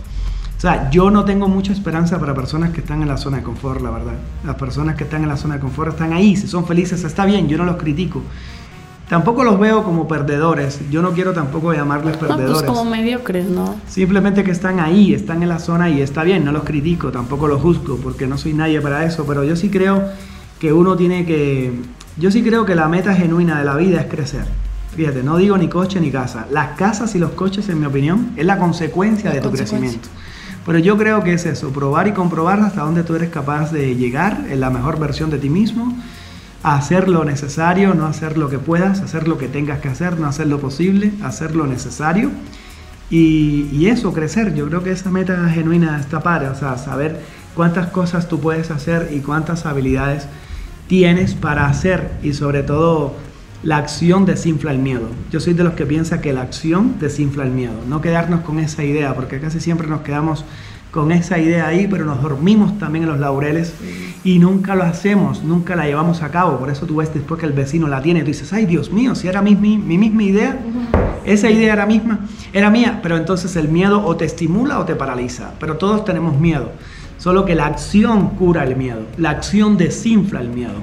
O 0.59 0.61
sea, 0.61 0.91
yo 0.91 1.09
no 1.09 1.25
tengo 1.25 1.47
mucha 1.47 1.73
esperanza 1.73 2.19
para 2.19 2.35
personas 2.35 2.73
que 2.73 2.81
están 2.81 3.01
en 3.01 3.07
la 3.07 3.17
zona 3.17 3.37
de 3.37 3.45
confort, 3.45 3.81
la 3.81 3.93
verdad. 3.93 4.15
Las 4.45 4.57
personas 4.57 4.97
que 4.97 5.05
están 5.05 5.23
en 5.23 5.29
la 5.29 5.37
zona 5.37 5.55
de 5.55 5.61
confort 5.61 5.93
están 5.93 6.13
ahí, 6.13 6.35
si 6.35 6.49
son 6.49 6.67
felices 6.67 7.05
está 7.05 7.25
bien, 7.27 7.47
yo 7.47 7.57
no 7.59 7.65
los 7.65 7.77
critico. 7.77 8.23
Tampoco 9.09 9.45
los 9.45 9.61
veo 9.61 9.85
como 9.85 10.09
perdedores, 10.09 10.81
yo 10.91 11.01
no 11.01 11.13
quiero 11.13 11.33
tampoco 11.33 11.73
llamarles 11.73 12.17
perdedores. 12.17 12.49
No, 12.49 12.55
pues 12.55 12.67
como 12.67 12.85
mediocres, 12.91 13.49
¿no? 13.49 13.77
Simplemente 13.87 14.43
que 14.43 14.51
están 14.51 14.81
ahí, 14.81 15.15
están 15.15 15.45
en 15.45 15.49
la 15.49 15.61
zona 15.61 15.91
y 15.91 16.03
está 16.03 16.25
bien, 16.25 16.45
no 16.45 16.51
los 16.51 16.65
critico, 16.65 17.13
tampoco 17.13 17.47
los 17.47 17.63
juzgo, 17.63 17.97
porque 17.99 18.27
no 18.27 18.37
soy 18.37 18.53
nadie 18.53 18.81
para 18.81 19.05
eso, 19.05 19.25
pero 19.27 19.45
yo 19.45 19.55
sí 19.55 19.71
creo 19.71 20.03
que 20.59 20.73
uno 20.73 20.97
tiene 20.97 21.25
que... 21.25 21.73
Yo 22.17 22.33
sí 22.33 22.43
creo 22.43 22.67
que 22.67 22.75
la 22.75 22.89
meta 22.89 23.15
genuina 23.15 23.61
de 23.61 23.65
la 23.65 23.77
vida 23.77 24.01
es 24.01 24.09
crecer. 24.09 24.45
Fíjate, 24.97 25.23
no 25.23 25.37
digo 25.37 25.57
ni 25.57 25.69
coche 25.69 26.01
ni 26.01 26.11
casa. 26.11 26.49
Las 26.51 26.77
casas 26.77 27.15
y 27.15 27.21
los 27.21 27.31
coches, 27.31 27.69
en 27.69 27.79
mi 27.79 27.87
opinión, 27.87 28.33
es 28.37 28.45
la 28.45 28.59
consecuencia 28.59 29.31
de 29.31 29.41
tu 29.41 29.53
crecimiento. 29.53 30.09
Pero 30.69 30.81
yo 30.81 30.99
creo 30.99 31.25
que 31.25 31.33
es 31.33 31.47
eso, 31.47 31.71
probar 31.71 32.09
y 32.09 32.13
comprobar 32.13 32.61
hasta 32.61 32.83
dónde 32.83 33.03
tú 33.03 33.15
eres 33.15 33.31
capaz 33.31 33.73
de 33.73 33.97
llegar 33.97 34.45
en 34.51 34.61
la 34.61 34.69
mejor 34.69 35.01
versión 35.01 35.31
de 35.31 35.39
ti 35.39 35.49
mismo, 35.49 35.97
hacer 36.63 37.09
lo 37.09 37.25
necesario, 37.25 37.95
no 37.95 38.05
hacer 38.05 38.37
lo 38.37 38.51
que 38.51 38.59
puedas, 38.59 39.01
hacer 39.01 39.29
lo 39.29 39.39
que 39.39 39.49
tengas 39.49 39.81
que 39.81 39.89
hacer, 39.89 40.21
no 40.21 40.27
hacer 40.27 40.47
lo 40.47 40.61
posible, 40.61 41.13
hacer 41.23 41.57
lo 41.57 41.67
necesario. 41.67 42.31
Y, 43.09 43.87
eso, 43.87 44.13
crecer. 44.13 44.55
Yo 44.55 44.69
creo 44.69 44.83
que 44.85 44.91
esa 44.91 45.11
meta 45.11 45.49
genuina 45.49 45.99
está 45.99 46.21
para, 46.21 46.51
o 46.51 46.55
sea, 46.55 46.77
saber 46.77 47.19
cuántas 47.55 47.87
cosas 47.87 48.29
tú 48.29 48.39
puedes 48.39 48.71
hacer 48.71 49.09
y 49.11 49.21
cuántas 49.21 49.65
habilidades 49.65 50.29
tienes 50.87 51.33
para 51.33 51.67
hacer 51.67 52.11
y 52.23 52.35
sobre 52.35 52.63
todo 52.63 53.17
la 53.63 53.79
acción 53.79 54.25
desinfla 54.25 54.71
el 54.71 54.79
miedo. 54.79 55.09
Yo 55.31 55.41
soy 55.41 55.55
de 55.55 55.65
los 55.65 55.75
que 55.75 55.85
piensa 55.85 56.21
que 56.21 56.33
la 56.33 56.43
acción 56.43 56.97
desinfla 57.01 57.45
el 57.45 57.51
miedo. 57.51 57.75
No 57.89 58.01
quedarnos 58.01 58.41
con 58.41 58.59
esa 58.59 58.85
idea, 58.85 59.15
porque 59.15 59.41
casi 59.41 59.61
siempre 59.61 59.89
nos 59.89 60.03
quedamos 60.03 60.45
con 60.91 61.13
esa 61.13 61.39
idea 61.39 61.67
ahí, 61.67 61.87
pero 61.87 62.05
nos 62.05 62.23
dormimos 62.23 62.79
también 62.79 63.05
en 63.05 63.11
los 63.11 63.19
laureles 63.19 63.75
y 64.25 64.39
nunca 64.39 64.75
lo 64.75 64.85
hacemos, 64.85 65.43
nunca 65.45 65.77
la 65.77 65.87
llevamos 65.87 66.23
a 66.23 66.31
cabo. 66.31 66.59
Por 66.59 66.71
eso 66.71 66.87
tú 66.87 66.97
ves 66.97 67.13
después 67.13 67.41
que 67.41 67.47
el 67.47 67.53
vecino 67.53 67.89
la 67.89 68.01
tiene 68.01 68.21
tú 68.21 68.27
dices, 68.27 68.53
ay 68.53 68.65
Dios 68.65 68.91
mío, 68.91 69.15
si 69.15 69.29
era 69.29 69.43
mi, 69.43 69.55
mi, 69.55 69.77
mi 69.77 69.99
misma 69.99 70.23
idea, 70.23 70.59
esa 71.25 71.51
idea 71.51 71.75
era 71.75 71.85
misma, 71.85 72.21
era 72.53 72.71
mía, 72.71 73.01
pero 73.03 73.17
entonces 73.17 73.55
el 73.57 73.69
miedo 73.69 74.05
o 74.05 74.17
te 74.17 74.25
estimula 74.25 74.79
o 74.79 74.85
te 74.87 74.95
paraliza, 74.95 75.53
pero 75.61 75.77
todos 75.77 76.05
tenemos 76.05 76.41
miedo, 76.41 76.73
solo 77.19 77.45
que 77.45 77.55
la 77.55 77.67
acción 77.67 78.31
cura 78.31 78.65
el 78.65 78.77
miedo, 78.77 79.03
la 79.19 79.31
acción 79.31 79.77
desinfla 79.77 80.41
el 80.41 80.49
miedo. 80.49 80.81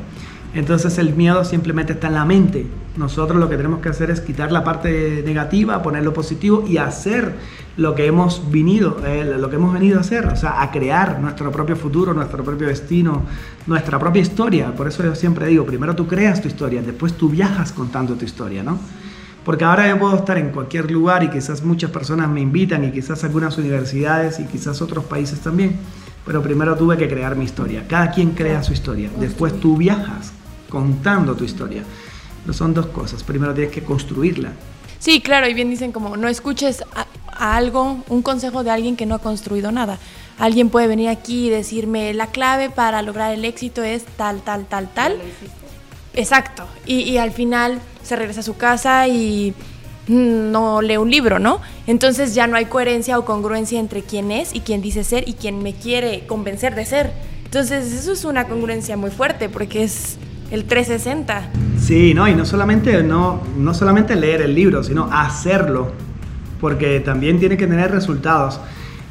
Entonces 0.56 0.98
el 1.00 1.14
miedo 1.14 1.44
simplemente 1.44 1.94
está 1.94 2.08
en 2.08 2.14
la 2.14 2.24
mente. 2.24 2.66
Nosotros 2.96 3.38
lo 3.38 3.50
que 3.50 3.58
tenemos 3.58 3.82
que 3.82 3.90
hacer 3.90 4.10
es 4.10 4.22
quitar 4.22 4.54
la 4.54 4.64
parte 4.64 5.22
negativa, 5.26 5.84
poner 5.84 6.04
lo 6.04 6.14
positivo 6.14 6.64
y 6.66 6.78
hacer 6.78 7.34
lo 7.76 7.94
que 7.94 8.06
hemos 8.06 8.50
venido, 8.50 8.98
eh, 9.06 9.36
lo 9.38 9.50
que 9.50 9.58
hemos 9.58 9.74
venido 9.74 9.98
a 9.98 10.02
hacer, 10.02 10.26
o 10.28 10.36
sea, 10.38 10.62
a 10.62 10.72
crear 10.72 11.20
nuestro 11.20 11.52
propio 11.52 11.76
futuro, 11.76 12.14
nuestro 12.14 12.42
propio 12.42 12.68
destino, 12.68 13.24
nuestra 13.68 14.00
propia 14.00 14.22
historia. 14.22 14.74
Por 14.74 14.88
eso 14.88 15.04
yo 15.04 15.14
siempre 15.14 15.48
digo, 15.48 15.66
primero 15.66 15.94
tú 15.94 16.08
creas 16.08 16.42
tu 16.42 16.48
historia, 16.48 16.82
después 16.82 17.14
tú 17.14 17.28
viajas 17.28 17.74
contando 17.74 18.16
tu 18.16 18.24
historia, 18.24 18.64
¿no? 18.64 18.80
Porque 19.44 19.66
ahora 19.66 19.90
yo 19.90 20.00
puedo 20.00 20.16
estar 20.16 20.38
en 20.38 20.52
cualquier 20.52 20.90
lugar 20.90 21.22
y 21.22 21.30
quizás 21.30 21.64
muchas 21.64 21.92
personas 21.92 22.30
me 22.30 22.40
invitan 22.40 22.86
y 22.86 22.92
quizás 22.92 23.26
algunas 23.26 23.58
universidades 23.58 24.40
y 24.40 24.46
quizás 24.46 24.82
otros 24.82 25.04
países 25.04 25.42
también 25.42 25.78
pero 26.26 26.42
primero 26.42 26.76
tuve 26.76 26.98
que 26.98 27.08
crear 27.08 27.36
mi 27.36 27.46
historia. 27.46 27.86
Cada 27.88 28.10
quien 28.10 28.32
crea 28.32 28.64
su 28.64 28.74
historia. 28.74 29.12
Después 29.20 29.60
tú 29.60 29.78
viajas 29.78 30.34
contando 30.76 31.36
tu 31.36 31.46
historia. 31.46 31.84
Pero 32.42 32.54
son 32.54 32.74
dos 32.74 32.88
cosas. 32.88 33.24
Primero 33.24 33.54
tienes 33.54 33.74
que 33.74 33.82
construirla. 33.82 34.52
Sí, 35.00 35.22
claro, 35.22 35.48
y 35.48 35.54
bien 35.54 35.70
dicen 35.70 35.94
como 35.94 36.18
no 36.18 36.28
escuches 36.28 36.84
a, 36.94 37.56
algo, 37.56 38.04
un 38.10 38.22
consejo 38.22 38.62
de 38.66 38.72
alguien 38.72 38.98
que 38.98 39.06
no 39.06 39.16
ha 39.16 39.20
construido 39.20 39.72
nada. 39.72 40.00
Alguien 40.38 40.70
puede 40.70 40.88
venir 40.88 41.08
aquí 41.08 41.48
y 41.48 41.50
decirme 41.50 42.14
la 42.14 42.28
clave 42.28 42.70
para 42.70 43.02
lograr 43.04 43.34
el 43.34 43.46
éxito 43.46 43.84
es 43.84 44.04
tal, 44.18 44.42
tal, 44.42 44.66
tal, 44.66 44.94
tal. 44.94 45.18
Exacto. 46.14 46.68
Y, 46.86 47.04
y 47.04 47.20
al 47.20 47.32
final 47.32 47.80
se 48.04 48.18
regresa 48.18 48.42
a 48.42 48.44
su 48.44 48.58
casa 48.58 49.08
y 49.08 49.54
mm, 50.10 50.52
no 50.52 50.82
lee 50.82 50.98
un 50.98 51.10
libro, 51.10 51.40
¿no? 51.40 51.62
Entonces 51.88 52.36
ya 52.36 52.48
no 52.48 52.58
hay 52.58 52.66
coherencia 52.66 53.18
o 53.18 53.24
congruencia 53.24 53.80
entre 53.80 54.02
quién 54.02 54.30
es 54.30 54.54
y 54.54 54.60
quién 54.60 54.82
dice 54.82 55.06
ser 55.06 55.26
y 55.26 55.36
quién 55.36 55.64
me 55.64 55.74
quiere 55.74 56.28
convencer 56.28 56.76
de 56.76 56.86
ser. 56.86 57.14
Entonces 57.46 57.94
eso 57.94 58.12
es 58.12 58.26
una 58.26 58.50
congruencia 58.50 58.98
muy 58.98 59.12
fuerte 59.12 59.48
porque 59.48 59.86
es 59.86 60.18
el 60.52 60.66
360. 60.66 61.50
Sí, 61.80 62.14
no, 62.14 62.28
y 62.28 62.36
no 62.36 62.46
solamente, 62.46 63.04
no, 63.04 63.42
no 63.58 63.74
solamente 63.74 64.16
leer 64.16 64.42
el 64.42 64.56
libro, 64.56 64.84
sino 64.84 65.10
hacerlo, 65.12 65.92
porque 66.62 67.00
también 67.00 67.40
tiene 67.40 67.58
que 67.58 67.68
tener 67.68 67.92
resultados. 67.92 68.60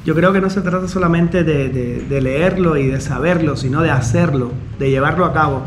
Yo 0.05 0.15
creo 0.15 0.33
que 0.33 0.41
no 0.41 0.51
se 0.51 0.61
trata 0.61 0.87
solamente 0.89 1.45
de, 1.45 1.69
de 1.69 2.21
leerlo 2.21 2.77
y 2.77 2.89
de 2.89 3.01
saberlo, 3.01 3.57
sino 3.57 3.83
de 3.83 3.91
hacerlo, 3.91 4.53
de 4.79 4.91
llevarlo 4.91 5.25
a 5.25 5.33
cabo 5.33 5.63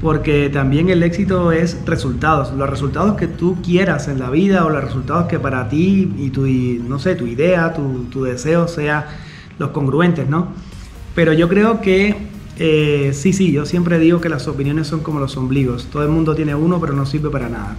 porque 0.00 0.48
también 0.48 0.88
el 0.88 1.02
éxito 1.02 1.52
es 1.52 1.78
resultados, 1.84 2.52
los 2.52 2.68
resultados 2.68 3.16
que 3.16 3.26
tú 3.26 3.58
quieras 3.62 4.08
en 4.08 4.18
la 4.18 4.30
vida 4.30 4.64
o 4.64 4.70
los 4.70 4.82
resultados 4.82 5.26
que 5.26 5.38
para 5.38 5.68
ti 5.68 6.12
y 6.18 6.30
tu, 6.30 6.46
no 6.46 6.98
sé, 6.98 7.14
tu 7.14 7.26
idea, 7.26 7.74
tu, 7.74 8.04
tu 8.04 8.24
deseo 8.24 8.66
sea 8.66 9.08
los 9.58 9.70
congruentes, 9.70 10.28
¿no? 10.28 10.48
Pero 11.14 11.32
yo 11.34 11.48
creo 11.48 11.82
que 11.82 12.29
eh, 12.62 13.12
sí, 13.14 13.32
sí, 13.32 13.50
yo 13.52 13.64
siempre 13.64 13.98
digo 13.98 14.20
que 14.20 14.28
las 14.28 14.46
opiniones 14.46 14.86
son 14.86 15.00
como 15.00 15.18
los 15.18 15.34
ombligos, 15.38 15.86
todo 15.86 16.02
el 16.02 16.10
mundo 16.10 16.34
tiene 16.34 16.54
uno 16.54 16.78
pero 16.78 16.92
no 16.92 17.06
sirve 17.06 17.30
para 17.30 17.48
nada. 17.48 17.74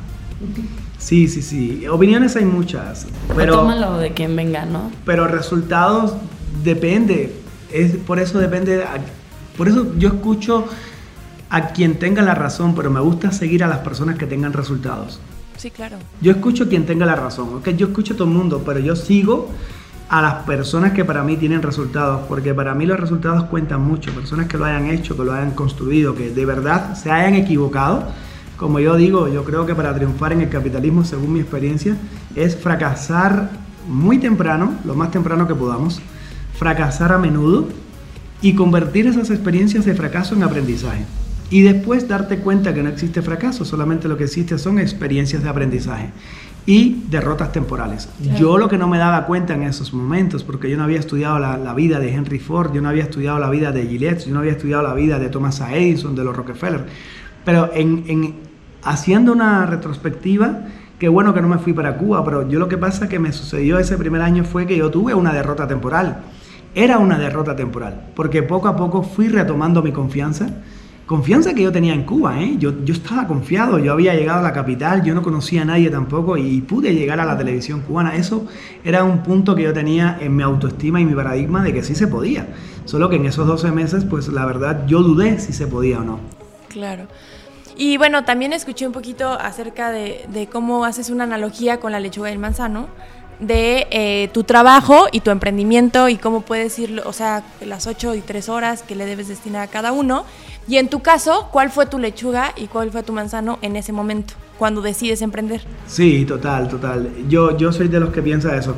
Sí, 0.97 1.27
sí, 1.27 1.43
sí, 1.43 1.87
opiniones 1.87 2.35
hay 2.35 2.45
muchas, 2.45 3.05
pero... 3.35 3.57
Tómalo 3.57 3.99
de 3.99 4.11
quien 4.13 4.35
venga, 4.35 4.65
¿no? 4.65 4.91
Pero 5.05 5.27
resultados 5.27 6.13
depende, 6.63 7.31
es, 7.71 7.95
por 7.95 8.17
eso 8.17 8.39
depende, 8.39 8.83
por 9.55 9.67
eso 9.67 9.93
yo 9.99 10.07
escucho 10.09 10.65
a 11.51 11.67
quien 11.73 11.99
tenga 11.99 12.23
la 12.23 12.33
razón, 12.33 12.73
pero 12.73 12.89
me 12.89 13.01
gusta 13.01 13.31
seguir 13.31 13.63
a 13.63 13.67
las 13.67 13.79
personas 13.79 14.17
que 14.17 14.25
tengan 14.25 14.51
resultados. 14.51 15.19
Sí, 15.57 15.69
claro. 15.69 15.97
Yo 16.21 16.31
escucho 16.31 16.63
a 16.63 16.67
quien 16.67 16.87
tenga 16.87 17.05
la 17.05 17.15
razón, 17.15 17.57
¿ok? 17.57 17.69
Yo 17.77 17.85
escucho 17.85 18.15
a 18.15 18.17
todo 18.17 18.27
el 18.27 18.33
mundo, 18.33 18.63
pero 18.65 18.79
yo 18.79 18.95
sigo 18.95 19.51
a 20.11 20.21
las 20.21 20.33
personas 20.43 20.91
que 20.91 21.05
para 21.05 21.23
mí 21.23 21.37
tienen 21.37 21.61
resultados, 21.61 22.23
porque 22.27 22.53
para 22.53 22.75
mí 22.75 22.85
los 22.85 22.99
resultados 22.99 23.45
cuentan 23.45 23.81
mucho, 23.81 24.13
personas 24.13 24.47
que 24.47 24.57
lo 24.57 24.65
hayan 24.65 24.87
hecho, 24.87 25.15
que 25.15 25.23
lo 25.23 25.31
hayan 25.31 25.51
construido, 25.51 26.15
que 26.15 26.31
de 26.31 26.45
verdad 26.45 26.95
se 26.95 27.09
hayan 27.09 27.33
equivocado. 27.33 28.09
Como 28.57 28.81
yo 28.81 28.97
digo, 28.97 29.29
yo 29.29 29.45
creo 29.45 29.65
que 29.65 29.73
para 29.73 29.95
triunfar 29.95 30.33
en 30.33 30.41
el 30.41 30.49
capitalismo, 30.49 31.05
según 31.05 31.31
mi 31.31 31.39
experiencia, 31.39 31.95
es 32.35 32.57
fracasar 32.57 33.51
muy 33.87 34.17
temprano, 34.17 34.73
lo 34.83 34.95
más 34.95 35.11
temprano 35.11 35.47
que 35.47 35.55
podamos, 35.55 36.01
fracasar 36.59 37.13
a 37.13 37.17
menudo 37.17 37.69
y 38.41 38.53
convertir 38.53 39.07
esas 39.07 39.29
experiencias 39.29 39.85
de 39.85 39.95
fracaso 39.95 40.35
en 40.35 40.43
aprendizaje. 40.43 41.05
Y 41.49 41.61
después 41.61 42.09
darte 42.09 42.39
cuenta 42.39 42.73
que 42.73 42.83
no 42.83 42.89
existe 42.89 43.21
fracaso, 43.21 43.63
solamente 43.63 44.09
lo 44.09 44.17
que 44.17 44.25
existe 44.25 44.57
son 44.57 44.77
experiencias 44.77 45.41
de 45.41 45.47
aprendizaje 45.47 46.09
y 46.65 47.03
derrotas 47.09 47.51
temporales. 47.51 48.07
Yo 48.37 48.57
lo 48.57 48.69
que 48.69 48.77
no 48.77 48.87
me 48.87 48.97
daba 48.97 49.25
cuenta 49.25 49.53
en 49.53 49.63
esos 49.63 49.93
momentos, 49.93 50.43
porque 50.43 50.69
yo 50.69 50.77
no 50.77 50.83
había 50.83 50.99
estudiado 50.99 51.39
la, 51.39 51.73
vida 51.73 51.99
de 51.99 52.13
Henry 52.13 52.39
Ford, 52.39 52.71
yo 52.73 52.81
no 52.81 52.89
había 52.89 53.03
estudiado 53.03 53.39
la 53.39 53.49
vida 53.49 53.71
de 53.71 53.87
Gillette, 53.87 54.25
yo 54.25 54.33
no 54.33 54.39
había 54.39 54.51
estudiado 54.51 54.83
la 54.83 54.93
vida 54.93 55.17
de 55.17 55.29
Thomas 55.29 55.59
Edison, 55.61 56.15
de 56.15 56.23
los 56.23 56.35
Rockefeller, 56.35 56.85
pero 57.43 57.71
en, 57.73 58.35
haciendo 58.83 59.31
una 59.31 59.65
retrospectiva, 59.65 60.59
qué 60.99 61.09
bueno 61.09 61.33
que 61.33 61.41
no 61.41 61.47
me 61.47 61.57
fui 61.57 61.73
para 61.73 61.97
Cuba, 61.97 62.23
pero 62.23 62.47
yo 62.47 62.59
lo 62.59 62.67
que 62.67 62.77
pasa 62.77 63.09
que 63.09 63.17
me 63.17 63.31
sucedió 63.31 63.79
ese 63.79 63.97
primer 63.97 64.21
año 64.21 64.43
fue 64.43 64.67
que 64.67 64.77
yo 64.77 64.91
tuve 64.91 65.15
una 65.15 65.33
derrota 65.33 65.67
temporal. 65.67 66.21
Era 66.73 66.99
una 66.99 67.17
derrota 67.17 67.55
temporal, 67.55 68.11
porque 68.15 68.43
poco 68.43 68.67
a 68.67 68.77
poco 68.77 69.03
fui 69.03 69.27
retomando 69.27 69.81
mi 69.81 69.91
confianza, 69.91 70.47
confianza 71.11 71.53
que 71.53 71.61
yo 71.61 71.73
tenía 71.73 71.93
en 71.93 72.03
Cuba, 72.03 72.41
¿eh? 72.41 72.55
yo, 72.57 72.85
yo 72.85 72.93
estaba 72.93 73.27
confiado, 73.27 73.77
yo 73.79 73.91
había 73.91 74.13
llegado 74.13 74.39
a 74.39 74.43
la 74.43 74.53
capital, 74.53 75.03
yo 75.03 75.13
no 75.13 75.21
conocía 75.21 75.63
a 75.63 75.65
nadie 75.65 75.89
tampoco 75.89 76.37
y 76.37 76.61
pude 76.61 76.93
llegar 76.93 77.19
a 77.19 77.25
la 77.25 77.37
televisión 77.37 77.81
cubana. 77.81 78.15
Eso 78.15 78.47
era 78.81 79.03
un 79.03 79.21
punto 79.21 79.53
que 79.53 79.63
yo 79.63 79.73
tenía 79.73 80.17
en 80.21 80.33
mi 80.33 80.41
autoestima 80.41 81.01
y 81.01 81.05
mi 81.05 81.13
paradigma 81.13 81.63
de 81.63 81.73
que 81.73 81.83
sí 81.83 81.95
se 81.95 82.07
podía. 82.07 82.47
Solo 82.85 83.09
que 83.09 83.17
en 83.17 83.25
esos 83.25 83.45
12 83.45 83.73
meses, 83.73 84.05
pues 84.05 84.29
la 84.29 84.45
verdad, 84.45 84.87
yo 84.87 85.03
dudé 85.03 85.37
si 85.37 85.51
se 85.51 85.67
podía 85.67 85.99
o 85.99 86.03
no. 86.05 86.19
Claro. 86.69 87.07
Y 87.75 87.97
bueno, 87.97 88.23
también 88.23 88.53
escuché 88.53 88.87
un 88.87 88.93
poquito 88.93 89.33
acerca 89.33 89.91
de, 89.91 90.47
cómo 90.49 90.85
haces 90.85 91.09
una 91.09 91.25
analogía 91.25 91.81
con 91.81 91.91
la 91.91 91.99
lechuga 91.99 92.29
y 92.29 92.33
el 92.33 92.39
manzano 92.39 92.87
de 93.41 93.87
eh, 93.91 94.29
tu 94.33 94.45
trabajo 94.45 95.07
y 95.11 95.19
tu 95.19 95.31
emprendimiento 95.31 96.07
y 96.07 96.15
cómo 96.15 96.39
puedes 96.39 96.79
ir, 96.79 97.01
o 97.03 97.11
sea, 97.11 97.43
las 97.59 97.85
8 97.85 98.15
y 98.15 98.21
3 98.21 98.47
horas 98.47 98.83
que 98.83 98.95
le 98.95 99.05
debes 99.05 99.27
destinar 99.27 99.63
a 99.63 99.67
cada 99.67 99.91
uno. 99.91 100.23
Y 100.67 100.77
en 100.77 100.89
tu 100.89 101.01
caso, 101.01 101.49
¿cuál 101.51 101.71
fue 101.71 101.85
tu 101.85 101.97
lechuga 101.99 102.53
y 102.55 102.67
cuál 102.67 102.91
fue 102.91 103.03
tu 103.03 103.13
manzano 103.13 103.59
en 103.61 103.75
ese 103.75 103.91
momento, 103.91 104.33
cuando 104.57 104.81
decides 104.81 105.21
emprender? 105.21 105.61
Sí, 105.87 106.25
total, 106.25 106.67
total. 106.67 107.09
Yo, 107.27 107.57
yo 107.57 107.71
soy 107.71 107.87
de 107.87 107.99
los 107.99 108.11
que 108.11 108.21
piensa 108.21 108.55
eso. 108.55 108.75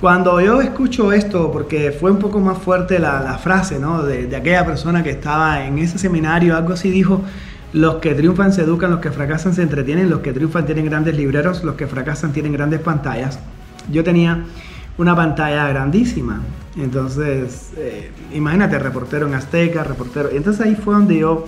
Cuando 0.00 0.40
yo 0.40 0.60
escucho 0.60 1.12
esto, 1.12 1.50
porque 1.52 1.90
fue 1.90 2.10
un 2.10 2.18
poco 2.18 2.40
más 2.40 2.58
fuerte 2.58 2.98
la, 2.98 3.20
la 3.20 3.38
frase, 3.38 3.78
¿no? 3.78 4.02
De, 4.02 4.26
de 4.26 4.36
aquella 4.36 4.64
persona 4.66 5.02
que 5.02 5.10
estaba 5.10 5.64
en 5.64 5.78
ese 5.78 5.98
seminario, 5.98 6.56
algo 6.56 6.74
así 6.74 6.90
dijo, 6.90 7.22
los 7.72 7.96
que 7.96 8.14
triunfan 8.14 8.52
se 8.52 8.62
educan, 8.62 8.90
los 8.90 9.00
que 9.00 9.10
fracasan 9.10 9.54
se 9.54 9.62
entretienen, 9.62 10.10
los 10.10 10.20
que 10.20 10.32
triunfan 10.32 10.66
tienen 10.66 10.86
grandes 10.86 11.16
libreros, 11.16 11.64
los 11.64 11.76
que 11.76 11.86
fracasan 11.86 12.32
tienen 12.32 12.52
grandes 12.52 12.80
pantallas 12.80 13.38
yo 13.90 14.04
tenía 14.04 14.44
una 14.98 15.14
pantalla 15.14 15.68
grandísima. 15.68 16.42
Entonces, 16.76 17.72
eh, 17.76 18.10
imagínate, 18.34 18.78
reportero 18.78 19.26
en 19.26 19.34
Azteca, 19.34 19.84
reportero. 19.84 20.30
Y 20.32 20.36
entonces 20.36 20.66
ahí 20.66 20.74
fue 20.74 20.94
donde 20.94 21.18
yo 21.18 21.46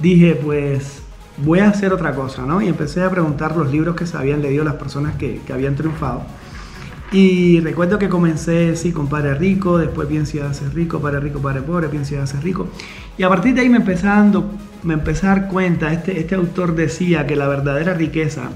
dije, 0.00 0.34
pues 0.34 1.02
voy 1.38 1.60
a 1.60 1.68
hacer 1.68 1.92
otra 1.92 2.14
cosa, 2.14 2.42
¿no? 2.42 2.60
Y 2.62 2.68
empecé 2.68 3.02
a 3.02 3.10
preguntar 3.10 3.56
los 3.56 3.70
libros 3.70 3.94
que 3.94 4.06
se 4.06 4.16
habían 4.16 4.42
leído 4.42 4.64
las 4.64 4.74
personas 4.74 5.16
que, 5.16 5.40
que 5.46 5.52
habían 5.52 5.76
triunfado. 5.76 6.22
Y 7.12 7.60
recuerdo 7.60 7.98
que 7.98 8.08
comencé, 8.08 8.74
sí, 8.74 8.92
con 8.92 9.08
Padre 9.08 9.34
Rico, 9.34 9.78
después 9.78 10.08
Bien 10.08 10.26
Ciudad 10.26 10.52
ser 10.52 10.74
Rico, 10.74 11.00
Padre 11.00 11.20
Rico, 11.20 11.40
Padre 11.40 11.62
Pobre, 11.62 11.86
Bien 11.86 12.04
Ciudad 12.04 12.26
ser 12.26 12.42
Rico. 12.42 12.68
Y 13.16 13.22
a 13.22 13.28
partir 13.28 13.54
de 13.54 13.60
ahí 13.60 13.68
me 13.68 13.76
empecé 13.76 14.08
a, 14.08 14.24
me 14.82 14.94
empecé 14.94 15.26
a 15.26 15.30
dar 15.30 15.48
cuenta, 15.48 15.92
este, 15.92 16.18
este 16.18 16.34
autor 16.34 16.74
decía 16.74 17.26
que 17.26 17.36
la 17.36 17.46
verdadera 17.46 17.94
riqueza 17.94 18.50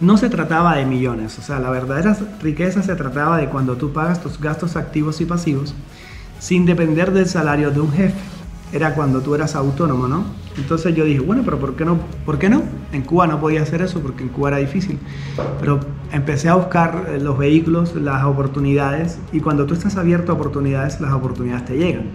no 0.00 0.16
se 0.16 0.28
trataba 0.28 0.76
de 0.76 0.86
millones, 0.86 1.38
o 1.38 1.42
sea, 1.42 1.58
la 1.60 1.70
verdadera 1.70 2.16
riqueza 2.42 2.82
se 2.82 2.94
trataba 2.96 3.38
de 3.38 3.48
cuando 3.48 3.76
tú 3.76 3.92
pagas 3.92 4.20
tus 4.20 4.40
gastos 4.40 4.76
activos 4.76 5.20
y 5.20 5.24
pasivos 5.24 5.74
sin 6.44 6.66
depender 6.66 7.10
del 7.10 7.26
salario 7.26 7.70
de 7.70 7.80
un 7.80 7.90
jefe. 7.90 8.18
Era 8.70 8.94
cuando 8.94 9.20
tú 9.20 9.34
eras 9.34 9.54
autónomo, 9.54 10.08
¿no? 10.08 10.24
Entonces 10.58 10.94
yo 10.94 11.04
dije, 11.04 11.20
bueno, 11.20 11.42
pero 11.44 11.58
¿por 11.58 11.74
qué 11.74 11.84
no? 11.84 11.96
¿Por 12.26 12.38
qué 12.38 12.50
no? 12.50 12.62
En 12.92 13.02
Cuba 13.02 13.26
no 13.26 13.40
podía 13.40 13.62
hacer 13.62 13.80
eso 13.80 14.00
porque 14.00 14.24
en 14.24 14.28
Cuba 14.28 14.48
era 14.48 14.58
difícil. 14.58 14.98
Pero 15.60 15.80
empecé 16.12 16.48
a 16.48 16.54
buscar 16.54 17.06
eh, 17.08 17.20
los 17.20 17.38
vehículos, 17.38 17.94
las 17.94 18.24
oportunidades 18.24 19.18
y 19.32 19.40
cuando 19.40 19.64
tú 19.64 19.74
estás 19.74 19.96
abierto 19.96 20.32
a 20.32 20.34
oportunidades, 20.34 21.00
las 21.00 21.12
oportunidades 21.12 21.64
te 21.64 21.78
llegan. 21.78 22.10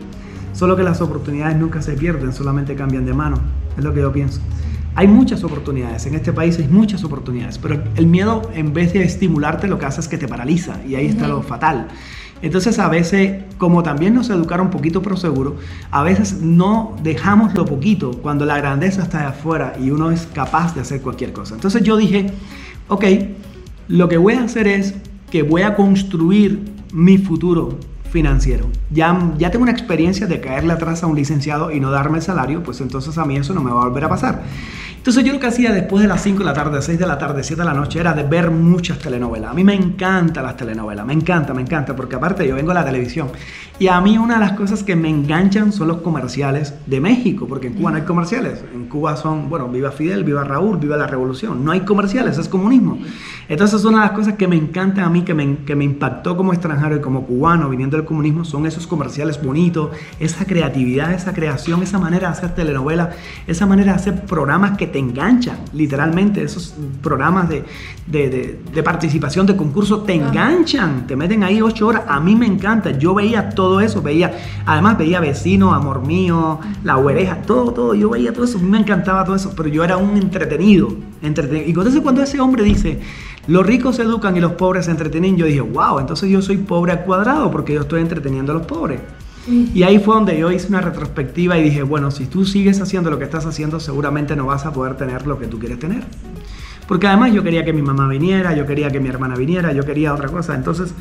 Solo 0.54 0.76
que 0.76 0.84
las 0.84 1.02
oportunidades 1.02 1.58
nunca 1.58 1.82
se 1.82 1.94
pierden, 1.94 2.34
solamente 2.34 2.76
cambian 2.76 3.06
de 3.06 3.14
mano. 3.14 3.38
Es 3.78 3.84
lo 3.84 3.94
que 3.94 4.02
yo 4.02 4.12
pienso. 4.12 4.42
Hay 5.00 5.08
muchas 5.08 5.46
oportunidades, 5.46 6.06
en 6.08 6.16
este 6.16 6.34
país 6.34 6.60
hay 6.60 6.68
muchas 6.68 7.06
oportunidades, 7.06 7.58
pero 7.58 7.82
el 7.96 8.06
miedo 8.06 8.42
en 8.54 8.74
vez 8.74 8.92
de 8.92 9.02
estimularte 9.02 9.66
lo 9.70 9.80
que 9.80 9.86
hace 9.86 10.02
es 10.02 10.10
que 10.10 10.18
te 10.18 10.28
paraliza 10.28 10.76
y 10.86 10.96
ahí 10.96 11.06
está 11.06 11.26
lo 11.30 11.42
fatal. 11.42 11.88
Entonces 12.42 12.80
a 12.80 12.90
veces, 12.90 13.46
como 13.58 13.82
también 13.82 14.14
nos 14.14 14.30
educaron 14.30 14.66
un 14.66 14.72
poquito 14.74 15.02
pero 15.02 15.16
seguro, 15.16 15.56
a 15.90 16.04
veces 16.04 16.42
no 16.42 16.98
dejamos 17.02 17.54
lo 17.54 17.64
poquito 17.64 18.12
cuando 18.12 18.44
la 18.44 18.58
grandeza 18.58 19.04
está 19.04 19.20
de 19.20 19.26
afuera 19.28 19.74
y 19.82 19.90
uno 19.90 20.12
es 20.12 20.28
capaz 20.34 20.76
de 20.76 20.82
hacer 20.82 21.02
cualquier 21.02 21.32
cosa. 21.32 21.56
Entonces 21.56 21.82
yo 21.82 21.96
dije, 21.96 22.34
ok, 22.90 23.06
lo 23.88 24.10
que 24.10 24.18
voy 24.18 24.34
a 24.34 24.44
hacer 24.44 24.68
es 24.68 24.96
que 25.32 25.44
voy 25.44 25.62
a 25.62 25.78
construir 25.78 26.74
mi 26.92 27.18
futuro 27.18 27.80
financiero. 28.10 28.70
Ya, 28.92 29.32
ya 29.38 29.52
tengo 29.52 29.64
una 29.64 29.72
experiencia 29.72 30.28
de 30.28 30.42
caerle 30.42 30.74
atrás 30.74 31.04
a 31.04 31.08
un 31.08 31.16
licenciado 31.16 31.72
y 31.72 31.80
no 31.80 31.90
darme 31.92 32.18
el 32.18 32.24
salario, 32.24 32.64
pues 32.64 32.82
entonces 32.82 33.18
a 33.18 33.26
mí 33.26 33.38
eso 33.38 33.54
no 33.54 33.64
me 33.64 33.72
va 33.72 33.84
a 33.84 33.86
volver 33.86 34.04
a 34.04 34.10
pasar. 34.10 34.44
Entonces 35.00 35.24
yo 35.24 35.32
lo 35.32 35.40
que 35.40 35.48
hacía 35.48 35.72
después 35.72 36.02
de 36.02 36.10
las 36.10 36.22
5 36.22 36.40
de 36.40 36.46
la 36.46 36.54
tarde, 36.54 36.82
6 36.82 37.00
de 37.00 37.08
la 37.08 37.18
tarde, 37.18 37.42
7 37.42 37.62
de 37.62 37.66
la 37.66 37.74
noche 37.74 38.02
era 38.02 38.12
de 38.12 38.24
ver 38.24 38.52
muchas 38.52 39.00
telenovelas. 39.00 39.52
A 39.52 39.54
mí 39.54 39.64
me 39.64 39.74
encantan 39.74 40.44
las 40.44 40.58
telenovelas, 40.58 41.06
me 41.06 41.14
encanta, 41.14 41.54
me 41.54 41.62
encanta, 41.62 41.96
porque 41.96 42.18
aparte 42.18 42.46
yo 42.46 42.54
vengo 42.54 42.72
a 42.72 42.74
la 42.74 42.84
televisión. 42.84 43.30
Y 43.80 43.88
a 43.88 44.02
mí 44.02 44.18
una 44.18 44.34
de 44.34 44.42
las 44.42 44.52
cosas 44.52 44.84
que 44.84 44.98
me 44.98 45.10
enganchan 45.10 45.72
son 45.72 45.88
los 45.88 46.02
comerciales 46.02 46.74
de 46.86 47.00
México, 47.00 47.48
porque 47.48 47.68
en 47.68 47.76
Cuba 47.76 47.92
no 47.92 47.98
hay 47.98 48.04
comerciales. 48.04 48.62
En 48.74 48.88
Cuba 48.88 49.16
son, 49.16 49.50
bueno, 49.50 49.70
viva 49.70 49.92
Fidel, 49.92 50.26
viva 50.26 50.44
Raúl, 50.44 50.78
viva 50.80 50.98
la 50.98 51.08
revolución. 51.08 51.64
No 51.64 51.72
hay 51.72 51.80
comerciales, 51.82 52.38
es 52.38 52.50
comunismo. 52.50 53.00
Entonces 53.48 53.86
una 53.86 54.02
de 54.02 54.06
las 54.08 54.12
cosas 54.12 54.34
que 54.34 54.50
me 54.50 54.58
encanta 54.58 55.06
a 55.06 55.10
mí, 55.10 55.22
que 55.22 55.34
me, 55.34 55.60
que 55.66 55.78
me 55.78 55.86
impactó 55.86 56.36
como 56.36 56.52
extranjero 56.52 56.98
y 56.98 57.00
como 57.00 57.26
cubano 57.26 57.70
viniendo 57.70 57.96
del 57.96 58.06
comunismo 58.06 58.44
son 58.44 58.66
esos 58.66 58.86
comerciales 58.86 59.42
bonitos, 59.42 59.92
esa 60.20 60.46
creatividad, 60.46 61.14
esa 61.14 61.34
creación, 61.34 61.82
esa 61.82 62.00
manera 62.00 62.28
de 62.28 62.34
hacer 62.34 62.54
telenovela, 62.54 63.12
esa 63.48 63.66
manera 63.66 63.94
de 63.94 63.98
hacer 63.98 64.26
programas 64.26 64.78
que 64.78 64.89
te 64.90 65.00
enganchan, 65.00 65.58
literalmente, 65.74 66.44
esos 66.44 66.76
programas 67.02 67.50
de, 67.50 67.64
de, 68.08 68.84
participación, 68.84 69.46
de 69.46 69.56
concurso, 69.56 70.02
te 70.02 70.14
enganchan, 70.14 71.08
te 71.08 71.16
meten 71.16 71.44
ahí 71.44 71.62
ocho 71.62 71.88
horas. 71.88 72.04
A 72.08 72.20
mí 72.20 72.36
me 72.36 72.46
encanta, 72.46 72.92
yo 72.92 73.14
veía 73.14 73.50
todo 73.50 73.80
eso, 73.82 74.02
veía, 74.02 74.38
además 74.66 74.98
veía 74.98 75.20
Vecino, 75.20 75.74
Amor 75.74 76.06
Mío, 76.06 76.60
La 76.84 76.98
Huereja, 76.98 77.42
todo, 77.42 77.72
todo, 77.72 77.96
yo 77.96 78.10
veía 78.10 78.34
todo 78.34 78.46
eso, 78.46 78.58
a 78.58 78.62
mí 78.62 78.70
me 78.70 78.80
encantaba 78.80 79.24
todo 79.24 79.36
eso, 79.36 79.54
pero 79.56 79.70
yo 79.70 79.84
era 79.84 79.98
un 79.98 80.18
entretenido, 80.18 80.94
entretenido. 81.22 81.68
Y 81.68 81.70
entonces 81.70 82.02
cuando 82.02 82.22
ese 82.22 82.40
hombre 82.40 82.64
dice, 82.64 83.00
los 83.48 83.66
ricos 83.66 83.96
se 83.96 84.04
educan 84.04 84.38
y 84.38 84.40
los 84.40 84.52
pobres 84.54 84.86
se 84.86 84.92
entretienen. 84.92 85.36
Yo 85.36 85.46
dije, 85.46 85.62
wow, 85.62 86.00
entonces 86.00 86.30
yo 86.30 86.42
soy 86.42 86.58
pobre 86.58 86.92
al 86.92 87.04
cuadrado 87.04 87.50
porque 87.50 87.74
yo 87.74 87.82
estoy 87.82 88.02
entreteniendo 88.02 88.52
a 88.52 88.56
los 88.56 88.68
pobres. 88.68 89.02
Y 89.50 89.84
ahí 89.84 89.98
fue 90.00 90.16
donde 90.16 90.38
yo 90.38 90.52
hice 90.52 90.68
una 90.68 90.82
retrospectiva 90.82 91.58
y 91.58 91.64
dije, 91.64 91.82
bueno, 91.82 92.12
si 92.12 92.28
tú 92.28 92.46
sigues 92.46 92.80
haciendo 92.82 93.10
lo 93.10 93.18
que 93.18 93.26
estás 93.26 93.46
haciendo, 93.46 93.80
seguramente 93.80 94.36
no 94.36 94.46
vas 94.46 94.66
a 94.66 94.74
poder 94.74 94.96
tener 94.96 95.26
lo 95.26 95.40
que 95.40 95.48
tú 95.48 95.58
quieres 95.58 95.80
tener. 95.80 96.04
Porque 96.88 97.08
además 97.08 97.34
yo 97.34 97.44
quería 97.44 97.66
que 97.66 97.74
mi 97.74 97.82
mamá 97.82 98.08
viniera, 98.08 98.56
yo 98.56 98.66
quería 98.66 98.90
que 98.90 99.00
mi 99.00 99.10
hermana 99.10 99.36
viniera, 99.36 99.74
yo 99.74 99.84
quería 99.86 100.14
otra 100.14 100.28
cosa. 100.28 100.56
Entonces, 100.56 100.94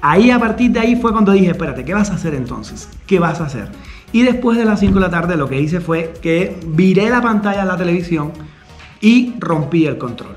ahí 0.00 0.30
a 0.30 0.38
partir 0.38 0.70
de 0.70 0.80
ahí 0.80 0.96
fue 0.96 1.12
cuando 1.12 1.32
dije, 1.32 1.50
espérate, 1.50 1.84
¿qué 1.84 1.94
vas 1.94 2.10
a 2.10 2.14
hacer 2.14 2.34
entonces? 2.34 2.88
¿Qué 3.06 3.18
vas 3.18 3.40
a 3.40 3.46
hacer? 3.46 3.68
Y 4.12 4.22
después 4.22 4.56
de 4.56 4.64
las 4.64 4.80
5 4.80 4.94
de 4.94 5.00
la 5.00 5.10
tarde 5.10 5.36
lo 5.36 5.48
que 5.48 5.60
hice 5.60 5.80
fue 5.80 6.14
que 6.22 6.58
viré 6.66 7.10
la 7.10 7.20
pantalla 7.20 7.62
de 7.62 7.66
la 7.66 7.76
televisión 7.76 8.32
y 9.00 9.34
rompí 9.38 9.86
el 9.86 9.98
control. 9.98 10.36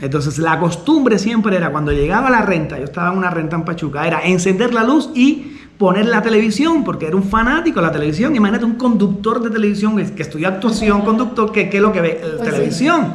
Entonces 0.00 0.38
la 0.38 0.58
costumbre 0.58 1.18
siempre 1.18 1.56
era 1.56 1.70
cuando 1.70 1.92
llegaba 1.92 2.28
la 2.28 2.42
renta, 2.42 2.78
yo 2.78 2.84
estaba 2.84 3.12
en 3.12 3.18
una 3.18 3.30
renta 3.30 3.56
en 3.56 3.64
Pachuca, 3.64 4.06
era 4.06 4.22
encender 4.24 4.74
la 4.74 4.84
luz 4.84 5.10
y 5.14 5.53
poner 5.78 6.06
la 6.06 6.22
televisión, 6.22 6.84
porque 6.84 7.06
era 7.06 7.16
un 7.16 7.24
fanático 7.24 7.80
de 7.80 7.86
la 7.86 7.92
televisión. 7.92 8.34
Imagínate 8.36 8.64
un 8.64 8.74
conductor 8.74 9.42
de 9.42 9.50
televisión 9.50 9.96
que 9.96 10.22
estudia 10.22 10.48
actuación, 10.48 11.02
conductor, 11.02 11.50
que, 11.52 11.68
es 11.72 11.80
lo 11.80 11.92
que 11.92 12.00
ve, 12.00 12.20
la 12.22 12.38
pues 12.38 12.50
televisión. 12.50 13.14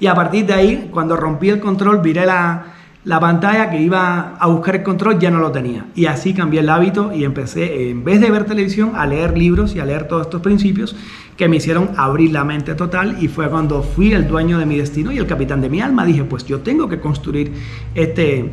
Y 0.00 0.06
a 0.06 0.14
partir 0.14 0.46
de 0.46 0.54
ahí, 0.54 0.88
cuando 0.92 1.16
rompí 1.16 1.48
el 1.48 1.58
control, 1.58 2.00
viré 2.00 2.24
la, 2.24 2.66
la 3.04 3.18
pantalla 3.18 3.70
que 3.70 3.80
iba 3.80 4.36
a 4.38 4.46
buscar 4.46 4.76
el 4.76 4.82
control 4.82 5.18
ya 5.18 5.30
no 5.30 5.38
lo 5.38 5.50
tenía. 5.50 5.86
Y 5.94 6.06
así 6.06 6.34
cambié 6.34 6.60
el 6.60 6.68
hábito 6.68 7.12
y 7.12 7.24
empecé, 7.24 7.90
en 7.90 8.04
vez 8.04 8.20
de 8.20 8.30
ver 8.30 8.44
televisión, 8.44 8.92
a 8.94 9.06
leer 9.06 9.36
libros 9.36 9.74
y 9.74 9.80
a 9.80 9.84
leer 9.84 10.06
todos 10.06 10.26
estos 10.26 10.40
principios 10.40 10.94
que 11.36 11.48
me 11.48 11.56
hicieron 11.56 11.90
abrir 11.96 12.32
la 12.32 12.44
mente 12.44 12.74
total 12.74 13.16
y 13.20 13.28
fue 13.28 13.48
cuando 13.48 13.82
fui 13.82 14.12
el 14.12 14.26
dueño 14.28 14.58
de 14.58 14.66
mi 14.66 14.76
destino 14.76 15.10
y 15.10 15.18
el 15.18 15.26
capitán 15.26 15.60
de 15.60 15.68
mi 15.68 15.80
alma. 15.80 16.04
Dije, 16.04 16.24
pues 16.24 16.44
yo 16.44 16.60
tengo 16.60 16.88
que 16.88 17.00
construir 17.00 17.52
este, 17.94 18.52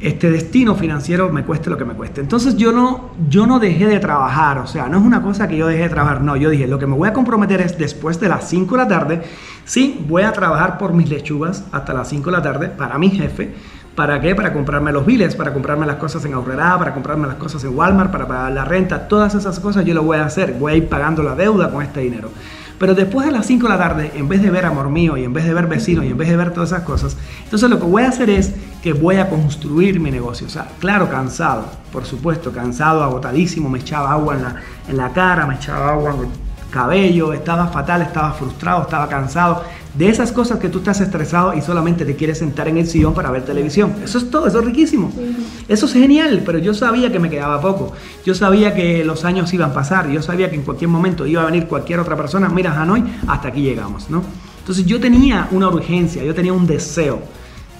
este 0.00 0.30
destino 0.30 0.74
financiero, 0.74 1.30
me 1.30 1.44
cueste 1.44 1.70
lo 1.70 1.76
que 1.76 1.84
me 1.84 1.94
cueste. 1.94 2.20
Entonces 2.20 2.56
yo 2.56 2.72
no, 2.72 3.10
yo 3.28 3.46
no 3.46 3.58
dejé 3.58 3.86
de 3.86 3.98
trabajar, 4.00 4.58
o 4.58 4.66
sea, 4.66 4.88
no 4.88 4.98
es 4.98 5.04
una 5.04 5.22
cosa 5.22 5.48
que 5.48 5.56
yo 5.56 5.66
dejé 5.66 5.82
de 5.82 5.88
trabajar, 5.90 6.22
no, 6.22 6.36
yo 6.36 6.50
dije, 6.50 6.66
lo 6.66 6.78
que 6.78 6.86
me 6.86 6.96
voy 6.96 7.08
a 7.08 7.12
comprometer 7.12 7.60
es 7.60 7.76
después 7.76 8.18
de 8.20 8.28
las 8.28 8.48
5 8.48 8.76
de 8.76 8.82
la 8.82 8.88
tarde, 8.88 9.22
sí, 9.64 10.04
voy 10.08 10.22
a 10.22 10.32
trabajar 10.32 10.78
por 10.78 10.92
mis 10.94 11.08
lechugas 11.08 11.64
hasta 11.72 11.92
las 11.92 12.08
5 12.08 12.30
de 12.30 12.36
la 12.36 12.42
tarde 12.42 12.68
para 12.68 12.98
mi 12.98 13.10
jefe 13.10 13.54
¿Para 13.94 14.20
qué? 14.20 14.34
Para 14.34 14.52
comprarme 14.52 14.92
los 14.92 15.04
biles, 15.04 15.34
para 15.34 15.52
comprarme 15.52 15.84
las 15.84 15.96
cosas 15.96 16.24
en 16.24 16.32
Aurrera, 16.32 16.78
para 16.78 16.94
comprarme 16.94 17.26
las 17.26 17.36
cosas 17.36 17.64
en 17.64 17.76
Walmart, 17.76 18.10
para 18.10 18.26
pagar 18.26 18.52
la 18.52 18.64
renta. 18.64 19.08
Todas 19.08 19.34
esas 19.34 19.58
cosas 19.60 19.84
yo 19.84 19.92
lo 19.94 20.02
voy 20.02 20.16
a 20.16 20.24
hacer. 20.24 20.54
Voy 20.54 20.72
a 20.72 20.76
ir 20.76 20.88
pagando 20.88 21.22
la 21.22 21.34
deuda 21.34 21.70
con 21.70 21.82
este 21.82 22.00
dinero. 22.00 22.30
Pero 22.80 22.94
después 22.94 23.26
de 23.26 23.32
las 23.32 23.44
5 23.44 23.66
de 23.66 23.68
la 23.74 23.78
tarde, 23.78 24.10
en 24.14 24.26
vez 24.26 24.40
de 24.40 24.50
ver 24.50 24.64
amor 24.64 24.88
mío 24.88 25.18
y 25.18 25.24
en 25.24 25.34
vez 25.34 25.44
de 25.44 25.52
ver 25.52 25.66
vecinos 25.66 26.02
y 26.06 26.08
en 26.08 26.16
vez 26.16 26.30
de 26.30 26.36
ver 26.36 26.54
todas 26.54 26.70
esas 26.72 26.82
cosas, 26.82 27.14
entonces 27.44 27.68
lo 27.68 27.78
que 27.78 27.84
voy 27.84 28.04
a 28.04 28.08
hacer 28.08 28.30
es 28.30 28.54
que 28.82 28.94
voy 28.94 29.16
a 29.16 29.28
construir 29.28 30.00
mi 30.00 30.10
negocio. 30.10 30.46
O 30.46 30.50
sea, 30.50 30.66
claro, 30.78 31.10
cansado, 31.10 31.66
por 31.92 32.06
supuesto, 32.06 32.52
cansado, 32.52 33.02
agotadísimo, 33.02 33.68
me 33.68 33.80
echaba 33.80 34.12
agua 34.12 34.34
en 34.34 34.42
la, 34.44 34.56
en 34.88 34.96
la 34.96 35.12
cara, 35.12 35.44
me 35.44 35.56
echaba 35.56 35.90
agua 35.90 36.14
en 36.14 36.20
el 36.20 36.28
cabello, 36.70 37.32
estaba 37.32 37.68
fatal, 37.68 38.02
estaba 38.02 38.32
frustrado, 38.32 38.82
estaba 38.82 39.08
cansado, 39.08 39.62
de 39.94 40.08
esas 40.08 40.30
cosas 40.30 40.58
que 40.58 40.68
tú 40.68 40.78
estás 40.78 41.00
estresado 41.00 41.52
y 41.54 41.62
solamente 41.62 42.04
te 42.04 42.14
quieres 42.14 42.38
sentar 42.38 42.68
en 42.68 42.78
el 42.78 42.86
sillón 42.86 43.12
para 43.12 43.30
ver 43.30 43.44
televisión. 43.44 43.94
Eso 44.04 44.18
es 44.18 44.30
todo, 44.30 44.46
eso 44.46 44.60
es 44.60 44.64
riquísimo. 44.64 45.12
Eso 45.68 45.86
es 45.86 45.92
genial, 45.92 46.42
pero 46.46 46.58
yo 46.58 46.74
sabía 46.74 47.10
que 47.10 47.18
me 47.18 47.28
quedaba 47.28 47.60
poco. 47.60 47.92
Yo 48.24 48.34
sabía 48.34 48.74
que 48.74 49.04
los 49.04 49.24
años 49.24 49.52
iban 49.52 49.72
a 49.72 49.74
pasar, 49.74 50.08
yo 50.08 50.22
sabía 50.22 50.48
que 50.48 50.56
en 50.56 50.62
cualquier 50.62 50.88
momento 50.88 51.26
iba 51.26 51.42
a 51.42 51.46
venir 51.46 51.66
cualquier 51.66 51.98
otra 52.00 52.16
persona, 52.16 52.48
mira 52.48 52.80
Hanoi, 52.80 53.02
hasta 53.26 53.48
aquí 53.48 53.62
llegamos, 53.62 54.08
¿no? 54.08 54.22
Entonces 54.60 54.86
yo 54.86 55.00
tenía 55.00 55.48
una 55.50 55.68
urgencia, 55.68 56.22
yo 56.22 56.34
tenía 56.34 56.52
un 56.52 56.66
deseo 56.66 57.20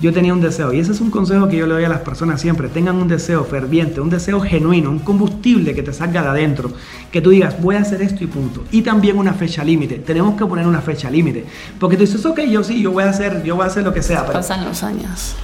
yo 0.00 0.12
tenía 0.12 0.32
un 0.32 0.40
deseo, 0.40 0.72
y 0.72 0.80
ese 0.80 0.92
es 0.92 1.00
un 1.00 1.10
consejo 1.10 1.48
que 1.48 1.56
yo 1.56 1.66
le 1.66 1.74
doy 1.74 1.84
a 1.84 1.88
las 1.88 2.00
personas 2.00 2.40
siempre, 2.40 2.68
tengan 2.68 2.96
un 2.96 3.08
deseo 3.08 3.44
ferviente, 3.44 4.00
un 4.00 4.10
deseo 4.10 4.40
genuino, 4.40 4.90
un 4.90 5.00
combustible 5.00 5.74
que 5.74 5.82
te 5.82 5.92
salga 5.92 6.22
de 6.22 6.28
adentro, 6.28 6.72
que 7.10 7.20
tú 7.20 7.30
digas, 7.30 7.60
voy 7.60 7.76
a 7.76 7.80
hacer 7.80 8.00
esto 8.02 8.24
y 8.24 8.26
punto. 8.26 8.64
Y 8.70 8.82
también 8.82 9.18
una 9.18 9.34
fecha 9.34 9.62
límite, 9.62 9.96
tenemos 9.96 10.36
que 10.36 10.46
poner 10.46 10.66
una 10.66 10.80
fecha 10.80 11.10
límite, 11.10 11.44
porque 11.78 11.96
tú 11.96 12.02
dices, 12.02 12.24
ok, 12.24 12.40
yo 12.40 12.64
sí, 12.64 12.80
yo 12.80 12.92
voy 12.92 13.04
a 13.04 13.10
hacer, 13.10 13.42
yo 13.42 13.56
voy 13.56 13.64
a 13.64 13.66
hacer 13.66 13.84
lo 13.84 13.92
que 13.92 14.02
sea. 14.02 14.22
Pero, 14.22 14.32
Pasan 14.32 14.64
los 14.64 14.82
años. 14.82 15.36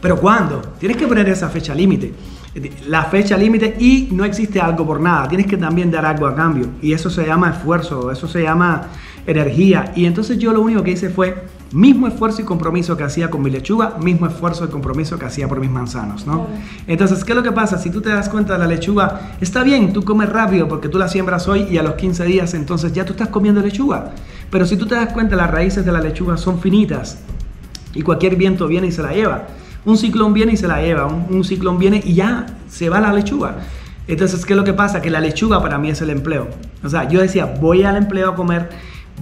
Pero 0.00 0.20
¿cuándo? 0.20 0.60
Tienes 0.78 0.96
que 0.96 1.06
poner 1.06 1.28
esa 1.28 1.48
fecha 1.48 1.74
límite. 1.74 2.12
La 2.86 3.04
fecha 3.04 3.36
límite 3.36 3.76
y 3.78 4.08
no 4.12 4.24
existe 4.24 4.60
algo 4.60 4.86
por 4.86 5.00
nada. 5.00 5.28
Tienes 5.28 5.46
que 5.46 5.56
también 5.56 5.90
dar 5.90 6.04
algo 6.06 6.26
a 6.26 6.34
cambio. 6.34 6.68
Y 6.82 6.92
eso 6.92 7.10
se 7.10 7.26
llama 7.26 7.50
esfuerzo, 7.50 8.10
eso 8.10 8.26
se 8.26 8.42
llama 8.42 8.88
energía. 9.28 9.92
Y 9.94 10.06
entonces 10.06 10.38
yo 10.38 10.52
lo 10.52 10.60
único 10.60 10.82
que 10.82 10.90
hice 10.90 11.10
fue 11.10 11.44
Mismo 11.72 12.06
esfuerzo 12.06 12.40
y 12.40 12.46
compromiso 12.46 12.96
que 12.96 13.04
hacía 13.04 13.28
con 13.28 13.42
mi 13.42 13.50
lechuga, 13.50 13.96
mismo 14.00 14.26
esfuerzo 14.26 14.64
y 14.64 14.68
compromiso 14.68 15.18
que 15.18 15.26
hacía 15.26 15.48
por 15.48 15.60
mis 15.60 15.68
manzanos, 15.70 16.26
¿no? 16.26 16.46
Entonces, 16.86 17.22
¿qué 17.24 17.32
es 17.32 17.36
lo 17.36 17.42
que 17.42 17.52
pasa? 17.52 17.76
Si 17.76 17.90
tú 17.90 18.00
te 18.00 18.08
das 18.08 18.30
cuenta 18.30 18.54
de 18.54 18.58
la 18.60 18.66
lechuga, 18.66 19.34
está 19.38 19.62
bien, 19.62 19.92
tú 19.92 20.02
comes 20.02 20.30
rápido 20.30 20.66
porque 20.66 20.88
tú 20.88 20.98
la 20.98 21.08
siembras 21.08 21.46
hoy 21.46 21.66
y 21.70 21.76
a 21.76 21.82
los 21.82 21.96
15 21.96 22.24
días 22.24 22.54
entonces 22.54 22.94
ya 22.94 23.04
tú 23.04 23.12
estás 23.12 23.28
comiendo 23.28 23.60
lechuga. 23.60 24.12
Pero 24.50 24.64
si 24.64 24.78
tú 24.78 24.86
te 24.86 24.94
das 24.94 25.12
cuenta, 25.12 25.36
las 25.36 25.50
raíces 25.50 25.84
de 25.84 25.92
la 25.92 26.00
lechuga 26.00 26.38
son 26.38 26.58
finitas 26.58 27.18
y 27.92 28.00
cualquier 28.00 28.36
viento 28.36 28.66
viene 28.66 28.86
y 28.86 28.92
se 28.92 29.02
la 29.02 29.12
lleva. 29.12 29.48
Un 29.84 29.98
ciclón 29.98 30.32
viene 30.32 30.52
y 30.52 30.56
se 30.56 30.68
la 30.68 30.80
lleva, 30.80 31.04
un, 31.04 31.26
un 31.28 31.44
ciclón 31.44 31.78
viene 31.78 32.00
y 32.02 32.14
ya 32.14 32.46
se 32.70 32.88
va 32.88 32.98
la 32.98 33.12
lechuga. 33.12 33.56
Entonces, 34.06 34.46
¿qué 34.46 34.54
es 34.54 34.56
lo 34.56 34.64
que 34.64 34.72
pasa? 34.72 35.02
Que 35.02 35.10
la 35.10 35.20
lechuga 35.20 35.60
para 35.60 35.76
mí 35.76 35.90
es 35.90 36.00
el 36.00 36.08
empleo. 36.08 36.48
O 36.82 36.88
sea, 36.88 37.06
yo 37.06 37.20
decía, 37.20 37.44
voy 37.60 37.82
al 37.82 37.96
empleo 37.96 38.30
a 38.30 38.34
comer 38.34 38.70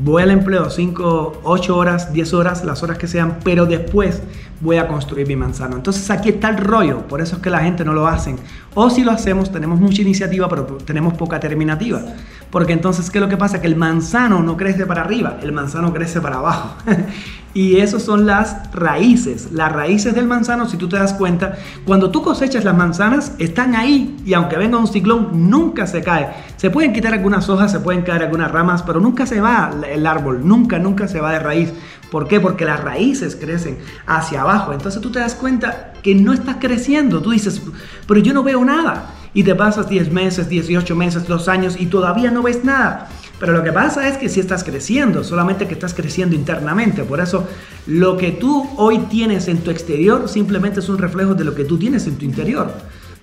voy 0.02 0.22
al 0.22 0.30
empleo 0.30 0.70
5, 0.70 1.40
8 1.42 1.76
horas, 1.76 2.12
10 2.12 2.34
horas, 2.34 2.64
las 2.64 2.82
horas 2.82 2.98
que 2.98 3.06
sean, 3.06 3.38
pero 3.42 3.66
después 3.66 4.22
voy 4.60 4.76
a 4.76 4.88
construir 4.88 5.26
mi 5.26 5.36
manzano. 5.36 5.76
Entonces 5.76 6.10
aquí 6.10 6.30
está 6.30 6.48
el 6.50 6.58
rollo, 6.58 7.06
por 7.08 7.20
eso 7.20 7.36
es 7.36 7.42
que 7.42 7.50
la 7.50 7.60
gente 7.60 7.84
no 7.84 7.92
lo 7.92 8.06
hacen. 8.06 8.36
O 8.74 8.90
si 8.90 9.02
lo 9.02 9.12
hacemos, 9.12 9.50
tenemos 9.52 9.80
mucha 9.80 10.02
iniciativa, 10.02 10.48
pero 10.48 10.64
tenemos 10.84 11.14
poca 11.14 11.40
terminativa. 11.40 12.02
Porque 12.50 12.72
entonces, 12.72 13.10
¿qué 13.10 13.18
es 13.18 13.22
lo 13.22 13.28
que 13.28 13.36
pasa? 13.36 13.60
Que 13.60 13.66
el 13.66 13.76
manzano 13.76 14.42
no 14.42 14.56
crece 14.56 14.86
para 14.86 15.02
arriba, 15.02 15.38
el 15.42 15.52
manzano 15.52 15.92
crece 15.92 16.20
para 16.20 16.36
abajo. 16.36 16.76
y 17.56 17.80
esas 17.80 18.02
son 18.02 18.26
las 18.26 18.70
raíces. 18.74 19.50
Las 19.50 19.72
raíces 19.72 20.14
del 20.14 20.26
manzano, 20.26 20.68
si 20.68 20.76
tú 20.76 20.90
te 20.90 20.96
das 20.96 21.14
cuenta, 21.14 21.56
cuando 21.86 22.10
tú 22.10 22.20
cosechas 22.20 22.64
las 22.64 22.76
manzanas, 22.76 23.32
están 23.38 23.74
ahí 23.74 24.14
y 24.26 24.34
aunque 24.34 24.58
venga 24.58 24.76
un 24.76 24.86
ciclón, 24.86 25.48
nunca 25.48 25.86
se 25.86 26.02
cae. 26.02 26.34
Se 26.58 26.68
pueden 26.68 26.92
quitar 26.92 27.14
algunas 27.14 27.48
hojas, 27.48 27.72
se 27.72 27.80
pueden 27.80 28.02
caer 28.02 28.24
algunas 28.24 28.50
ramas, 28.50 28.82
pero 28.82 29.00
nunca 29.00 29.24
se 29.24 29.40
va 29.40 29.70
el 29.90 30.06
árbol, 30.06 30.46
nunca, 30.46 30.78
nunca 30.78 31.08
se 31.08 31.18
va 31.18 31.32
de 31.32 31.38
raíz. 31.38 31.72
¿Por 32.10 32.28
qué? 32.28 32.40
Porque 32.40 32.66
las 32.66 32.84
raíces 32.84 33.36
crecen 33.36 33.78
hacia 34.06 34.42
abajo. 34.42 34.74
Entonces 34.74 35.00
tú 35.00 35.10
te 35.10 35.20
das 35.20 35.34
cuenta 35.34 35.94
que 36.02 36.14
no 36.14 36.34
estás 36.34 36.56
creciendo. 36.60 37.22
Tú 37.22 37.30
dices, 37.30 37.62
pero 38.06 38.20
yo 38.20 38.34
no 38.34 38.42
veo 38.42 38.62
nada. 38.66 39.14
Y 39.32 39.44
te 39.44 39.54
pasas 39.54 39.88
10 39.88 40.12
meses, 40.12 40.50
18 40.50 40.94
meses, 40.94 41.26
2 41.26 41.48
años 41.48 41.76
y 41.80 41.86
todavía 41.86 42.30
no 42.30 42.42
ves 42.42 42.64
nada. 42.64 43.08
Pero 43.38 43.52
lo 43.52 43.62
que 43.62 43.72
pasa 43.72 44.08
es 44.08 44.16
que 44.16 44.28
si 44.28 44.40
estás 44.40 44.64
creciendo, 44.64 45.22
solamente 45.22 45.68
que 45.68 45.74
estás 45.74 45.92
creciendo 45.92 46.34
internamente. 46.34 47.04
Por 47.04 47.20
eso 47.20 47.46
lo 47.86 48.16
que 48.16 48.32
tú 48.32 48.68
hoy 48.76 48.98
tienes 49.10 49.48
en 49.48 49.58
tu 49.58 49.70
exterior 49.70 50.28
simplemente 50.28 50.80
es 50.80 50.88
un 50.88 50.98
reflejo 50.98 51.34
de 51.34 51.44
lo 51.44 51.54
que 51.54 51.64
tú 51.64 51.78
tienes 51.78 52.06
en 52.06 52.16
tu 52.16 52.24
interior. 52.24 52.72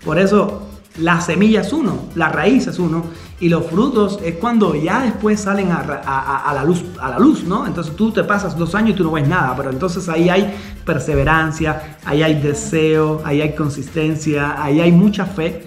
Por 0.06 0.20
eso 0.20 0.70
la 0.98 1.20
semilla 1.22 1.62
es 1.62 1.74
uno, 1.74 2.10
la 2.14 2.30
raíz 2.30 2.68
es 2.68 2.78
uno 2.78 3.06
y 3.40 3.50
los 3.50 3.66
frutos 3.66 4.20
es 4.24 4.36
cuando 4.36 4.76
ya 4.76 5.02
después 5.02 5.40
salen 5.40 5.72
a, 5.72 6.52
la 6.54 6.64
luz, 6.64 6.84
a 7.02 7.10
la 7.10 7.18
luz, 7.18 7.44
¿no? 7.44 7.66
Entonces 7.66 7.96
tú 7.96 8.12
te 8.12 8.24
pasas 8.24 8.56
dos 8.56 8.76
años 8.76 8.92
y 8.92 8.94
tú 8.94 9.04
no 9.04 9.12
ves 9.12 9.28
nada, 9.28 9.56
pero 9.56 9.72
entonces 9.72 10.08
ahí 10.08 10.30
hay 10.30 10.54
perseverancia, 10.86 11.98
ahí 12.06 12.22
hay 12.22 12.40
deseo, 12.40 13.24
ahí 13.26 13.42
hay 13.42 13.56
consistencia, 13.56 14.62
ahí 14.62 14.82
hay 14.82 14.92
mucha 14.92 15.26
fe, 15.26 15.66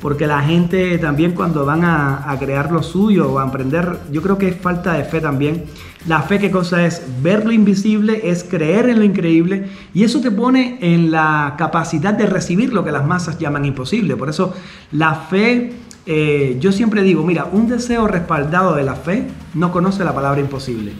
porque 0.00 0.26
la 0.26 0.40
gente 0.42 0.98
también 0.98 1.32
cuando 1.32 1.64
van 1.64 1.84
a, 1.84 2.36
crear 2.38 2.70
lo 2.70 2.82
suyo 2.82 3.32
o 3.32 3.38
a 3.38 3.44
emprender, 3.44 3.98
yo 4.12 4.22
creo 4.22 4.38
que 4.38 4.48
es 4.48 4.56
falta 4.56 4.92
de 4.92 5.04
fe 5.04 5.20
también 5.20 5.64
la 6.06 6.22
fe, 6.22 6.38
¿qué 6.38 6.52
cosa 6.52 6.86
es? 6.86 7.02
Ver 7.20 7.44
lo 7.44 7.50
invisible, 7.50 8.30
es 8.30 8.44
creer 8.44 8.88
en 8.88 9.00
lo 9.00 9.04
increíble 9.04 9.66
y 9.92 10.04
eso 10.04 10.20
te 10.20 10.30
pone 10.30 10.78
en 10.80 11.10
la 11.10 11.56
capacidad 11.58 12.14
de 12.14 12.26
recibir 12.26 12.72
lo 12.72 12.84
que 12.84 12.92
las 12.92 13.04
masas 13.04 13.38
llaman 13.38 13.64
imposible. 13.64 14.14
Por 14.16 14.28
eso 14.28 14.54
la 14.92 15.16
fe, 15.16 15.72
eh, 16.06 16.58
yo 16.60 16.70
siempre 16.70 17.02
digo, 17.02 17.24
mira, 17.24 17.46
un 17.50 17.68
deseo 17.68 18.06
respaldado 18.06 18.76
de 18.76 18.84
la 18.84 18.94
fe 18.94 19.26
no 19.54 19.72
conoce 19.72 20.04
la 20.04 20.14
palabra 20.14 20.40
imposible. 20.40 20.92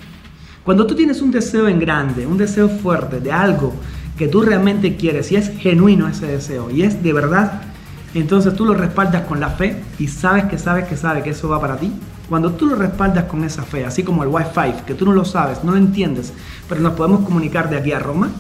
Cuando 0.65 0.89
tú 0.89 0.97
tienes 0.97 1.23
un 1.23 1.31
deseo 1.31 1.69
en 1.69 1.79
grande, 1.79 2.27
un 2.27 2.37
deseo 2.37 2.69
fuerte 2.69 3.21
de 3.21 3.31
algo 3.31 3.75
que 4.19 4.27
tú 4.27 4.43
realmente 4.43 4.97
quieres 4.97 5.31
y 5.31 5.37
es 5.37 5.57
genuino 5.57 6.09
ese 6.09 6.27
deseo 6.27 6.69
y 6.69 6.83
es 6.83 7.01
de 7.01 7.13
verdad, 7.13 7.63
entonces 8.14 8.55
tú 8.55 8.64
lo 8.64 8.75
respaldas 8.75 9.23
con 9.23 9.40
la 9.40 9.51
fe 9.51 9.83
y 9.99 10.09
sabes 10.09 10.45
que 10.45 10.59
sabes 10.59 10.87
que 10.87 10.97
sabes 10.97 11.23
que 11.23 11.31
eso 11.31 11.49
va 11.49 11.61
para 11.61 11.77
ti. 11.77 11.92
Cuando 12.29 12.53
tú 12.53 12.66
lo 12.66 12.75
respaldas 12.75 13.25
con 13.25 13.45
esa 13.45 13.62
fe, 13.62 13.85
así 13.85 14.03
como 14.03 14.23
el 14.23 14.29
Wi-Fi, 14.29 14.85
que 14.87 14.95
tú 14.95 15.05
no 15.05 15.12
lo 15.12 15.25
sabes, 15.25 15.62
no 15.62 15.73
lo 15.73 15.79
entiendes, 15.79 16.33
pero 16.69 16.81
nos 16.81 16.95
podemos 16.95 17.25
comunicar 17.25 17.71
de 17.71 17.77
aquí 17.77 17.92
a 17.92 18.01
Roma, 18.01 18.31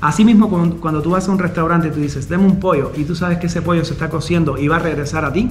Así 0.00 0.24
mismo 0.24 0.48
cuando, 0.48 1.02
tú 1.02 1.10
vas 1.10 1.28
a 1.28 1.32
un 1.32 1.40
restaurante 1.40 1.88
y 1.88 1.90
tú 1.90 1.98
dices, 1.98 2.28
deme 2.28 2.44
un 2.44 2.60
pollo 2.60 2.92
y 2.96 3.02
tú 3.02 3.16
sabes 3.16 3.38
que 3.38 3.48
ese 3.48 3.62
pollo 3.62 3.84
se 3.84 3.94
está 3.94 4.08
cociendo 4.08 4.56
y 4.56 4.68
va 4.68 4.76
a 4.76 4.78
regresar 4.78 5.24
a 5.24 5.32
ti, 5.32 5.48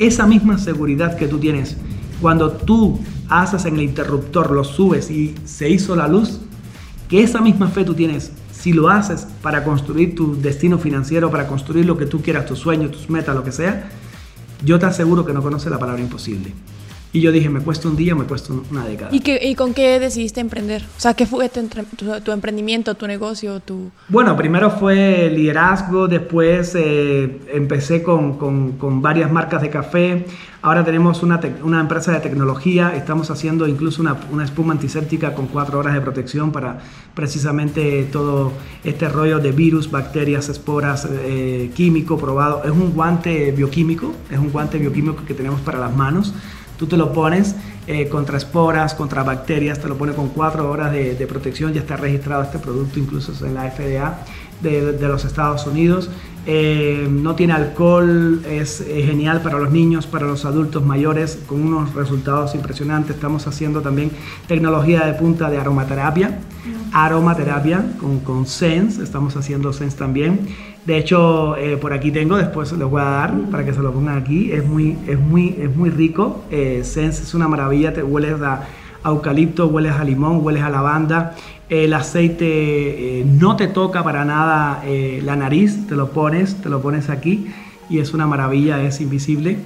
esa 0.00 0.26
misma 0.26 0.58
seguridad 0.58 1.16
que 1.16 1.28
tú 1.28 1.38
tienes 1.38 1.76
cuando 2.20 2.50
tú 2.50 2.98
haces 3.28 3.64
en 3.64 3.74
el 3.74 3.82
interruptor, 3.82 4.50
lo 4.50 4.64
subes 4.64 5.10
y 5.10 5.34
se 5.44 5.68
hizo 5.68 5.94
la 5.94 6.08
luz, 6.08 6.40
que 7.08 7.22
esa 7.22 7.40
misma 7.40 7.68
fe 7.68 7.84
tú 7.84 7.94
tienes 7.94 8.32
si 8.62 8.72
lo 8.72 8.88
haces 8.88 9.26
para 9.42 9.64
construir 9.64 10.14
tu 10.14 10.40
destino 10.40 10.78
financiero, 10.78 11.32
para 11.32 11.48
construir 11.48 11.84
lo 11.84 11.96
que 11.96 12.06
tú 12.06 12.22
quieras, 12.22 12.46
tus 12.46 12.60
sueños, 12.60 12.92
tus 12.92 13.10
metas, 13.10 13.34
lo 13.34 13.42
que 13.42 13.50
sea, 13.50 13.90
yo 14.64 14.78
te 14.78 14.86
aseguro 14.86 15.26
que 15.26 15.32
no 15.32 15.42
conoces 15.42 15.68
la 15.68 15.80
palabra 15.80 16.00
imposible. 16.00 16.52
Y 17.14 17.20
yo 17.20 17.30
dije, 17.30 17.50
me 17.50 17.60
cuesta 17.60 17.88
un 17.88 17.96
día, 17.96 18.14
me 18.14 18.24
cuesta 18.24 18.54
una 18.70 18.86
década. 18.86 19.10
¿Y, 19.12 19.20
qué, 19.20 19.38
¿Y 19.42 19.54
con 19.54 19.74
qué 19.74 20.00
decidiste 20.00 20.40
emprender? 20.40 20.82
O 20.96 21.00
sea, 21.00 21.12
¿qué 21.12 21.26
fue 21.26 21.50
tu, 21.50 21.68
tu, 22.24 22.32
emprendimiento, 22.32 22.94
tu 22.94 23.06
negocio, 23.06 23.60
tu...? 23.60 23.90
Bueno, 24.08 24.34
primero 24.34 24.70
fue 24.70 25.30
liderazgo, 25.30 26.08
después 26.08 26.74
eh, 26.74 27.38
empecé 27.52 28.02
con, 28.02 28.38
con, 28.38 28.72
con, 28.72 29.02
varias 29.02 29.30
marcas 29.30 29.60
de 29.60 29.68
café, 29.68 30.24
ahora 30.62 30.86
tenemos 30.86 31.22
una, 31.22 31.38
una 31.62 31.80
empresa 31.80 32.12
de 32.12 32.20
tecnología, 32.20 32.96
estamos 32.96 33.30
haciendo 33.30 33.68
incluso 33.68 34.00
una, 34.00 34.16
una, 34.30 34.44
espuma 34.44 34.72
antiséptica 34.72 35.34
con 35.34 35.48
cuatro 35.48 35.80
horas 35.80 35.92
de 35.92 36.00
protección 36.00 36.50
para 36.50 36.78
precisamente 37.14 38.04
todo 38.10 38.52
este 38.84 39.10
rollo 39.10 39.38
de 39.38 39.52
virus, 39.52 39.90
bacterias, 39.90 40.48
esporas, 40.48 41.06
eh, 41.10 41.70
químico 41.74 42.16
probado. 42.16 42.62
Es 42.64 42.70
un 42.70 42.94
guante 42.94 43.52
bioquímico, 43.52 44.14
es 44.30 44.38
un 44.38 44.50
guante 44.50 44.78
bioquímico 44.78 45.26
que 45.26 45.34
tenemos 45.34 45.60
para 45.60 45.78
las 45.78 45.94
manos 45.94 46.32
Tú 46.76 46.86
te 46.86 46.96
lo 46.96 47.12
pones 47.12 47.54
eh, 47.86 48.08
contra 48.08 48.38
esporas, 48.38 48.94
contra 48.94 49.22
bacterias, 49.22 49.80
te 49.80 49.88
lo 49.88 49.96
pones 49.96 50.14
con 50.14 50.28
cuatro 50.28 50.70
horas 50.70 50.92
de, 50.92 51.26
protección, 51.28 51.72
ya 51.72 51.80
está 51.80 51.96
registrado 51.96 52.42
este 52.42 52.58
producto 52.58 52.98
incluso 52.98 53.32
en 53.44 53.54
la 53.54 53.70
FDA 53.70 54.20
de, 54.60 55.08
los 55.08 55.24
Estados 55.24 55.66
Unidos. 55.66 56.10
Eh, 56.46 57.08
no 57.10 57.34
tiene 57.34 57.52
alcohol, 57.52 58.42
es, 58.48 58.84
genial 58.86 59.42
para 59.42 59.58
los 59.58 59.70
niños, 59.70 60.06
para 60.06 60.26
los 60.26 60.44
adultos 60.44 60.84
mayores, 60.84 61.38
con 61.46 61.60
unos 61.60 61.94
resultados 61.94 62.54
impresionantes. 62.54 63.16
Estamos 63.16 63.46
haciendo 63.46 63.80
también 63.80 64.10
tecnología 64.46 65.04
de 65.04 65.14
punta 65.14 65.50
de 65.50 65.58
aromaterapia, 65.58 66.38
aromaterapia 66.92 67.84
con, 68.00 68.20
con 68.20 68.46
Sense, 68.46 69.02
estamos 69.02 69.36
haciendo 69.36 69.72
Sense 69.72 69.96
también. 69.96 70.48
De 70.84 70.98
hecho, 70.98 71.56
eh, 71.56 71.76
por 71.76 71.92
aquí 71.92 72.10
tengo, 72.10 72.36
después 72.36 72.72
les 72.72 72.88
voy 72.88 73.00
a 73.00 73.04
dar 73.04 73.34
para 73.50 73.64
que 73.64 73.72
se 73.72 73.80
lo 73.80 73.92
pongan 73.92 74.18
aquí. 74.18 74.50
Es 74.50 74.66
muy, 74.66 74.98
es 75.06 75.18
muy, 75.18 75.56
es 75.60 75.74
muy 75.74 75.90
rico. 75.90 76.42
Eh, 76.50 76.80
Sense 76.82 77.22
es 77.22 77.34
una 77.34 77.46
maravilla, 77.46 77.92
te 77.92 78.02
hueles 78.02 78.40
a, 78.42 78.66
eucalipto, 79.04 79.66
hueles 79.66 79.92
a 79.92 80.04
limón, 80.04 80.44
hueles 80.44 80.62
a 80.62 80.70
lavanda. 80.70 81.34
El 81.68 81.92
aceite 81.94 83.20
eh, 83.20 83.24
no 83.24 83.56
te 83.56 83.68
toca 83.68 84.02
para 84.02 84.24
nada 84.24 84.82
la 85.22 85.36
nariz, 85.36 85.86
te 85.86 85.96
lo 85.96 86.10
pones, 86.10 86.60
te 86.60 86.68
lo 86.68 86.82
pones 86.82 87.10
aquí 87.10 87.46
y 87.88 87.98
es 87.98 88.12
una 88.14 88.26
maravilla, 88.26 88.82
es 88.82 89.00
invisible. 89.00 89.58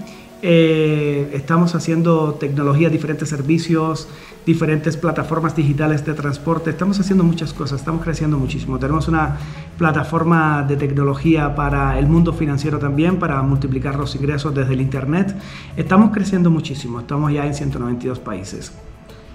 Estamos 0.42 1.74
haciendo 1.74 2.34
tecnología, 2.34 2.90
diferentes 2.90 3.28
servicios, 3.28 4.08
diferentes 4.46 4.96
plataformas 4.96 5.56
digitales 5.56 6.06
de 6.06 6.14
transporte. 6.14 6.70
Estamos 6.70 7.00
haciendo 7.00 7.24
muchas 7.24 7.52
cosas, 7.52 7.80
estamos 7.80 8.02
creciendo 8.02 8.38
muchísimo. 8.38 8.78
Tenemos 8.78 9.08
una 9.08 9.38
plataforma 9.76 10.62
de 10.62 10.76
tecnología 10.76 11.54
para 11.54 11.98
el 11.98 12.06
mundo 12.06 12.32
financiero 12.32 12.78
también, 12.78 13.18
para 13.18 13.42
multiplicar 13.42 13.96
los 13.96 14.14
ingresos 14.14 14.54
desde 14.54 14.74
el 14.74 14.80
Internet. 14.80 15.34
Estamos 15.76 16.12
creciendo 16.12 16.50
muchísimo, 16.50 17.00
estamos 17.00 17.32
ya 17.32 17.44
en 17.44 17.54
192 17.54 18.20
países. 18.20 18.72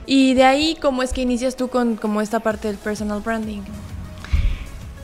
Y 0.06 0.34
de 0.34 0.44
ahí, 0.44 0.78
¿cómo 0.82 1.04
es 1.04 1.14
que 1.14 1.22
inicias 1.22 1.56
tú 1.56 1.68
con 1.68 1.96
como 1.96 2.22
esta 2.22 2.40
parte 2.40 2.68
del 2.70 2.78
personal 2.78 3.22
branding? 3.22 3.62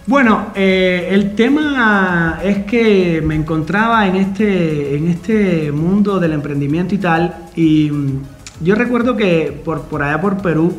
Bueno, 0.07 0.53
eh, 0.55 1.09
el 1.11 1.35
tema 1.35 2.39
es 2.41 2.59
que 2.59 3.21
me 3.21 3.35
encontraba 3.35 4.07
en 4.07 4.15
este, 4.15 4.95
en 4.95 5.09
este 5.09 5.69
mundo 5.73 6.17
del 6.17 6.31
emprendimiento 6.31 6.95
y 6.95 6.97
tal, 6.97 7.49
y 7.57 7.91
yo 8.61 8.75
recuerdo 8.75 9.17
que 9.17 9.61
por, 9.65 9.81
por 9.81 10.01
allá 10.01 10.21
por 10.21 10.41
Perú, 10.41 10.73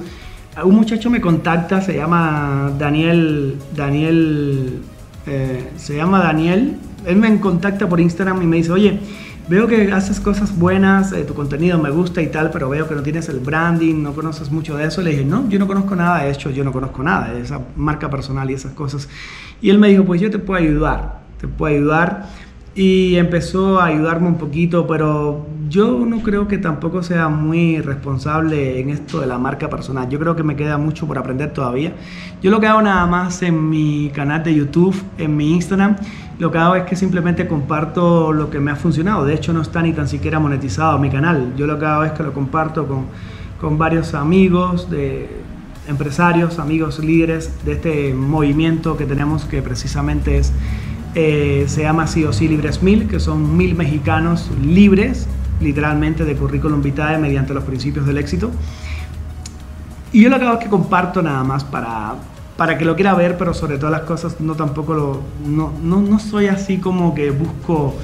un 0.64 0.75
muchacho 0.75 1.11
me 1.11 1.21
contacta, 1.21 1.83
se 1.83 1.95
llama 1.95 2.73
Daniel, 2.79 3.57
Daniel, 3.77 4.81
eh, 5.27 5.73
se 5.77 5.97
llama 5.97 6.21
Daniel, 6.21 6.79
él 7.05 7.17
me 7.17 7.38
contacta 7.38 7.87
por 7.87 8.01
Instagram 8.01 8.41
y 8.41 8.47
me 8.47 8.57
dice, 8.57 8.73
oye, 8.73 8.99
veo 9.48 9.66
que 9.66 9.92
haces 9.92 10.20
cosas 10.20 10.56
buenas, 10.56 11.12
eh, 11.12 11.24
tu 11.24 11.34
contenido 11.34 11.78
me 11.78 11.90
gusta 11.90 12.20
y 12.20 12.28
tal, 12.28 12.50
pero 12.50 12.68
veo 12.68 12.88
que 12.88 12.94
no 12.94 13.02
tienes 13.02 13.28
el 13.28 13.40
branding, 13.40 14.02
no 14.02 14.12
conoces 14.12 14.50
mucho 14.50 14.76
de 14.76 14.87
eso. 14.87 15.02
Le 15.02 15.11
dije, 15.11 15.24
no, 15.24 15.48
yo 15.48 15.58
no 15.58 15.66
conozco 15.66 15.96
nada 15.96 16.22
de 16.22 16.30
hecho, 16.30 16.50
yo 16.50 16.64
no 16.64 16.72
conozco 16.72 17.02
nada 17.02 17.32
de 17.32 17.40
esa 17.40 17.61
marca 17.76 18.11
personal 18.11 18.50
y 18.50 18.54
esas 18.54 18.72
cosas. 18.72 19.08
Y 19.61 19.70
él 19.70 19.78
me 19.78 19.88
dijo, 19.88 20.04
pues 20.04 20.20
yo 20.20 20.30
te 20.30 20.38
puedo 20.38 20.61
ayudar, 20.61 21.20
te 21.40 21.48
puedo 21.48 21.74
ayudar 21.74 22.28
y 22.74 23.16
empezó 23.16 23.81
a 23.81 23.87
ayudarme 23.87 24.28
un 24.28 24.37
poquito, 24.37 24.87
pero 24.87 25.46
yo 25.68 26.07
no 26.07 26.22
creo 26.22 26.48
que 26.48 26.59
tampoco 26.59 27.02
sea 27.02 27.28
muy 27.28 27.81
responsable 27.81 28.81
en 28.81 28.90
esto 28.90 29.20
de 29.20 29.26
la 29.26 29.38
marca 29.38 29.68
personal. 29.68 30.09
Yo 30.09 30.18
creo 30.18 30.37
que 30.37 30.42
me 30.42 30.57
queda 30.57 30.78
mucho 30.78 31.07
por 31.07 31.18
aprender 31.18 31.52
todavía. 31.52 31.92
Yo 32.42 32.50
lo 32.50 32.61
que 32.61 32.66
hago 32.66 32.81
nada 32.81 33.07
más 33.07 33.42
en 33.42 33.68
mi 33.68 34.11
canal 34.14 34.42
de 34.42 34.54
YouTube, 34.54 34.94
en 35.18 35.37
mi 35.37 35.52
Instagram, 35.52 35.96
lo 36.38 36.52
que 36.52 36.59
hago 36.59 36.76
es 36.76 36.85
que 36.85 36.96
simplemente 36.96 37.48
comparto 37.48 38.33
lo 38.33 38.48
que 38.48 38.61
me 38.61 38.70
ha 38.70 38.76
funcionado. 38.76 39.24
De 39.24 39.35
hecho, 39.35 39.52
no 39.52 39.61
está 39.61 39.83
ni 39.83 39.92
tan 39.92 40.09
siquiera 40.09 40.38
monetizado 40.38 40.98
mi 40.98 41.11
canal. 41.11 41.54
Yo 41.57 41.66
lo 41.66 41.78
que 41.78 41.85
hago 41.85 42.04
es 42.04 42.12
que 42.12 42.22
lo 42.22 42.33
comparto 42.33 42.87
con, 42.87 43.07
con 43.61 43.76
varios 43.76 44.14
amigos 44.14 44.88
de 44.88 45.28
empresarios, 45.88 46.59
amigos 46.59 46.98
líderes 47.00 47.64
de 47.64 47.72
este 47.72 48.14
movimiento 48.14 48.96
que 48.96 49.07
tenemos 49.07 49.46
que 49.46 49.62
precisamente 49.62 50.38
es 50.38 50.52
eh, 51.20 51.64
se 51.66 51.83
llama 51.83 52.07
sí 52.07 52.22
o 52.22 52.33
sí 52.33 52.46
Libres 52.46 52.81
Mil, 52.81 53.09
que 53.09 53.18
son 53.18 53.57
mil 53.57 53.74
mexicanos 53.74 54.52
libres, 54.62 55.26
literalmente 55.61 56.24
de 56.24 56.37
currículum 56.37 56.81
vitae 56.81 57.18
mediante 57.18 57.52
los 57.52 57.64
principios 57.64 58.07
del 58.07 58.18
éxito. 58.18 58.52
Y 60.12 60.22
yo 60.22 60.31
lo 60.31 60.38
que 60.38 60.46
hago 60.46 60.61
que 60.61 60.68
comparto 60.68 61.20
nada 61.20 61.42
más 61.42 61.64
para, 61.64 62.14
para 62.57 62.78
que 62.78 62.85
lo 62.85 62.94
quiera 62.94 63.14
ver, 63.14 63.37
pero 63.37 63.52
sobre 63.52 63.78
todas 63.78 63.90
las 63.90 64.02
cosas 64.02 64.40
no 64.40 64.54
tampoco 64.54 64.94
lo, 64.94 65.22
no, 65.44 65.72
no, 65.83 66.00
no 66.00 66.20
soy 66.20 66.46
así 66.46 66.78
como 66.78 67.16
que 67.16 67.33
busco 67.33 67.96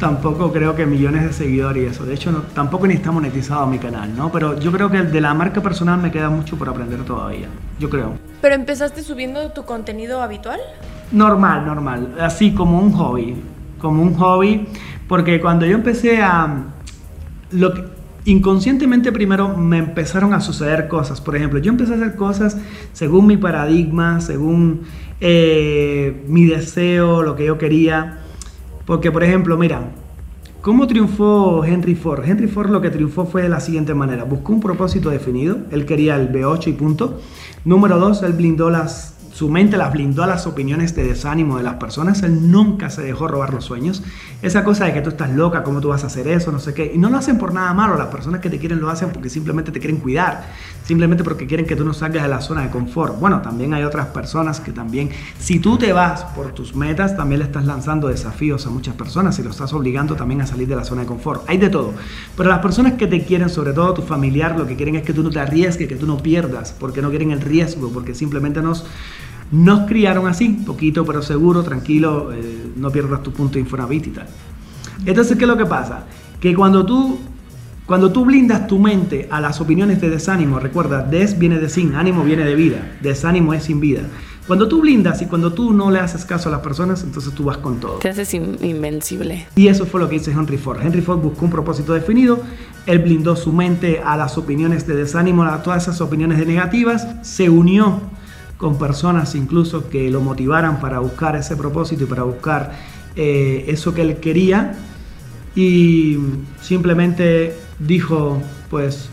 tampoco 0.00 0.50
creo 0.50 0.74
que 0.74 0.86
millones 0.86 1.24
de 1.24 1.32
seguidores 1.34 1.82
y 1.82 1.86
eso. 1.88 2.06
De 2.06 2.14
hecho, 2.14 2.32
no, 2.32 2.40
tampoco 2.54 2.86
ni 2.86 2.94
está 2.94 3.10
monetizado 3.10 3.66
mi 3.66 3.78
canal, 3.78 4.16
¿no? 4.16 4.32
Pero 4.32 4.58
yo 4.58 4.72
creo 4.72 4.90
que 4.90 5.02
de 5.02 5.20
la 5.20 5.34
marca 5.34 5.60
personal 5.60 6.00
me 6.00 6.10
queda 6.10 6.30
mucho 6.30 6.56
por 6.56 6.70
aprender 6.70 7.04
todavía. 7.04 7.48
Yo 7.78 7.90
creo. 7.90 8.14
¿Pero 8.40 8.54
empezaste 8.54 9.02
subiendo 9.02 9.50
tu 9.50 9.66
contenido 9.66 10.22
habitual? 10.22 10.60
Normal, 11.12 11.66
normal. 11.66 12.16
Así 12.20 12.52
como 12.52 12.80
un 12.80 12.92
hobby. 12.92 13.36
Como 13.78 14.02
un 14.02 14.14
hobby. 14.14 14.66
Porque 15.06 15.40
cuando 15.40 15.66
yo 15.66 15.74
empecé 15.74 16.22
a... 16.22 16.64
Lo 17.50 17.72
inconscientemente 18.24 19.10
primero 19.10 19.56
me 19.56 19.78
empezaron 19.78 20.34
a 20.34 20.40
suceder 20.40 20.88
cosas. 20.88 21.20
Por 21.20 21.36
ejemplo, 21.36 21.58
yo 21.58 21.70
empecé 21.70 21.94
a 21.94 21.96
hacer 21.96 22.14
cosas 22.14 22.58
según 22.92 23.26
mi 23.26 23.36
paradigma, 23.36 24.20
según 24.20 24.82
eh, 25.20 26.24
mi 26.28 26.44
deseo, 26.44 27.22
lo 27.22 27.36
que 27.36 27.46
yo 27.46 27.58
quería. 27.58 28.18
Porque, 28.84 29.10
por 29.10 29.24
ejemplo, 29.24 29.56
mira, 29.56 29.90
¿cómo 30.60 30.86
triunfó 30.86 31.64
Henry 31.64 31.94
Ford? 31.94 32.24
Henry 32.24 32.48
Ford 32.48 32.70
lo 32.70 32.80
que 32.80 32.90
triunfó 32.90 33.24
fue 33.24 33.42
de 33.42 33.48
la 33.48 33.60
siguiente 33.60 33.94
manera. 33.94 34.24
Buscó 34.24 34.52
un 34.52 34.60
propósito 34.60 35.10
definido. 35.10 35.58
Él 35.70 35.86
quería 35.86 36.16
el 36.16 36.30
B8 36.30 36.68
y 36.68 36.72
punto. 36.72 37.20
Número 37.64 37.98
dos, 37.98 38.22
él 38.22 38.34
blindó 38.34 38.70
las 38.70 39.17
su 39.38 39.48
mente 39.48 39.76
las 39.76 39.92
blindó 39.92 40.24
a 40.24 40.26
las 40.26 40.48
opiniones 40.48 40.96
de 40.96 41.04
desánimo 41.04 41.58
de 41.58 41.62
las 41.62 41.74
personas. 41.74 42.24
Él 42.24 42.50
nunca 42.50 42.90
se 42.90 43.02
dejó 43.02 43.28
robar 43.28 43.54
los 43.54 43.66
sueños. 43.66 44.02
Esa 44.42 44.64
cosa 44.64 44.84
de 44.84 44.92
que 44.92 45.00
tú 45.00 45.10
estás 45.10 45.30
loca, 45.30 45.62
cómo 45.62 45.80
tú 45.80 45.90
vas 45.90 46.02
a 46.02 46.08
hacer 46.08 46.26
eso, 46.26 46.50
no 46.50 46.58
sé 46.58 46.74
qué. 46.74 46.90
Y 46.92 46.98
no 46.98 47.08
lo 47.08 47.18
hacen 47.18 47.38
por 47.38 47.54
nada 47.54 47.72
malo. 47.72 47.96
Las 47.96 48.08
personas 48.08 48.40
que 48.40 48.50
te 48.50 48.58
quieren 48.58 48.80
lo 48.80 48.90
hacen 48.90 49.10
porque 49.10 49.30
simplemente 49.30 49.70
te 49.70 49.78
quieren 49.78 50.00
cuidar. 50.00 50.48
Simplemente 50.82 51.22
porque 51.22 51.46
quieren 51.46 51.66
que 51.66 51.76
tú 51.76 51.84
no 51.84 51.94
salgas 51.94 52.24
de 52.24 52.28
la 52.28 52.40
zona 52.40 52.62
de 52.62 52.70
confort. 52.70 53.20
Bueno, 53.20 53.40
también 53.40 53.74
hay 53.74 53.84
otras 53.84 54.06
personas 54.06 54.58
que 54.58 54.72
también, 54.72 55.10
si 55.38 55.60
tú 55.60 55.78
te 55.78 55.92
vas 55.92 56.24
por 56.34 56.50
tus 56.50 56.74
metas, 56.74 57.16
también 57.16 57.38
le 57.38 57.44
estás 57.44 57.64
lanzando 57.64 58.08
desafíos 58.08 58.66
a 58.66 58.70
muchas 58.70 58.96
personas 58.96 59.38
y 59.38 59.44
lo 59.44 59.50
estás 59.50 59.72
obligando 59.72 60.16
también 60.16 60.40
a 60.40 60.48
salir 60.48 60.66
de 60.66 60.74
la 60.74 60.82
zona 60.82 61.02
de 61.02 61.06
confort. 61.06 61.48
Hay 61.48 61.58
de 61.58 61.70
todo. 61.70 61.94
Pero 62.36 62.48
las 62.48 62.58
personas 62.58 62.94
que 62.94 63.06
te 63.06 63.24
quieren, 63.24 63.48
sobre 63.50 63.72
todo 63.72 63.94
tu 63.94 64.02
familiar, 64.02 64.58
lo 64.58 64.66
que 64.66 64.74
quieren 64.74 64.96
es 64.96 65.04
que 65.04 65.12
tú 65.12 65.22
no 65.22 65.30
te 65.30 65.38
arriesgues, 65.38 65.86
que 65.86 65.94
tú 65.94 66.08
no 66.08 66.16
pierdas, 66.16 66.74
porque 66.76 67.02
no 67.02 67.10
quieren 67.10 67.30
el 67.30 67.40
riesgo, 67.40 67.92
porque 67.92 68.16
simplemente 68.16 68.60
nos 68.62 68.84
nos 69.50 69.86
criaron 69.88 70.26
así, 70.26 70.48
poquito 70.66 71.04
pero 71.04 71.22
seguro, 71.22 71.62
tranquilo, 71.62 72.32
eh, 72.32 72.72
no 72.76 72.90
pierdas 72.90 73.22
tu 73.22 73.32
punto 73.32 73.54
de 73.54 73.60
Infonavit 73.60 74.06
y 74.06 74.10
tal. 74.10 74.26
Entonces, 75.06 75.36
¿qué 75.36 75.44
es 75.44 75.48
lo 75.48 75.56
que 75.56 75.66
pasa? 75.66 76.06
Que 76.40 76.54
cuando 76.54 76.84
tú, 76.84 77.18
cuando 77.86 78.12
tú 78.12 78.24
blindas 78.24 78.66
tu 78.66 78.78
mente 78.78 79.28
a 79.30 79.40
las 79.40 79.60
opiniones 79.60 80.00
de 80.00 80.10
desánimo, 80.10 80.58
recuerda, 80.58 81.02
des 81.02 81.38
viene 81.38 81.58
de 81.58 81.68
sin, 81.68 81.94
ánimo 81.94 82.24
viene 82.24 82.44
de 82.44 82.54
vida, 82.54 82.96
desánimo 83.00 83.54
es 83.54 83.64
sin 83.64 83.80
vida. 83.80 84.02
Cuando 84.46 84.66
tú 84.66 84.80
blindas 84.80 85.20
y 85.20 85.26
cuando 85.26 85.52
tú 85.52 85.74
no 85.74 85.90
le 85.90 85.98
haces 85.98 86.24
caso 86.24 86.48
a 86.48 86.52
las 86.52 86.62
personas, 86.62 87.02
entonces 87.02 87.34
tú 87.34 87.44
vas 87.44 87.58
con 87.58 87.80
todo. 87.80 87.98
Te 87.98 88.08
haces 88.08 88.32
invencible. 88.32 89.46
Y 89.56 89.68
eso 89.68 89.84
fue 89.84 90.00
lo 90.00 90.08
que 90.08 90.16
hizo 90.16 90.30
Henry 90.30 90.56
Ford. 90.56 90.80
Henry 90.82 91.02
Ford 91.02 91.18
buscó 91.18 91.44
un 91.44 91.50
propósito 91.50 91.92
definido, 91.92 92.40
él 92.86 92.98
blindó 93.00 93.36
su 93.36 93.52
mente 93.52 94.00
a 94.02 94.16
las 94.16 94.38
opiniones 94.38 94.86
de 94.86 94.96
desánimo, 94.96 95.42
a 95.42 95.62
todas 95.62 95.82
esas 95.82 96.00
opiniones 96.00 96.38
de 96.38 96.46
negativas, 96.46 97.06
se 97.20 97.50
unió 97.50 98.00
con 98.58 98.76
personas 98.76 99.34
incluso 99.34 99.88
que 99.88 100.10
lo 100.10 100.20
motivaran 100.20 100.80
para 100.80 100.98
buscar 100.98 101.36
ese 101.36 101.56
propósito 101.56 102.04
y 102.04 102.06
para 102.06 102.24
buscar 102.24 102.72
eh, 103.16 103.64
eso 103.68 103.94
que 103.94 104.02
él 104.02 104.16
quería 104.16 104.74
y 105.54 106.18
simplemente 106.60 107.56
dijo, 107.78 108.40
pues 108.70 109.08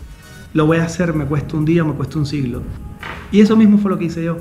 lo 0.52 0.66
voy 0.66 0.78
a 0.78 0.84
hacer, 0.84 1.14
me 1.14 1.24
cuesta 1.24 1.56
un 1.56 1.64
día, 1.64 1.82
me 1.82 1.92
cuesta 1.92 2.18
un 2.18 2.26
siglo. 2.26 2.62
Y 3.32 3.40
eso 3.40 3.56
mismo 3.56 3.78
fue 3.78 3.90
lo 3.90 3.98
que 3.98 4.04
hice 4.04 4.22
yo. 4.22 4.38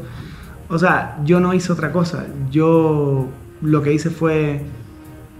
O 0.70 0.78
sea, 0.78 1.20
yo 1.26 1.40
no 1.40 1.54
hice 1.54 1.72
otra 1.72 1.92
cosa. 1.92 2.26
Yo 2.52 3.28
lo 3.62 3.82
que 3.82 3.94
hice 3.94 4.10
fue, 4.10 4.62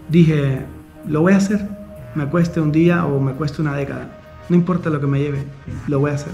dije, 0.10 0.66
lo 1.08 1.22
voy 1.22 1.34
a 1.34 1.38
hacer. 1.38 1.68
Me 2.16 2.26
cueste 2.28 2.60
un 2.62 2.72
día 2.72 3.06
o 3.06 3.20
me 3.20 3.34
cueste 3.34 3.62
una 3.62 3.76
década. 3.76 4.20
No 4.50 4.56
importa 4.56 4.90
lo 4.90 5.00
que 5.00 5.08
me 5.08 5.20
lleve, 5.20 5.44
lo 5.88 6.00
voy 6.00 6.12
a 6.12 6.16
hacer. 6.16 6.34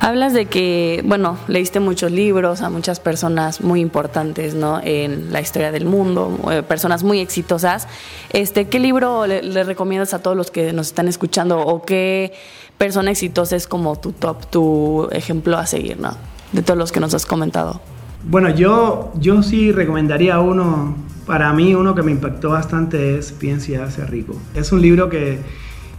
Hablas 0.00 0.34
de 0.34 0.46
que, 0.46 1.02
bueno, 1.06 1.38
leíste 1.48 1.80
muchos 1.80 2.12
libros 2.12 2.60
a 2.60 2.68
muchas 2.68 3.00
personas 3.00 3.62
muy 3.62 3.80
importantes, 3.80 4.54
¿no? 4.54 4.80
En 4.82 5.32
la 5.32 5.40
historia 5.40 5.72
del 5.72 5.86
mundo, 5.86 6.38
eh, 6.50 6.62
personas 6.62 7.02
muy 7.02 7.20
exitosas. 7.20 7.88
Este, 8.30 8.66
¿Qué 8.68 8.78
libro 8.78 9.26
le, 9.26 9.42
le, 9.42 9.64
recomiendas 9.64 10.12
a 10.12 10.18
todos 10.20 10.36
los 10.36 10.50
que 10.50 10.72
nos 10.72 10.88
están 10.88 11.08
escuchando 11.08 11.58
o 11.58 11.82
qué 11.82 12.32
persona 12.76 13.10
exitosa 13.10 13.56
es 13.56 13.66
como 13.66 13.96
tu 13.96 14.12
top, 14.12 14.46
tu 14.50 15.08
ejemplo 15.12 15.56
a 15.56 15.66
seguir, 15.66 15.98
¿no? 15.98 16.16
De 16.52 16.62
todos 16.62 16.78
los 16.78 16.92
que 16.92 17.00
nos 17.00 17.14
has 17.14 17.24
comentado. 17.24 17.80
Bueno, 18.24 18.50
yo, 18.50 19.12
yo 19.18 19.42
sí 19.42 19.72
recomendaría 19.72 20.40
uno, 20.40 20.94
para 21.26 21.52
mí 21.52 21.74
uno 21.74 21.94
que 21.94 22.02
me 22.02 22.10
impactó 22.10 22.50
bastante 22.50 23.18
es 23.18 23.32
Piensa 23.32 23.72
y 23.72 23.74
hace 23.76 24.04
rico. 24.04 24.34
Es 24.54 24.72
un 24.72 24.82
libro 24.82 25.08
que 25.08 25.38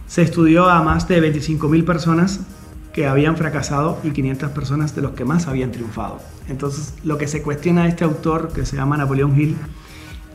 se 0.06 0.22
estudió 0.22 0.68
a 0.68 0.82
más 0.82 1.08
de 1.08 1.20
25.000 1.22 1.84
personas 1.84 2.40
que 2.92 3.06
habían 3.06 3.36
fracasado 3.36 3.98
y 4.02 4.10
500 4.10 4.50
personas 4.50 4.94
de 4.94 5.02
los 5.02 5.12
que 5.12 5.24
más 5.24 5.46
habían 5.46 5.70
triunfado. 5.70 6.20
Entonces, 6.48 6.94
lo 7.04 7.18
que 7.18 7.28
se 7.28 7.42
cuestiona 7.42 7.84
a 7.84 7.88
este 7.88 8.04
autor, 8.04 8.52
que 8.52 8.66
se 8.66 8.76
llama 8.76 8.96
Napoleón 8.96 9.38
Hill, 9.40 9.56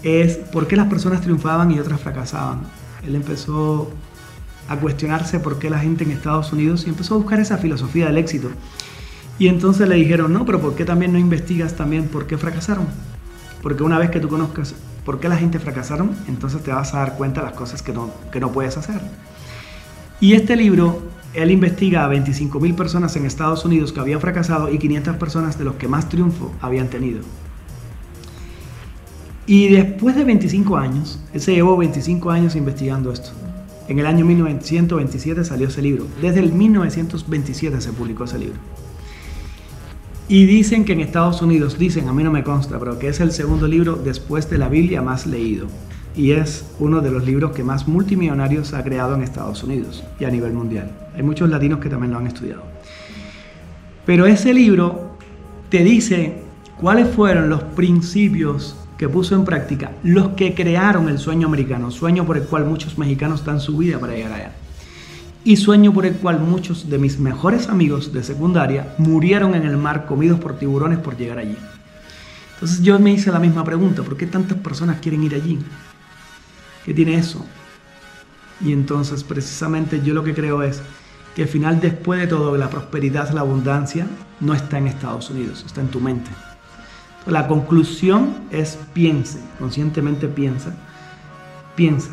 es 0.04 0.38
por 0.38 0.68
qué 0.68 0.76
las 0.76 0.88
personas 0.88 1.22
triunfaban 1.22 1.72
y 1.72 1.80
otras 1.80 2.00
fracasaban. 2.00 2.62
Él 3.06 3.16
empezó 3.16 3.92
a 4.68 4.78
cuestionarse 4.78 5.40
por 5.40 5.60
qué 5.60 5.70
la 5.70 5.80
gente 5.80 6.04
en 6.04 6.12
Estados 6.12 6.52
Unidos 6.54 6.86
y 6.86 6.90
empezó 6.90 7.16
a 7.16 7.18
buscar 7.18 7.40
esa 7.40 7.58
filosofía 7.58 8.08
del 8.08 8.18
éxito. 8.18 8.50
Y 9.38 9.48
entonces 9.48 9.88
le 9.88 9.96
dijeron, 9.96 10.32
no, 10.32 10.46
pero 10.46 10.62
¿por 10.62 10.76
qué 10.76 10.86
también 10.86 11.12
no 11.12 11.20
investigas 11.20 11.76
también 11.76 12.08
por 12.08 12.26
qué 12.26 12.38
fracasaron? 12.38 12.88
Porque 13.62 13.84
una 13.84 14.00
vez 14.00 14.10
que 14.10 14.20
tú 14.20 14.30
conozcas 14.30 14.76
por 15.04 15.20
qué 15.20 15.28
la 15.28 15.38
gente 15.38 15.60
fracasaron, 15.60 16.12
entonces 16.28 16.64
te 16.64 16.72
vas 16.72 16.94
a 16.94 17.00
dar 17.00 17.16
cuenta 17.16 17.42
de 17.42 17.48
las 17.48 17.56
cosas 17.56 17.82
que 17.82 17.94
no, 17.94 18.12
que 18.32 18.40
no 18.40 18.52
puedes 18.52 18.78
hacer. 18.78 19.02
Y 20.20 20.34
este 20.34 20.56
libro, 20.56 21.04
él 21.36 21.52
investiga 21.52 22.06
a 22.06 22.10
25.000 22.12 22.76
personas 22.76 23.16
en 23.16 23.26
Estados 23.26 23.66
Unidos 23.66 23.92
que 23.92 24.00
habían 24.00 24.22
fracasado 24.22 24.72
y 24.72 24.78
500 24.78 25.18
personas 25.18 25.58
de 25.58 25.66
los 25.66 25.76
que 25.76 25.88
más 25.88 26.10
triunfo 26.10 26.52
habían 26.62 26.88
tenido. 26.88 27.22
Y 29.46 29.68
después 29.68 30.16
de 30.16 30.24
25 30.24 30.78
años, 30.78 31.20
él 31.34 31.42
se 31.42 31.54
llevó 31.54 31.78
25 31.78 32.32
años 32.32 32.56
investigando 32.56 33.12
esto. 33.12 33.30
En 33.88 34.00
el 34.00 34.08
año 34.08 34.26
1927 34.26 35.44
salió 35.44 35.68
ese 35.68 35.82
libro. 35.82 36.08
Desde 36.20 36.40
el 36.40 36.52
1927 36.52 37.80
se 37.82 37.94
publicó 37.94 38.24
ese 38.24 38.40
libro. 38.40 38.60
Y 40.28 40.48
dicen 40.48 40.86
que 40.86 40.94
en 40.94 41.02
Estados 41.02 41.44
Unidos, 41.44 41.78
dicen, 41.78 42.10
a 42.10 42.14
mí 42.14 42.24
no 42.24 42.32
me 42.32 42.44
consta, 42.44 42.80
pero 42.80 42.98
que 42.98 43.10
es 43.10 43.20
el 43.20 43.32
segundo 43.32 43.68
libro 43.68 43.96
después 43.96 44.50
de 44.50 44.58
la 44.58 44.70
Biblia 44.70 45.04
más 45.04 45.28
leído. 45.28 45.68
Y 46.16 46.32
es 46.32 46.66
uno 46.80 47.02
de 47.02 47.12
los 47.12 47.26
libros 47.26 47.52
que 47.52 47.64
más 47.64 47.88
multimillonarios 47.88 48.74
ha 48.74 48.84
creado 48.84 49.16
en 49.16 49.22
Estados 49.22 49.64
Unidos 49.64 50.04
y 50.20 50.26
a 50.26 50.30
nivel 50.30 50.54
mundial. 50.54 50.92
Hay 51.16 51.24
muchos 51.24 51.50
latinos 51.50 51.80
que 51.80 51.90
también 51.90 52.14
lo 52.14 52.20
han 52.20 52.28
estudiado. 52.28 52.64
Pero 54.06 54.26
ese 54.26 54.54
libro 54.54 55.18
te 55.70 55.84
dice 55.84 56.42
cuáles 56.80 57.08
fueron 57.10 57.50
los 57.50 57.64
principios 57.64 58.78
que 58.98 59.10
puso 59.10 59.36
en 59.36 59.44
práctica 59.44 59.92
los 60.04 60.30
que 60.30 60.54
crearon 60.56 61.10
el 61.10 61.18
sueño 61.18 61.48
americano, 61.48 61.92
sueño 61.92 62.26
por 62.26 62.38
el 62.38 62.44
cual 62.44 62.66
muchos 62.66 62.98
mexicanos 62.98 63.44
dan 63.44 63.60
su 63.60 63.78
vida 63.78 64.00
para 64.00 64.14
llegar 64.14 64.32
allá 64.32 64.52
y 65.46 65.58
sueño 65.58 65.94
por 65.94 66.08
el 66.08 66.16
cual 66.16 66.40
muchos 66.40 66.90
de 66.90 66.98
mis 66.98 67.20
mejores 67.20 67.70
amigos 67.70 68.12
de 68.12 68.24
secundaria 68.24 68.96
murieron 68.98 69.54
en 69.54 69.64
el 69.64 69.78
mar 69.78 70.08
comidos 70.08 70.40
por 70.40 70.58
tiburones 70.58 70.98
por 70.98 71.16
llegar 71.16 71.38
allí. 71.38 71.56
Entonces 72.56 72.82
yo 72.82 72.98
me 73.00 73.12
hice 73.12 73.32
la 73.32 73.40
misma 73.40 73.64
pregunta, 73.64 74.02
¿por 74.02 74.18
qué 74.18 74.26
tantas 74.26 74.58
personas 74.58 75.00
quieren 75.00 75.24
ir 75.24 75.36
allí? 75.36 75.60
¿Qué 76.86 76.94
tiene 76.94 77.16
eso? 77.16 77.44
Y 78.62 78.72
entonces 78.72 79.24
precisamente 79.24 80.02
yo 80.04 80.14
lo 80.14 80.24
que 80.24 80.36
creo 80.36 80.62
es 80.62 80.82
que 81.36 81.44
al 81.44 81.50
final 81.50 81.82
después 81.82 82.22
de 82.22 82.28
todo 82.28 82.56
la 82.56 82.70
prosperidad, 82.70 83.32
la 83.32 83.42
abundancia 83.42 84.08
no 84.40 84.54
está 84.54 84.78
en 84.78 84.88
Estados 84.88 85.30
Unidos, 85.30 85.64
está 85.66 85.82
en 85.82 85.90
tu 85.90 86.00
mente. 86.00 86.30
La 87.26 87.48
conclusión 87.48 88.36
es 88.52 88.78
piense, 88.94 89.40
conscientemente 89.58 90.28
piensa, 90.28 90.76
piensa 91.76 92.12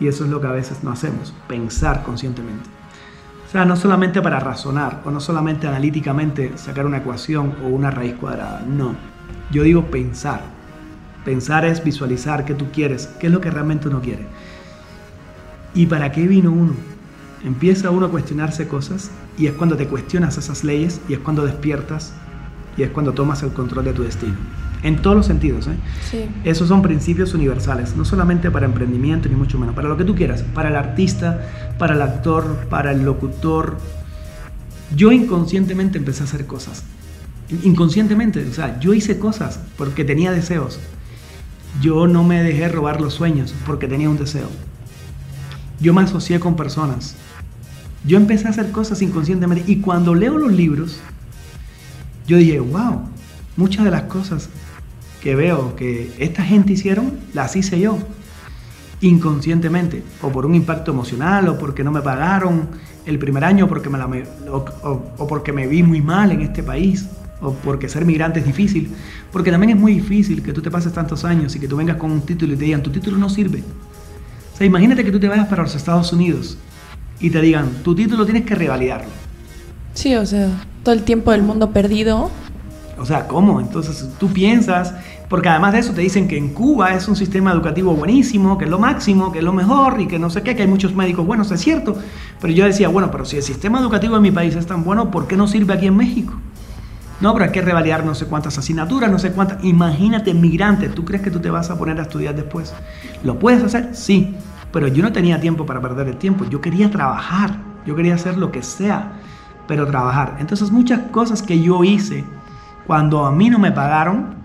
y 0.00 0.08
eso 0.08 0.24
es 0.24 0.30
lo 0.30 0.40
que 0.40 0.48
a 0.48 0.52
veces 0.52 0.82
no 0.82 0.90
hacemos, 0.90 1.32
pensar 1.46 2.02
conscientemente. 2.02 2.68
O 3.46 3.50
sea, 3.50 3.64
no 3.64 3.76
solamente 3.76 4.20
para 4.20 4.40
razonar 4.40 5.00
o 5.04 5.10
no 5.10 5.20
solamente 5.20 5.66
analíticamente 5.66 6.58
sacar 6.58 6.84
una 6.84 6.98
ecuación 6.98 7.54
o 7.64 7.68
una 7.68 7.90
raíz 7.90 8.14
cuadrada, 8.16 8.62
no. 8.66 8.94
Yo 9.50 9.62
digo 9.62 9.86
pensar. 9.86 10.57
Pensar 11.28 11.66
es 11.66 11.84
visualizar 11.84 12.46
qué 12.46 12.54
tú 12.54 12.68
quieres, 12.72 13.10
qué 13.20 13.26
es 13.26 13.32
lo 13.34 13.42
que 13.42 13.50
realmente 13.50 13.86
uno 13.86 14.00
quiere. 14.00 14.22
¿Y 15.74 15.84
para 15.84 16.10
qué 16.10 16.26
vino 16.26 16.50
uno? 16.50 16.72
Empieza 17.44 17.90
uno 17.90 18.06
a 18.06 18.10
cuestionarse 18.10 18.66
cosas 18.66 19.10
y 19.36 19.46
es 19.46 19.52
cuando 19.52 19.76
te 19.76 19.86
cuestionas 19.86 20.38
esas 20.38 20.64
leyes 20.64 21.02
y 21.06 21.12
es 21.12 21.18
cuando 21.18 21.44
despiertas 21.44 22.14
y 22.78 22.82
es 22.82 22.88
cuando 22.88 23.12
tomas 23.12 23.42
el 23.42 23.50
control 23.50 23.84
de 23.84 23.92
tu 23.92 24.04
destino 24.04 24.36
en 24.82 25.02
todos 25.02 25.16
los 25.16 25.26
sentidos. 25.26 25.66
¿eh? 25.66 25.76
Sí. 26.10 26.30
Esos 26.44 26.68
son 26.68 26.80
principios 26.80 27.34
universales, 27.34 27.94
no 27.94 28.06
solamente 28.06 28.50
para 28.50 28.64
emprendimiento 28.64 29.28
ni 29.28 29.34
mucho 29.34 29.58
menos, 29.58 29.74
para 29.74 29.86
lo 29.86 29.98
que 29.98 30.04
tú 30.04 30.14
quieras, 30.14 30.42
para 30.54 30.70
el 30.70 30.76
artista, 30.76 31.46
para 31.76 31.92
el 31.92 32.00
actor, 32.00 32.68
para 32.70 32.90
el 32.92 33.04
locutor. 33.04 33.76
Yo 34.96 35.12
inconscientemente 35.12 35.98
empecé 35.98 36.22
a 36.22 36.24
hacer 36.24 36.46
cosas. 36.46 36.84
Inconscientemente, 37.64 38.48
o 38.48 38.54
sea, 38.54 38.80
yo 38.80 38.94
hice 38.94 39.18
cosas 39.18 39.60
porque 39.76 40.06
tenía 40.06 40.32
deseos. 40.32 40.80
Yo 41.80 42.06
no 42.06 42.24
me 42.24 42.42
dejé 42.42 42.68
robar 42.68 43.00
los 43.00 43.14
sueños 43.14 43.54
porque 43.66 43.88
tenía 43.88 44.10
un 44.10 44.18
deseo. 44.18 44.48
Yo 45.80 45.94
me 45.94 46.02
asocié 46.02 46.40
con 46.40 46.56
personas. 46.56 47.14
Yo 48.04 48.16
empecé 48.16 48.46
a 48.46 48.50
hacer 48.50 48.70
cosas 48.70 49.02
inconscientemente 49.02 49.64
y 49.70 49.80
cuando 49.80 50.14
leo 50.14 50.38
los 50.38 50.52
libros, 50.52 51.00
yo 52.26 52.36
dije, 52.36 52.60
wow, 52.60 53.02
muchas 53.56 53.84
de 53.84 53.90
las 53.90 54.02
cosas 54.02 54.48
que 55.20 55.34
veo 55.34 55.76
que 55.76 56.12
esta 56.18 56.42
gente 56.42 56.72
hicieron, 56.72 57.12
las 57.34 57.56
hice 57.56 57.78
yo 57.80 57.98
inconscientemente, 59.00 60.02
o 60.22 60.30
por 60.30 60.44
un 60.44 60.54
impacto 60.54 60.90
emocional, 60.90 61.48
o 61.48 61.58
porque 61.58 61.84
no 61.84 61.92
me 61.92 62.02
pagaron 62.02 62.68
el 63.06 63.18
primer 63.18 63.44
año, 63.44 63.68
porque 63.68 63.88
me 63.88 63.98
la 63.98 64.08
o, 64.50 65.26
porque 65.28 65.52
me 65.52 65.66
vi 65.66 65.82
muy 65.82 66.00
mal 66.00 66.32
en 66.32 66.40
este 66.42 66.62
país, 66.62 67.08
o 67.40 67.52
porque 67.52 67.88
ser 67.88 68.04
migrante 68.04 68.40
es 68.40 68.46
difícil, 68.46 68.92
porque 69.32 69.50
también 69.50 69.70
es 69.70 69.76
muy 69.76 69.94
difícil 69.94 70.42
que 70.42 70.52
tú 70.52 70.62
te 70.62 70.70
pases 70.70 70.92
tantos 70.92 71.24
años 71.24 71.54
y 71.56 71.60
que 71.60 71.68
tú 71.68 71.76
vengas 71.76 71.96
con 71.96 72.10
un 72.10 72.22
título 72.22 72.54
y 72.54 72.56
te 72.56 72.64
digan, 72.64 72.82
tu 72.82 72.90
título 72.90 73.16
no 73.18 73.28
sirve. 73.28 73.62
O 74.54 74.56
sea, 74.56 74.66
imagínate 74.66 75.04
que 75.04 75.12
tú 75.12 75.20
te 75.20 75.28
vayas 75.28 75.46
para 75.48 75.62
los 75.62 75.74
Estados 75.74 76.12
Unidos 76.12 76.56
y 77.20 77.30
te 77.30 77.40
digan, 77.40 77.68
tu 77.82 77.94
título 77.94 78.24
tienes 78.24 78.44
que 78.44 78.54
revalidarlo. 78.54 79.10
Sí, 79.94 80.14
o 80.14 80.26
sea, 80.26 80.48
todo 80.82 80.94
el 80.94 81.02
tiempo 81.02 81.32
del 81.32 81.42
mundo 81.42 81.70
perdido 81.72 82.30
o 83.00 83.06
sea, 83.06 83.28
¿cómo? 83.28 83.60
Entonces 83.60 84.08
tú 84.18 84.28
piensas, 84.28 84.92
porque 85.28 85.48
además 85.48 85.72
de 85.72 85.78
eso 85.78 85.92
te 85.92 86.00
dicen 86.00 86.26
que 86.26 86.36
en 86.36 86.48
Cuba 86.48 86.94
es 86.94 87.06
un 87.06 87.14
sistema 87.14 87.52
educativo 87.52 87.94
buenísimo, 87.94 88.58
que 88.58 88.64
es 88.64 88.70
lo 88.70 88.78
máximo, 88.78 89.30
que 89.30 89.38
es 89.38 89.44
lo 89.44 89.52
mejor 89.52 90.00
y 90.00 90.08
que 90.08 90.18
no 90.18 90.30
sé 90.30 90.42
qué, 90.42 90.56
que 90.56 90.62
hay 90.62 90.68
muchos 90.68 90.94
médicos 90.94 91.24
buenos, 91.24 91.50
es 91.52 91.60
cierto. 91.60 91.96
Pero 92.40 92.52
yo 92.52 92.64
decía, 92.64 92.88
bueno, 92.88 93.10
pero 93.10 93.24
si 93.24 93.36
el 93.36 93.42
sistema 93.42 93.78
educativo 93.80 94.16
en 94.16 94.22
mi 94.22 94.30
país 94.32 94.56
es 94.56 94.66
tan 94.66 94.82
bueno, 94.82 95.10
¿por 95.10 95.28
qué 95.28 95.36
no 95.36 95.46
sirve 95.46 95.74
aquí 95.74 95.86
en 95.86 95.96
México? 95.96 96.34
No, 97.20 97.32
pero 97.32 97.46
hay 97.46 97.50
que 97.50 97.62
revalidar 97.62 98.04
no 98.04 98.14
sé 98.14 98.26
cuántas 98.26 98.56
asignaturas, 98.58 99.10
no 99.10 99.18
sé 99.18 99.32
cuántas. 99.32 99.64
Imagínate, 99.64 100.34
migrante, 100.34 100.88
¿tú 100.88 101.04
crees 101.04 101.22
que 101.22 101.30
tú 101.30 101.40
te 101.40 101.50
vas 101.50 101.68
a 101.70 101.76
poner 101.76 101.98
a 101.98 102.02
estudiar 102.02 102.34
después? 102.34 102.72
¿Lo 103.24 103.38
puedes 103.38 103.62
hacer? 103.62 103.90
Sí, 103.94 104.36
pero 104.72 104.86
yo 104.88 105.02
no 105.02 105.12
tenía 105.12 105.40
tiempo 105.40 105.66
para 105.66 105.80
perder 105.80 106.08
el 106.08 106.16
tiempo. 106.16 106.44
Yo 106.44 106.60
quería 106.60 106.90
trabajar, 106.90 107.56
yo 107.84 107.96
quería 107.96 108.14
hacer 108.14 108.36
lo 108.36 108.52
que 108.52 108.62
sea, 108.62 109.12
pero 109.66 109.86
trabajar. 109.86 110.36
Entonces 110.38 110.70
muchas 110.70 111.00
cosas 111.10 111.42
que 111.42 111.60
yo 111.60 111.82
hice 111.82 112.24
cuando 112.86 113.26
a 113.26 113.32
mí 113.32 113.50
no 113.50 113.58
me 113.58 113.72
pagaron, 113.72 114.36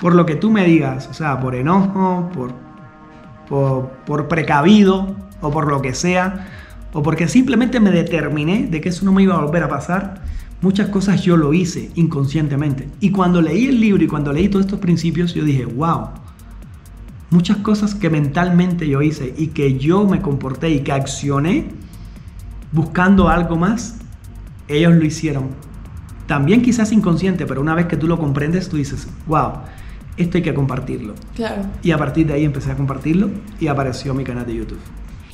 por 0.00 0.14
lo 0.14 0.24
que 0.26 0.36
tú 0.36 0.50
me 0.50 0.64
digas, 0.64 1.08
o 1.10 1.14
sea, 1.14 1.40
por 1.40 1.54
enojo, 1.54 2.30
por, 2.32 2.52
por, 4.06 4.28
precavido 4.28 5.16
o 5.40 5.50
por 5.50 5.66
lo 5.66 5.82
que 5.82 5.94
sea, 5.94 6.46
o 6.92 7.02
porque 7.02 7.26
simplemente 7.26 7.80
me 7.80 7.90
determiné 7.90 8.68
de 8.68 8.80
que 8.80 8.90
eso 8.90 9.04
no 9.04 9.12
me 9.12 9.22
iba 9.22 9.34
a 9.34 9.40
volver 9.40 9.64
a 9.64 9.68
pasar, 9.68 10.20
muchas 10.60 10.88
cosas 10.88 11.22
yo 11.22 11.36
lo 11.36 11.52
hice 11.54 11.90
inconscientemente. 11.94 12.88
Y 13.00 13.10
cuando 13.10 13.40
leí 13.40 13.66
el 13.66 13.80
libro 13.80 14.02
y 14.02 14.06
cuando 14.06 14.32
leí 14.32 14.48
todos 14.48 14.66
estos 14.66 14.80
principios, 14.80 15.34
yo 15.34 15.44
dije, 15.44 15.64
wow, 15.64 16.08
muchas 17.30 17.58
cosas 17.58 17.94
que 17.94 18.10
mentalmente 18.10 18.88
yo 18.88 19.02
hice 19.02 19.34
y 19.36 19.48
que 19.48 19.78
yo 19.78 20.04
me 20.04 20.20
comporté 20.20 20.70
y 20.70 20.80
que 20.80 20.92
accioné 20.92 21.66
buscando 22.72 23.28
algo 23.28 23.56
más, 23.56 23.96
ellos 24.66 24.94
lo 24.94 25.04
hicieron. 25.04 25.48
También 26.26 26.60
quizás 26.60 26.92
inconsciente, 26.92 27.46
pero 27.46 27.60
una 27.60 27.74
vez 27.74 27.86
que 27.86 27.96
tú 27.96 28.06
lo 28.06 28.18
comprendes, 28.18 28.68
tú 28.68 28.76
dices, 28.76 29.08
wow, 29.26 29.52
esto 30.18 30.36
hay 30.36 30.42
que 30.42 30.52
compartirlo. 30.52 31.14
Claro. 31.34 31.62
Y 31.82 31.92
a 31.92 31.98
partir 31.98 32.26
de 32.26 32.34
ahí 32.34 32.44
empecé 32.44 32.70
a 32.70 32.76
compartirlo 32.76 33.30
y 33.60 33.68
apareció 33.68 34.12
mi 34.12 34.24
canal 34.24 34.44
de 34.44 34.56
YouTube. 34.56 34.80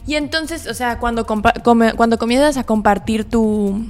Y 0.07 0.15
entonces, 0.15 0.69
o 0.69 0.75
sea, 0.75 0.99
cuando, 0.99 1.27
cuando 1.27 2.19
comienzas 2.19 2.59
a 2.59 2.65
compartir 2.65 3.25
tu, 3.25 3.87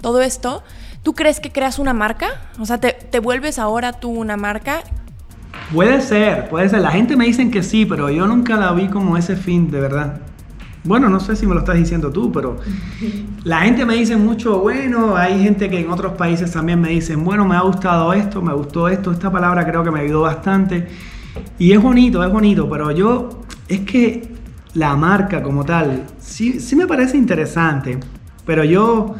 todo 0.00 0.20
esto, 0.20 0.62
¿tú 1.02 1.14
crees 1.14 1.40
que 1.40 1.52
creas 1.52 1.78
una 1.78 1.92
marca? 1.92 2.28
O 2.58 2.66
sea, 2.66 2.78
¿te, 2.78 2.92
te 2.92 3.20
vuelves 3.20 3.58
ahora 3.58 3.92
tú 3.92 4.10
una 4.10 4.36
marca? 4.36 4.82
Puede 5.72 6.00
ser, 6.00 6.48
puede 6.48 6.68
ser. 6.68 6.80
La 6.80 6.90
gente 6.90 7.16
me 7.16 7.26
dice 7.26 7.50
que 7.50 7.62
sí, 7.62 7.84
pero 7.84 8.08
yo 8.10 8.26
nunca 8.26 8.56
la 8.56 8.72
vi 8.72 8.88
como 8.88 9.16
ese 9.16 9.36
fin, 9.36 9.70
de 9.70 9.80
verdad. 9.80 10.20
Bueno, 10.84 11.10
no 11.10 11.20
sé 11.20 11.36
si 11.36 11.46
me 11.46 11.54
lo 11.54 11.60
estás 11.60 11.76
diciendo 11.76 12.10
tú, 12.10 12.32
pero 12.32 12.56
la 13.44 13.60
gente 13.60 13.84
me 13.84 13.94
dice 13.94 14.16
mucho, 14.16 14.60
bueno, 14.60 15.16
hay 15.16 15.42
gente 15.42 15.68
que 15.68 15.80
en 15.80 15.90
otros 15.90 16.12
países 16.12 16.52
también 16.52 16.80
me 16.80 16.88
dicen, 16.88 17.24
bueno, 17.24 17.44
me 17.44 17.56
ha 17.56 17.60
gustado 17.60 18.12
esto, 18.12 18.40
me 18.40 18.54
gustó 18.54 18.88
esto, 18.88 19.12
esta 19.12 19.30
palabra 19.30 19.66
creo 19.66 19.84
que 19.84 19.90
me 19.90 20.00
ayudó 20.00 20.22
bastante. 20.22 20.88
Y 21.58 21.72
es 21.72 21.82
bonito, 21.82 22.24
es 22.24 22.32
bonito, 22.32 22.68
pero 22.70 22.90
yo, 22.90 23.42
es 23.68 23.80
que 23.80 24.34
la 24.74 24.96
marca 24.96 25.42
como 25.42 25.64
tal, 25.64 26.04
sí, 26.18 26.60
sí 26.60 26.76
me 26.76 26.86
parece 26.86 27.16
interesante, 27.16 27.98
pero 28.46 28.64
yo 28.64 29.16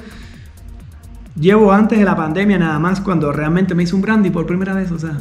llevo 1.40 1.72
antes 1.72 1.98
de 1.98 2.04
la 2.04 2.16
pandemia 2.16 2.58
nada 2.58 2.78
más 2.78 3.00
cuando 3.00 3.32
realmente 3.32 3.74
me 3.74 3.82
hice 3.84 3.94
un 3.94 4.02
brandy 4.02 4.30
por 4.30 4.46
primera 4.46 4.74
vez, 4.74 4.90
o 4.90 4.98
sea, 4.98 5.16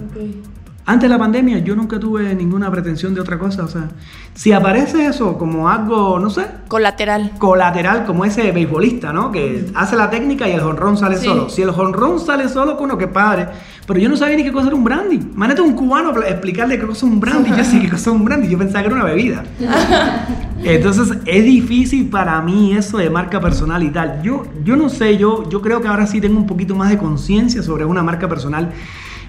antes 0.90 1.10
de 1.10 1.14
la 1.14 1.20
pandemia 1.20 1.60
yo 1.60 1.76
nunca 1.76 2.00
tuve 2.00 2.34
ninguna 2.34 2.72
pretensión 2.72 3.14
de 3.14 3.20
otra 3.20 3.38
cosa. 3.38 3.66
O 3.66 3.68
sea, 3.68 3.90
si 4.34 4.54
aparece 4.54 5.06
eso 5.06 5.38
como 5.38 5.68
algo, 5.68 6.18
no 6.18 6.30
sé. 6.30 6.48
Colateral. 6.70 7.34
Colateral, 7.38 8.06
como 8.06 8.24
ese 8.24 8.54
beisbolista, 8.54 9.12
¿no? 9.12 9.30
Que 9.30 9.70
hace 9.76 9.98
la 9.98 10.10
técnica 10.10 10.48
y 10.48 10.54
el 10.54 10.62
jonrón 10.62 10.98
sale 10.98 11.18
solo. 11.18 11.50
Si 11.50 11.62
el 11.62 11.72
jonrón 11.72 12.22
sale 12.22 12.48
solo, 12.48 12.78
con 12.78 12.88
lo 12.88 12.98
que 12.98 13.10
padre. 13.10 13.50
Pero 13.88 14.02
yo 14.02 14.10
no 14.10 14.18
sabía 14.18 14.36
ni 14.36 14.44
qué 14.44 14.52
cosa 14.52 14.68
era 14.68 14.76
un 14.76 14.84
brandy. 14.84 15.16
Imagínate 15.16 15.62
un 15.62 15.74
cubano 15.74 16.12
explicarle 16.22 16.78
qué 16.78 16.86
cosa 16.86 17.06
es 17.06 17.12
un 17.12 17.22
brandy. 17.22 17.52
Yo 17.52 17.64
sé 17.64 17.80
qué 17.80 17.90
cosa 17.90 18.10
es 18.10 18.16
un 18.18 18.26
brandy. 18.26 18.50
Yo 18.50 18.58
pensaba 18.58 18.82
que 18.82 18.88
era 18.88 18.96
una 18.96 19.06
bebida. 19.06 19.46
Entonces 20.64 21.18
es 21.26 21.46
difícil 21.46 22.10
para 22.10 22.42
mí 22.42 22.74
eso 22.76 22.98
de 22.98 23.10
marca 23.10 23.40
personal 23.40 23.82
y 23.84 23.90
tal. 23.90 24.22
Yo, 24.22 24.46
yo 24.66 24.76
no 24.76 24.90
sé, 24.90 25.18
yo, 25.18 25.48
yo 25.50 25.62
creo 25.62 25.82
que 25.82 25.88
ahora 25.88 26.06
sí 26.06 26.20
tengo 26.20 26.38
un 26.38 26.46
poquito 26.46 26.76
más 26.76 26.90
de 26.90 26.98
conciencia 26.98 27.64
sobre 27.64 27.86
una 27.86 28.04
marca 28.04 28.28
personal. 28.28 28.74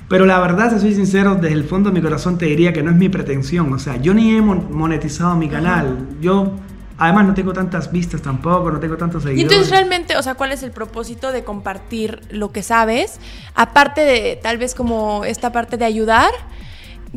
Pero 0.09 0.27
la 0.27 0.41
verdad, 0.41 0.75
si 0.75 0.81
soy 0.81 0.95
sincero, 0.95 1.37
desde 1.37 1.55
el 1.55 1.63
fondo 1.63 1.91
de 1.91 1.95
mi 1.95 2.03
corazón 2.03 2.37
te 2.37 2.47
diría 2.47 2.73
que 2.73 2.83
no 2.83 2.91
es 2.91 2.97
mi 2.97 3.09
pretensión. 3.09 3.73
O 3.73 3.79
sea, 3.79 4.01
yo 4.03 4.13
ni 4.13 4.35
he 4.35 4.43
monetizado 4.43 5.37
mi 5.37 5.49
canal. 5.49 5.99
Yo, 6.21 6.55
además, 6.99 7.27
no 7.27 7.35
tengo 7.35 7.53
tantas 7.53 7.91
vistas 7.91 8.21
tampoco, 8.21 8.71
no 8.71 8.81
tengo 8.81 8.97
tantos 8.97 9.23
seguidores. 9.23 9.41
Y 9.41 9.43
entonces, 9.43 9.71
realmente, 9.71 10.17
o 10.17 10.23
sea, 10.23 10.35
¿cuál 10.35 10.53
es 10.53 10.63
el 10.63 10.73
propósito 10.73 11.33
de 11.33 11.45
compartir 11.45 12.21
lo 12.31 12.53
que 12.53 12.63
sabes? 12.63 13.21
Aparte 13.55 14.03
de, 14.03 14.39
tal 14.43 14.59
vez, 14.59 14.75
como 14.75 15.25
esta 15.25 15.53
parte 15.53 15.77
de 15.77 15.85
ayudar 15.85 16.31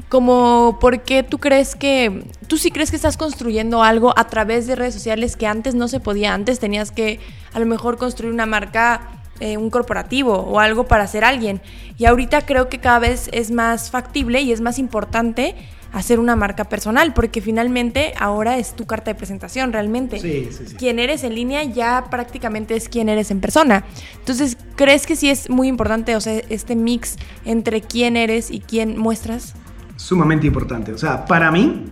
como 0.08 0.78
por 0.80 1.02
qué 1.02 1.22
tú 1.22 1.38
crees 1.38 1.76
que, 1.76 2.24
tú 2.48 2.58
sí 2.58 2.72
crees 2.72 2.92
que 2.92 2.96
estás 2.96 3.18
construyendo 3.18 3.84
algo 3.84 4.18
a 4.18 4.28
través 4.28 4.66
de 4.66 4.76
redes 4.76 4.94
sociales 4.94 5.36
que 5.36 5.48
antes 5.48 5.76
no 5.76 5.90
se 5.90 6.00
podía, 6.00 6.34
antes 6.34 6.60
tenías 6.60 6.92
que 6.92 7.20
a 7.54 7.60
lo 7.60 7.66
mejor 7.66 7.98
construir 7.98 8.34
una 8.34 8.46
marca 8.46 9.22
eh, 9.42 9.58
un 9.58 9.72
corporativo 9.72 10.34
o 10.34 10.60
algo 10.60 10.86
para 10.86 11.08
ser 11.08 11.24
alguien. 11.24 11.62
Y 11.98 12.06
ahorita 12.06 12.46
creo 12.46 12.70
que 12.70 12.80
cada 12.80 13.00
vez 13.00 13.28
es 13.34 13.50
más 13.50 13.90
factible 13.90 14.42
y 14.42 14.52
es 14.52 14.62
más 14.62 14.78
importante 14.78 15.56
hacer 15.92 16.20
una 16.20 16.36
marca 16.36 16.66
personal, 16.66 17.14
porque 17.14 17.42
finalmente 17.42 18.14
ahora 18.20 18.58
es 18.58 18.76
tu 18.76 18.86
carta 18.86 19.12
de 19.12 19.16
presentación 19.16 19.74
realmente. 19.74 20.20
Sí, 20.20 20.50
sí, 20.52 20.64
sí. 20.68 20.76
Quien 20.76 21.00
eres 21.00 21.24
en 21.24 21.36
línea 21.36 21.64
ya 21.64 22.06
prácticamente 22.10 22.76
es 22.76 22.90
quien 22.90 23.10
eres 23.10 23.32
en 23.32 23.42
persona. 23.42 23.84
Entonces, 24.20 24.58
¿crees 24.76 25.06
que 25.06 25.16
sí 25.16 25.30
es 25.30 25.50
muy 25.50 25.68
importante, 25.68 26.16
o 26.16 26.22
sea, 26.22 26.42
este 26.50 26.76
mix 26.76 27.18
entre 27.46 27.82
quién 27.82 28.18
eres 28.18 28.52
y 28.52 28.60
quién 28.60 28.98
muestras? 28.98 29.54
Sumamente 29.98 30.48
importante. 30.48 30.94
O 30.94 30.98
sea, 30.98 31.26
para 31.26 31.52
mí 31.52 31.86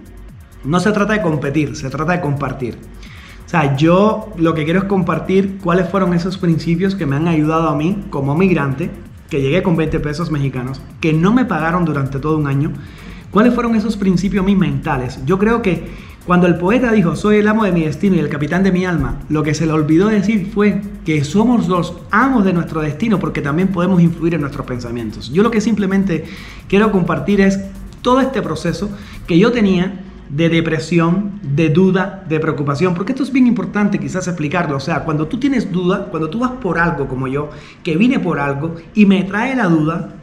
no 0.63 0.79
se 0.79 0.91
trata 0.91 1.13
de 1.13 1.21
competir, 1.21 1.75
se 1.75 1.89
trata 1.89 2.13
de 2.13 2.21
compartir. 2.21 2.77
O 3.45 3.49
sea, 3.49 3.75
yo 3.75 4.31
lo 4.37 4.53
que 4.53 4.63
quiero 4.63 4.79
es 4.79 4.85
compartir 4.85 5.57
cuáles 5.57 5.89
fueron 5.89 6.13
esos 6.13 6.37
principios 6.37 6.93
que 6.93 7.07
me 7.07 7.15
han 7.15 7.27
ayudado 7.27 7.67
a 7.69 7.75
mí 7.75 8.05
como 8.11 8.35
migrante, 8.35 8.91
que 9.29 9.41
llegué 9.41 9.63
con 9.63 9.75
20 9.75 9.99
pesos 9.99 10.29
mexicanos, 10.29 10.81
que 11.01 11.13
no 11.13 11.33
me 11.33 11.45
pagaron 11.45 11.83
durante 11.83 12.19
todo 12.19 12.37
un 12.37 12.47
año. 12.47 12.73
¿Cuáles 13.31 13.53
fueron 13.53 13.75
esos 13.75 13.95
principios 13.95 14.43
mis 14.43 14.57
mentales? 14.57 15.19
Yo 15.25 15.37
creo 15.37 15.61
que 15.61 15.87
cuando 16.25 16.47
el 16.47 16.57
poeta 16.57 16.91
dijo, 16.91 17.15
soy 17.15 17.37
el 17.37 17.47
amo 17.47 17.63
de 17.63 17.71
mi 17.71 17.83
destino 17.83 18.15
y 18.15 18.19
el 18.19 18.29
capitán 18.29 18.63
de 18.63 18.71
mi 18.71 18.85
alma, 18.85 19.19
lo 19.29 19.43
que 19.43 19.53
se 19.53 19.67
le 19.67 19.71
olvidó 19.71 20.07
decir 20.07 20.49
fue 20.51 20.81
que 21.05 21.23
somos 21.23 21.67
los 21.67 21.93
amos 22.09 22.43
de 22.43 22.53
nuestro 22.53 22.81
destino 22.81 23.19
porque 23.19 23.41
también 23.41 23.67
podemos 23.67 24.01
influir 24.01 24.33
en 24.33 24.41
nuestros 24.41 24.65
pensamientos. 24.65 25.31
Yo 25.31 25.43
lo 25.43 25.51
que 25.51 25.61
simplemente 25.61 26.25
quiero 26.67 26.91
compartir 26.91 27.41
es 27.41 27.59
todo 28.01 28.19
este 28.19 28.41
proceso 28.41 28.89
que 29.27 29.37
yo 29.37 29.51
tenía 29.51 30.05
de 30.29 30.49
depresión, 30.49 31.39
de 31.43 31.69
duda, 31.69 32.23
de 32.29 32.39
preocupación, 32.39 32.93
porque 32.93 33.11
esto 33.11 33.23
es 33.23 33.31
bien 33.31 33.47
importante 33.47 33.99
quizás 33.99 34.27
explicarlo, 34.27 34.77
o 34.77 34.79
sea, 34.79 35.03
cuando 35.03 35.27
tú 35.27 35.39
tienes 35.39 35.71
duda, 35.71 36.07
cuando 36.11 36.29
tú 36.29 36.39
vas 36.39 36.51
por 36.51 36.77
algo 36.77 37.07
como 37.07 37.27
yo, 37.27 37.49
que 37.83 37.97
vine 37.97 38.19
por 38.19 38.39
algo 38.39 38.75
y 38.93 39.05
me 39.05 39.23
trae 39.23 39.55
la 39.55 39.65
duda, 39.65 40.15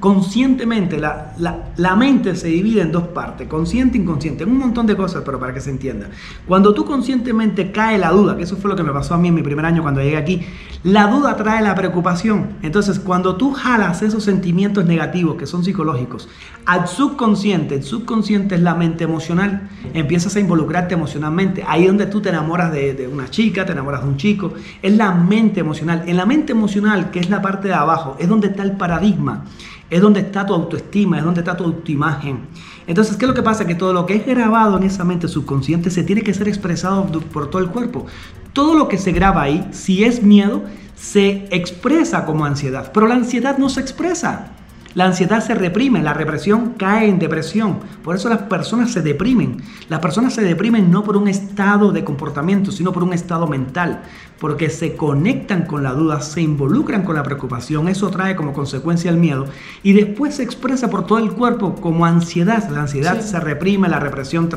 conscientemente 0.00 0.98
la, 0.98 1.34
la, 1.76 1.96
mente 1.96 2.34
se 2.34 2.48
divide 2.48 2.82
en 2.82 2.90
dos 2.90 3.04
partes, 3.08 3.46
consciente 3.46 3.96
e 3.96 4.00
inconsciente, 4.00 4.42
en 4.42 4.50
un 4.50 4.58
montón 4.58 4.86
de 4.86 4.96
cosas, 4.96 5.22
pero 5.24 5.38
para 5.38 5.54
que 5.54 5.60
se 5.60 5.70
entienda. 5.70 6.08
Cuando 6.46 6.74
tú 6.74 6.84
conscientemente 6.84 7.70
cae 7.70 7.98
la 7.98 8.10
duda, 8.10 8.36
que 8.36 8.42
eso 8.42 8.56
fue 8.56 8.68
lo 8.70 8.76
que 8.76 8.82
me 8.82 8.92
pasó 8.92 9.14
a 9.14 9.18
mí 9.18 9.28
en 9.28 9.34
mi 9.34 9.42
primer 9.42 9.64
año 9.64 9.82
cuando 9.82 10.02
llegué 10.02 10.16
aquí, 10.16 10.42
la 10.82 11.06
duda 11.06 11.36
trae 11.36 11.62
la 11.62 11.74
preocupación. 11.74 12.48
Entonces, 12.62 12.98
cuando 12.98 13.36
tú 13.36 13.52
jalas 13.52 14.02
esos 14.02 14.24
sentimientos 14.24 14.84
negativos 14.86 15.36
que 15.36 15.46
son 15.46 15.64
psicológicos 15.64 16.28
al 16.66 16.88
subconsciente, 16.88 17.76
el 17.76 17.84
subconsciente 17.84 18.56
es 18.56 18.60
la 18.60 18.74
mente 18.74 19.04
emocional, 19.04 19.68
empiezas 19.92 20.34
a 20.36 20.40
involucrarte 20.40 20.94
emocionalmente. 20.94 21.64
Ahí 21.66 21.82
es 21.82 21.88
donde 21.88 22.06
tú 22.06 22.20
te 22.20 22.30
enamoras 22.30 22.72
de, 22.72 22.94
de 22.94 23.06
una 23.06 23.30
chica, 23.30 23.64
te 23.64 23.72
enamoras 23.72 24.02
de 24.02 24.08
un 24.08 24.16
chico, 24.16 24.52
es 24.82 24.96
la 24.96 25.12
mente 25.12 25.60
emocional. 25.60 26.02
En 26.06 26.16
la 26.16 26.26
mente 26.26 26.52
emocional, 26.52 27.10
que 27.10 27.20
es 27.20 27.30
la 27.30 27.40
parte 27.40 27.68
de 27.68 27.74
abajo, 27.74 28.16
es 28.18 28.28
donde 28.28 28.48
está 28.48 28.62
el 28.62 28.72
paradigma 28.72 29.43
es 29.90 30.00
donde 30.00 30.20
está 30.20 30.46
tu 30.46 30.54
autoestima, 30.54 31.18
es 31.18 31.24
donde 31.24 31.40
está 31.40 31.56
tu 31.56 31.64
autoimagen. 31.64 32.40
Entonces, 32.86 33.16
¿qué 33.16 33.24
es 33.24 33.28
lo 33.28 33.34
que 33.34 33.42
pasa? 33.42 33.66
Que 33.66 33.74
todo 33.74 33.92
lo 33.92 34.06
que 34.06 34.16
es 34.16 34.26
grabado 34.26 34.76
en 34.76 34.84
esa 34.84 35.04
mente 35.04 35.28
subconsciente 35.28 35.90
se 35.90 36.02
tiene 36.02 36.22
que 36.22 36.34
ser 36.34 36.48
expresado 36.48 37.06
por 37.06 37.50
todo 37.50 37.62
el 37.62 37.68
cuerpo. 37.68 38.06
Todo 38.52 38.74
lo 38.74 38.88
que 38.88 38.98
se 38.98 39.12
graba 39.12 39.42
ahí, 39.42 39.66
si 39.72 40.04
es 40.04 40.22
miedo, 40.22 40.62
se 40.94 41.48
expresa 41.50 42.24
como 42.24 42.44
ansiedad, 42.44 42.90
pero 42.92 43.06
la 43.06 43.14
ansiedad 43.14 43.58
no 43.58 43.68
se 43.68 43.80
expresa. 43.80 44.52
La 44.94 45.06
ansiedad 45.06 45.44
se 45.44 45.54
reprime, 45.54 46.02
la 46.02 46.14
represión 46.14 46.74
cae 46.78 47.08
en 47.08 47.18
depresión. 47.18 47.80
Por 48.02 48.14
eso 48.14 48.28
las 48.28 48.42
personas 48.42 48.92
se 48.92 49.02
deprimen. 49.02 49.56
Las 49.88 50.00
personas 50.00 50.34
se 50.34 50.42
deprimen 50.42 50.90
no 50.90 51.02
por 51.02 51.16
un 51.16 51.26
estado 51.26 51.90
de 51.90 52.04
comportamiento, 52.04 52.70
sino 52.70 52.92
por 52.92 53.02
un 53.02 53.12
estado 53.12 53.48
mental 53.48 54.02
porque 54.44 54.68
se 54.68 54.96
conectan 54.96 55.64
con 55.64 55.82
la 55.82 55.92
duda, 55.92 56.20
se 56.20 56.42
involucran 56.42 57.02
con 57.02 57.14
la 57.14 57.22
preocupación, 57.22 57.88
eso 57.88 58.10
trae 58.10 58.36
como 58.36 58.52
consecuencia 58.52 59.10
el 59.10 59.16
miedo 59.16 59.46
y 59.82 59.92
después 59.92 60.34
se 60.34 60.42
expresa 60.42 60.90
por 60.90 61.06
todo 61.06 61.18
el 61.18 61.32
cuerpo 61.32 61.76
como 61.76 62.04
ansiedad. 62.04 62.68
La 62.68 62.82
ansiedad 62.82 63.20
se 63.20 63.40
reprime, 63.40 63.88
la 63.88 64.00
represión 64.00 64.50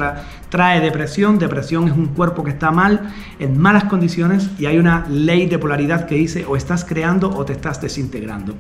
trae 0.50 0.82
depresión, 0.82 1.40
depresión 1.40 1.88
es 1.88 1.94
un 1.94 2.08
cuerpo 2.08 2.44
que 2.44 2.52
está 2.52 2.72
mal, 2.72 3.14
en 3.40 3.58
malas 3.58 3.86
condiciones 3.86 4.50
y 4.60 4.66
hay 4.66 4.78
una 4.78 5.06
ley 5.08 5.46
de 5.46 5.60
polaridad 5.60 6.06
que 6.06 6.16
dice 6.16 6.46
o 6.46 6.56
estás 6.56 6.84
creando 6.84 7.30
o 7.30 7.46
te 7.46 7.54
estás 7.54 7.80
desintegrando. 7.80 8.56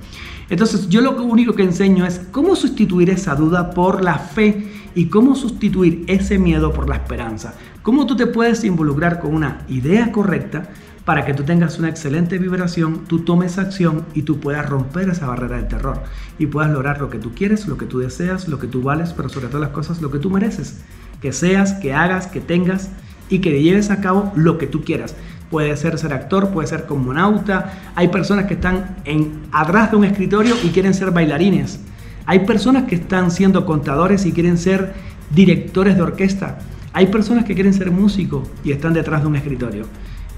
Entonces 0.50 0.88
yo 0.90 1.02
lo 1.02 1.22
único 1.24 1.54
que 1.54 1.64
enseño 1.64 2.06
es 2.06 2.22
cómo 2.32 2.56
sustituir 2.56 3.10
esa 3.10 3.36
duda 3.36 3.72
por 3.72 4.04
la 4.04 4.18
fe 4.18 4.72
y 4.96 5.08
cómo 5.08 5.36
sustituir 5.36 6.06
ese 6.08 6.40
miedo 6.40 6.74
por 6.74 6.90
la 6.90 6.96
esperanza. 6.96 7.54
Cómo 7.84 8.06
tú 8.06 8.16
te 8.16 8.28
puedes 8.28 8.64
involucrar 8.64 9.20
con 9.20 9.34
una 9.34 9.66
idea 9.68 10.12
correcta 10.12 10.70
para 11.06 11.24
que 11.26 11.34
tú 11.34 11.44
tengas 11.44 11.80
una 11.80 11.88
excelente 11.88 12.38
vibración, 12.38 13.06
tú 13.08 13.20
tomes 13.20 13.58
acción 13.58 14.06
y 14.14 14.24
tú 14.24 14.40
puedas 14.40 14.68
romper 14.68 15.08
esa 15.10 15.28
barrera 15.28 15.56
del 15.56 15.70
terror 15.70 16.04
y 16.38 16.48
puedas 16.48 16.70
lograr 16.70 17.00
lo 17.00 17.10
que 17.10 17.18
tú 17.18 17.34
quieres, 17.34 17.68
lo 17.68 17.78
que 17.78 17.86
tú 17.86 18.00
deseas, 18.00 18.50
lo 18.50 18.60
que 18.60 18.68
tú 18.68 18.82
vales, 18.82 19.14
pero 19.14 19.30
sobre 19.30 19.48
todas 19.48 19.62
las 19.62 19.70
cosas 19.70 20.02
lo 20.02 20.12
que 20.12 20.20
tú 20.20 20.30
mereces. 20.30 20.82
Que 21.22 21.32
seas, 21.32 21.74
que 21.74 21.94
hagas, 21.94 22.28
que 22.28 22.42
tengas 22.42 22.90
y 23.30 23.40
que 23.40 23.62
lleves 23.62 23.90
a 23.90 24.02
cabo 24.02 24.34
lo 24.36 24.58
que 24.58 24.68
tú 24.68 24.84
quieras. 24.84 25.16
Puede 25.50 25.76
ser 25.78 25.98
ser 25.98 26.14
actor, 26.14 26.50
puede 26.50 26.68
ser 26.68 26.86
comunauta. 26.86 27.74
Hay 27.96 28.10
personas 28.10 28.46
que 28.46 28.56
están 28.56 28.98
en, 29.06 29.44
atrás 29.52 29.92
de 29.92 29.98
un 29.98 30.04
escritorio 30.04 30.56
y 30.64 30.70
quieren 30.70 30.94
ser 30.94 31.12
bailarines. 31.12 31.80
Hay 32.26 32.40
personas 32.40 32.84
que 32.84 32.96
están 32.96 33.32
siendo 33.32 33.66
contadores 33.66 34.26
y 34.26 34.34
quieren 34.34 34.58
ser 34.58 34.94
directores 35.34 35.96
de 35.96 36.02
orquesta. 36.02 36.60
Hay 36.94 37.08
personas 37.08 37.46
que 37.46 37.54
quieren 37.54 37.74
ser 37.74 37.92
músicos 37.92 38.50
y 38.64 38.72
están 38.72 38.94
detrás 38.94 39.22
de 39.22 39.28
un 39.28 39.36
escritorio. 39.36 39.86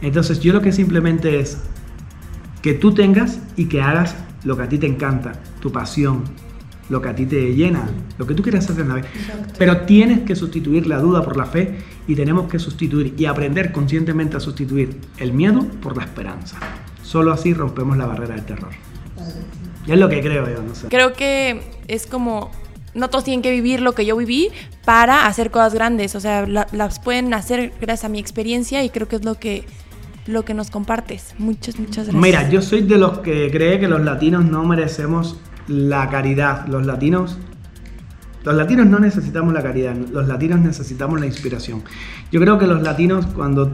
Entonces 0.01 0.39
yo 0.39 0.53
lo 0.53 0.62
que 0.62 0.72
simplemente 0.72 1.39
es, 1.39 1.57
que 2.62 2.74
tú 2.74 2.93
tengas 2.93 3.39
y 3.55 3.66
que 3.66 3.82
hagas 3.82 4.16
lo 4.43 4.57
que 4.57 4.64
a 4.64 4.70
ti 4.70 4.78
te 4.78 4.88
encanta, 4.88 5.34
tu 5.62 5.72
pasión, 5.72 6.24
lo 6.89 7.01
que 7.01 7.09
a 7.09 7.15
ti 7.15 7.25
te 7.25 7.53
llena, 7.55 7.89
lo 8.17 8.25
que 8.25 8.33
tú 8.33 8.43
quieras 8.43 8.69
hacer 8.69 8.81
en 8.81 8.89
la 8.89 8.95
vida. 8.95 9.07
Pero 9.57 9.81
tienes 9.81 10.21
que 10.21 10.35
sustituir 10.35 10.87
la 10.87 10.99
duda 10.99 11.23
por 11.23 11.37
la 11.37 11.45
fe 11.45 11.77
y 12.07 12.15
tenemos 12.15 12.49
que 12.49 12.59
sustituir 12.59 13.13
y 13.17 13.25
aprender 13.25 13.71
conscientemente 13.71 14.37
a 14.37 14.39
sustituir 14.39 14.99
el 15.17 15.33
miedo 15.33 15.65
por 15.81 15.95
la 15.95 16.03
esperanza. 16.03 16.57
Solo 17.03 17.31
así 17.31 17.53
rompemos 17.53 17.97
la 17.97 18.05
barrera 18.05 18.35
del 18.35 18.45
terror. 18.45 18.71
Y 19.87 19.91
es 19.91 19.99
lo 19.99 20.09
que 20.09 20.21
creo 20.21 20.47
yo, 20.47 20.61
no 20.61 20.75
sé. 20.75 20.87
Creo 20.87 21.13
que 21.13 21.61
es 21.87 22.05
como 22.05 22.51
no 22.93 23.09
todos 23.09 23.23
tienen 23.23 23.41
que 23.41 23.51
vivir 23.51 23.81
lo 23.81 23.93
que 23.93 24.05
yo 24.05 24.17
viví 24.17 24.49
para 24.85 25.27
hacer 25.27 25.51
cosas 25.51 25.73
grandes. 25.73 26.15
O 26.15 26.19
sea, 26.19 26.45
las 26.47 26.99
pueden 26.99 27.33
hacer 27.33 27.73
gracias 27.79 28.05
a 28.05 28.09
mi 28.09 28.19
experiencia 28.19 28.83
y 28.83 28.89
creo 28.89 29.07
que 29.07 29.17
es 29.17 29.25
lo 29.25 29.35
que, 29.35 29.63
lo 30.25 30.43
que 30.43 30.53
nos 30.53 30.71
compartes. 30.71 31.35
Muchas, 31.37 31.79
muchas 31.79 32.07
gracias. 32.07 32.15
Mira, 32.15 32.49
yo 32.49 32.61
soy 32.61 32.81
de 32.81 32.97
los 32.97 33.19
que 33.19 33.49
cree 33.51 33.79
que 33.79 33.87
los 33.87 34.01
latinos 34.01 34.45
no 34.45 34.63
merecemos 34.63 35.37
la 35.70 36.09
caridad. 36.09 36.67
Los 36.67 36.86
latinos. 36.86 37.38
Los 38.43 38.55
latinos 38.55 38.88
no 38.88 38.99
necesitamos 38.99 39.53
la 39.53 39.61
caridad, 39.61 39.95
los 39.95 40.28
latinos 40.28 40.59
necesitamos 40.61 41.20
la 41.20 41.26
inspiración. 41.26 41.84
Yo 42.32 42.39
creo 42.39 42.57
que 42.57 42.67
los 42.67 42.82
latinos, 42.82 43.26
cuando, 43.26 43.72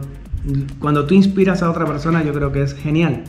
cuando 0.80 1.06
tú 1.06 1.14
inspiras 1.14 1.62
a 1.62 1.70
otra 1.70 1.86
persona, 1.86 2.24
yo 2.24 2.32
creo 2.34 2.50
que 2.50 2.62
es 2.62 2.74
genial. 2.74 3.22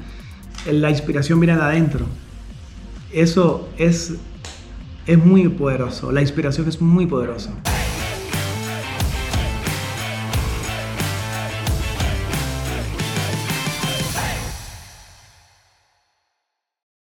La 0.70 0.89
inspiración 0.89 1.39
viene 1.39 1.55
de 1.55 1.61
adentro. 1.61 2.05
Eso 3.13 3.70
es 3.78 4.18
es 5.07 5.18
muy 5.18 5.47
poderoso, 5.47 6.11
la 6.11 6.22
inspiración 6.22 6.68
es 6.68 6.82
muy 6.82 7.05
poderosa. 7.05 7.51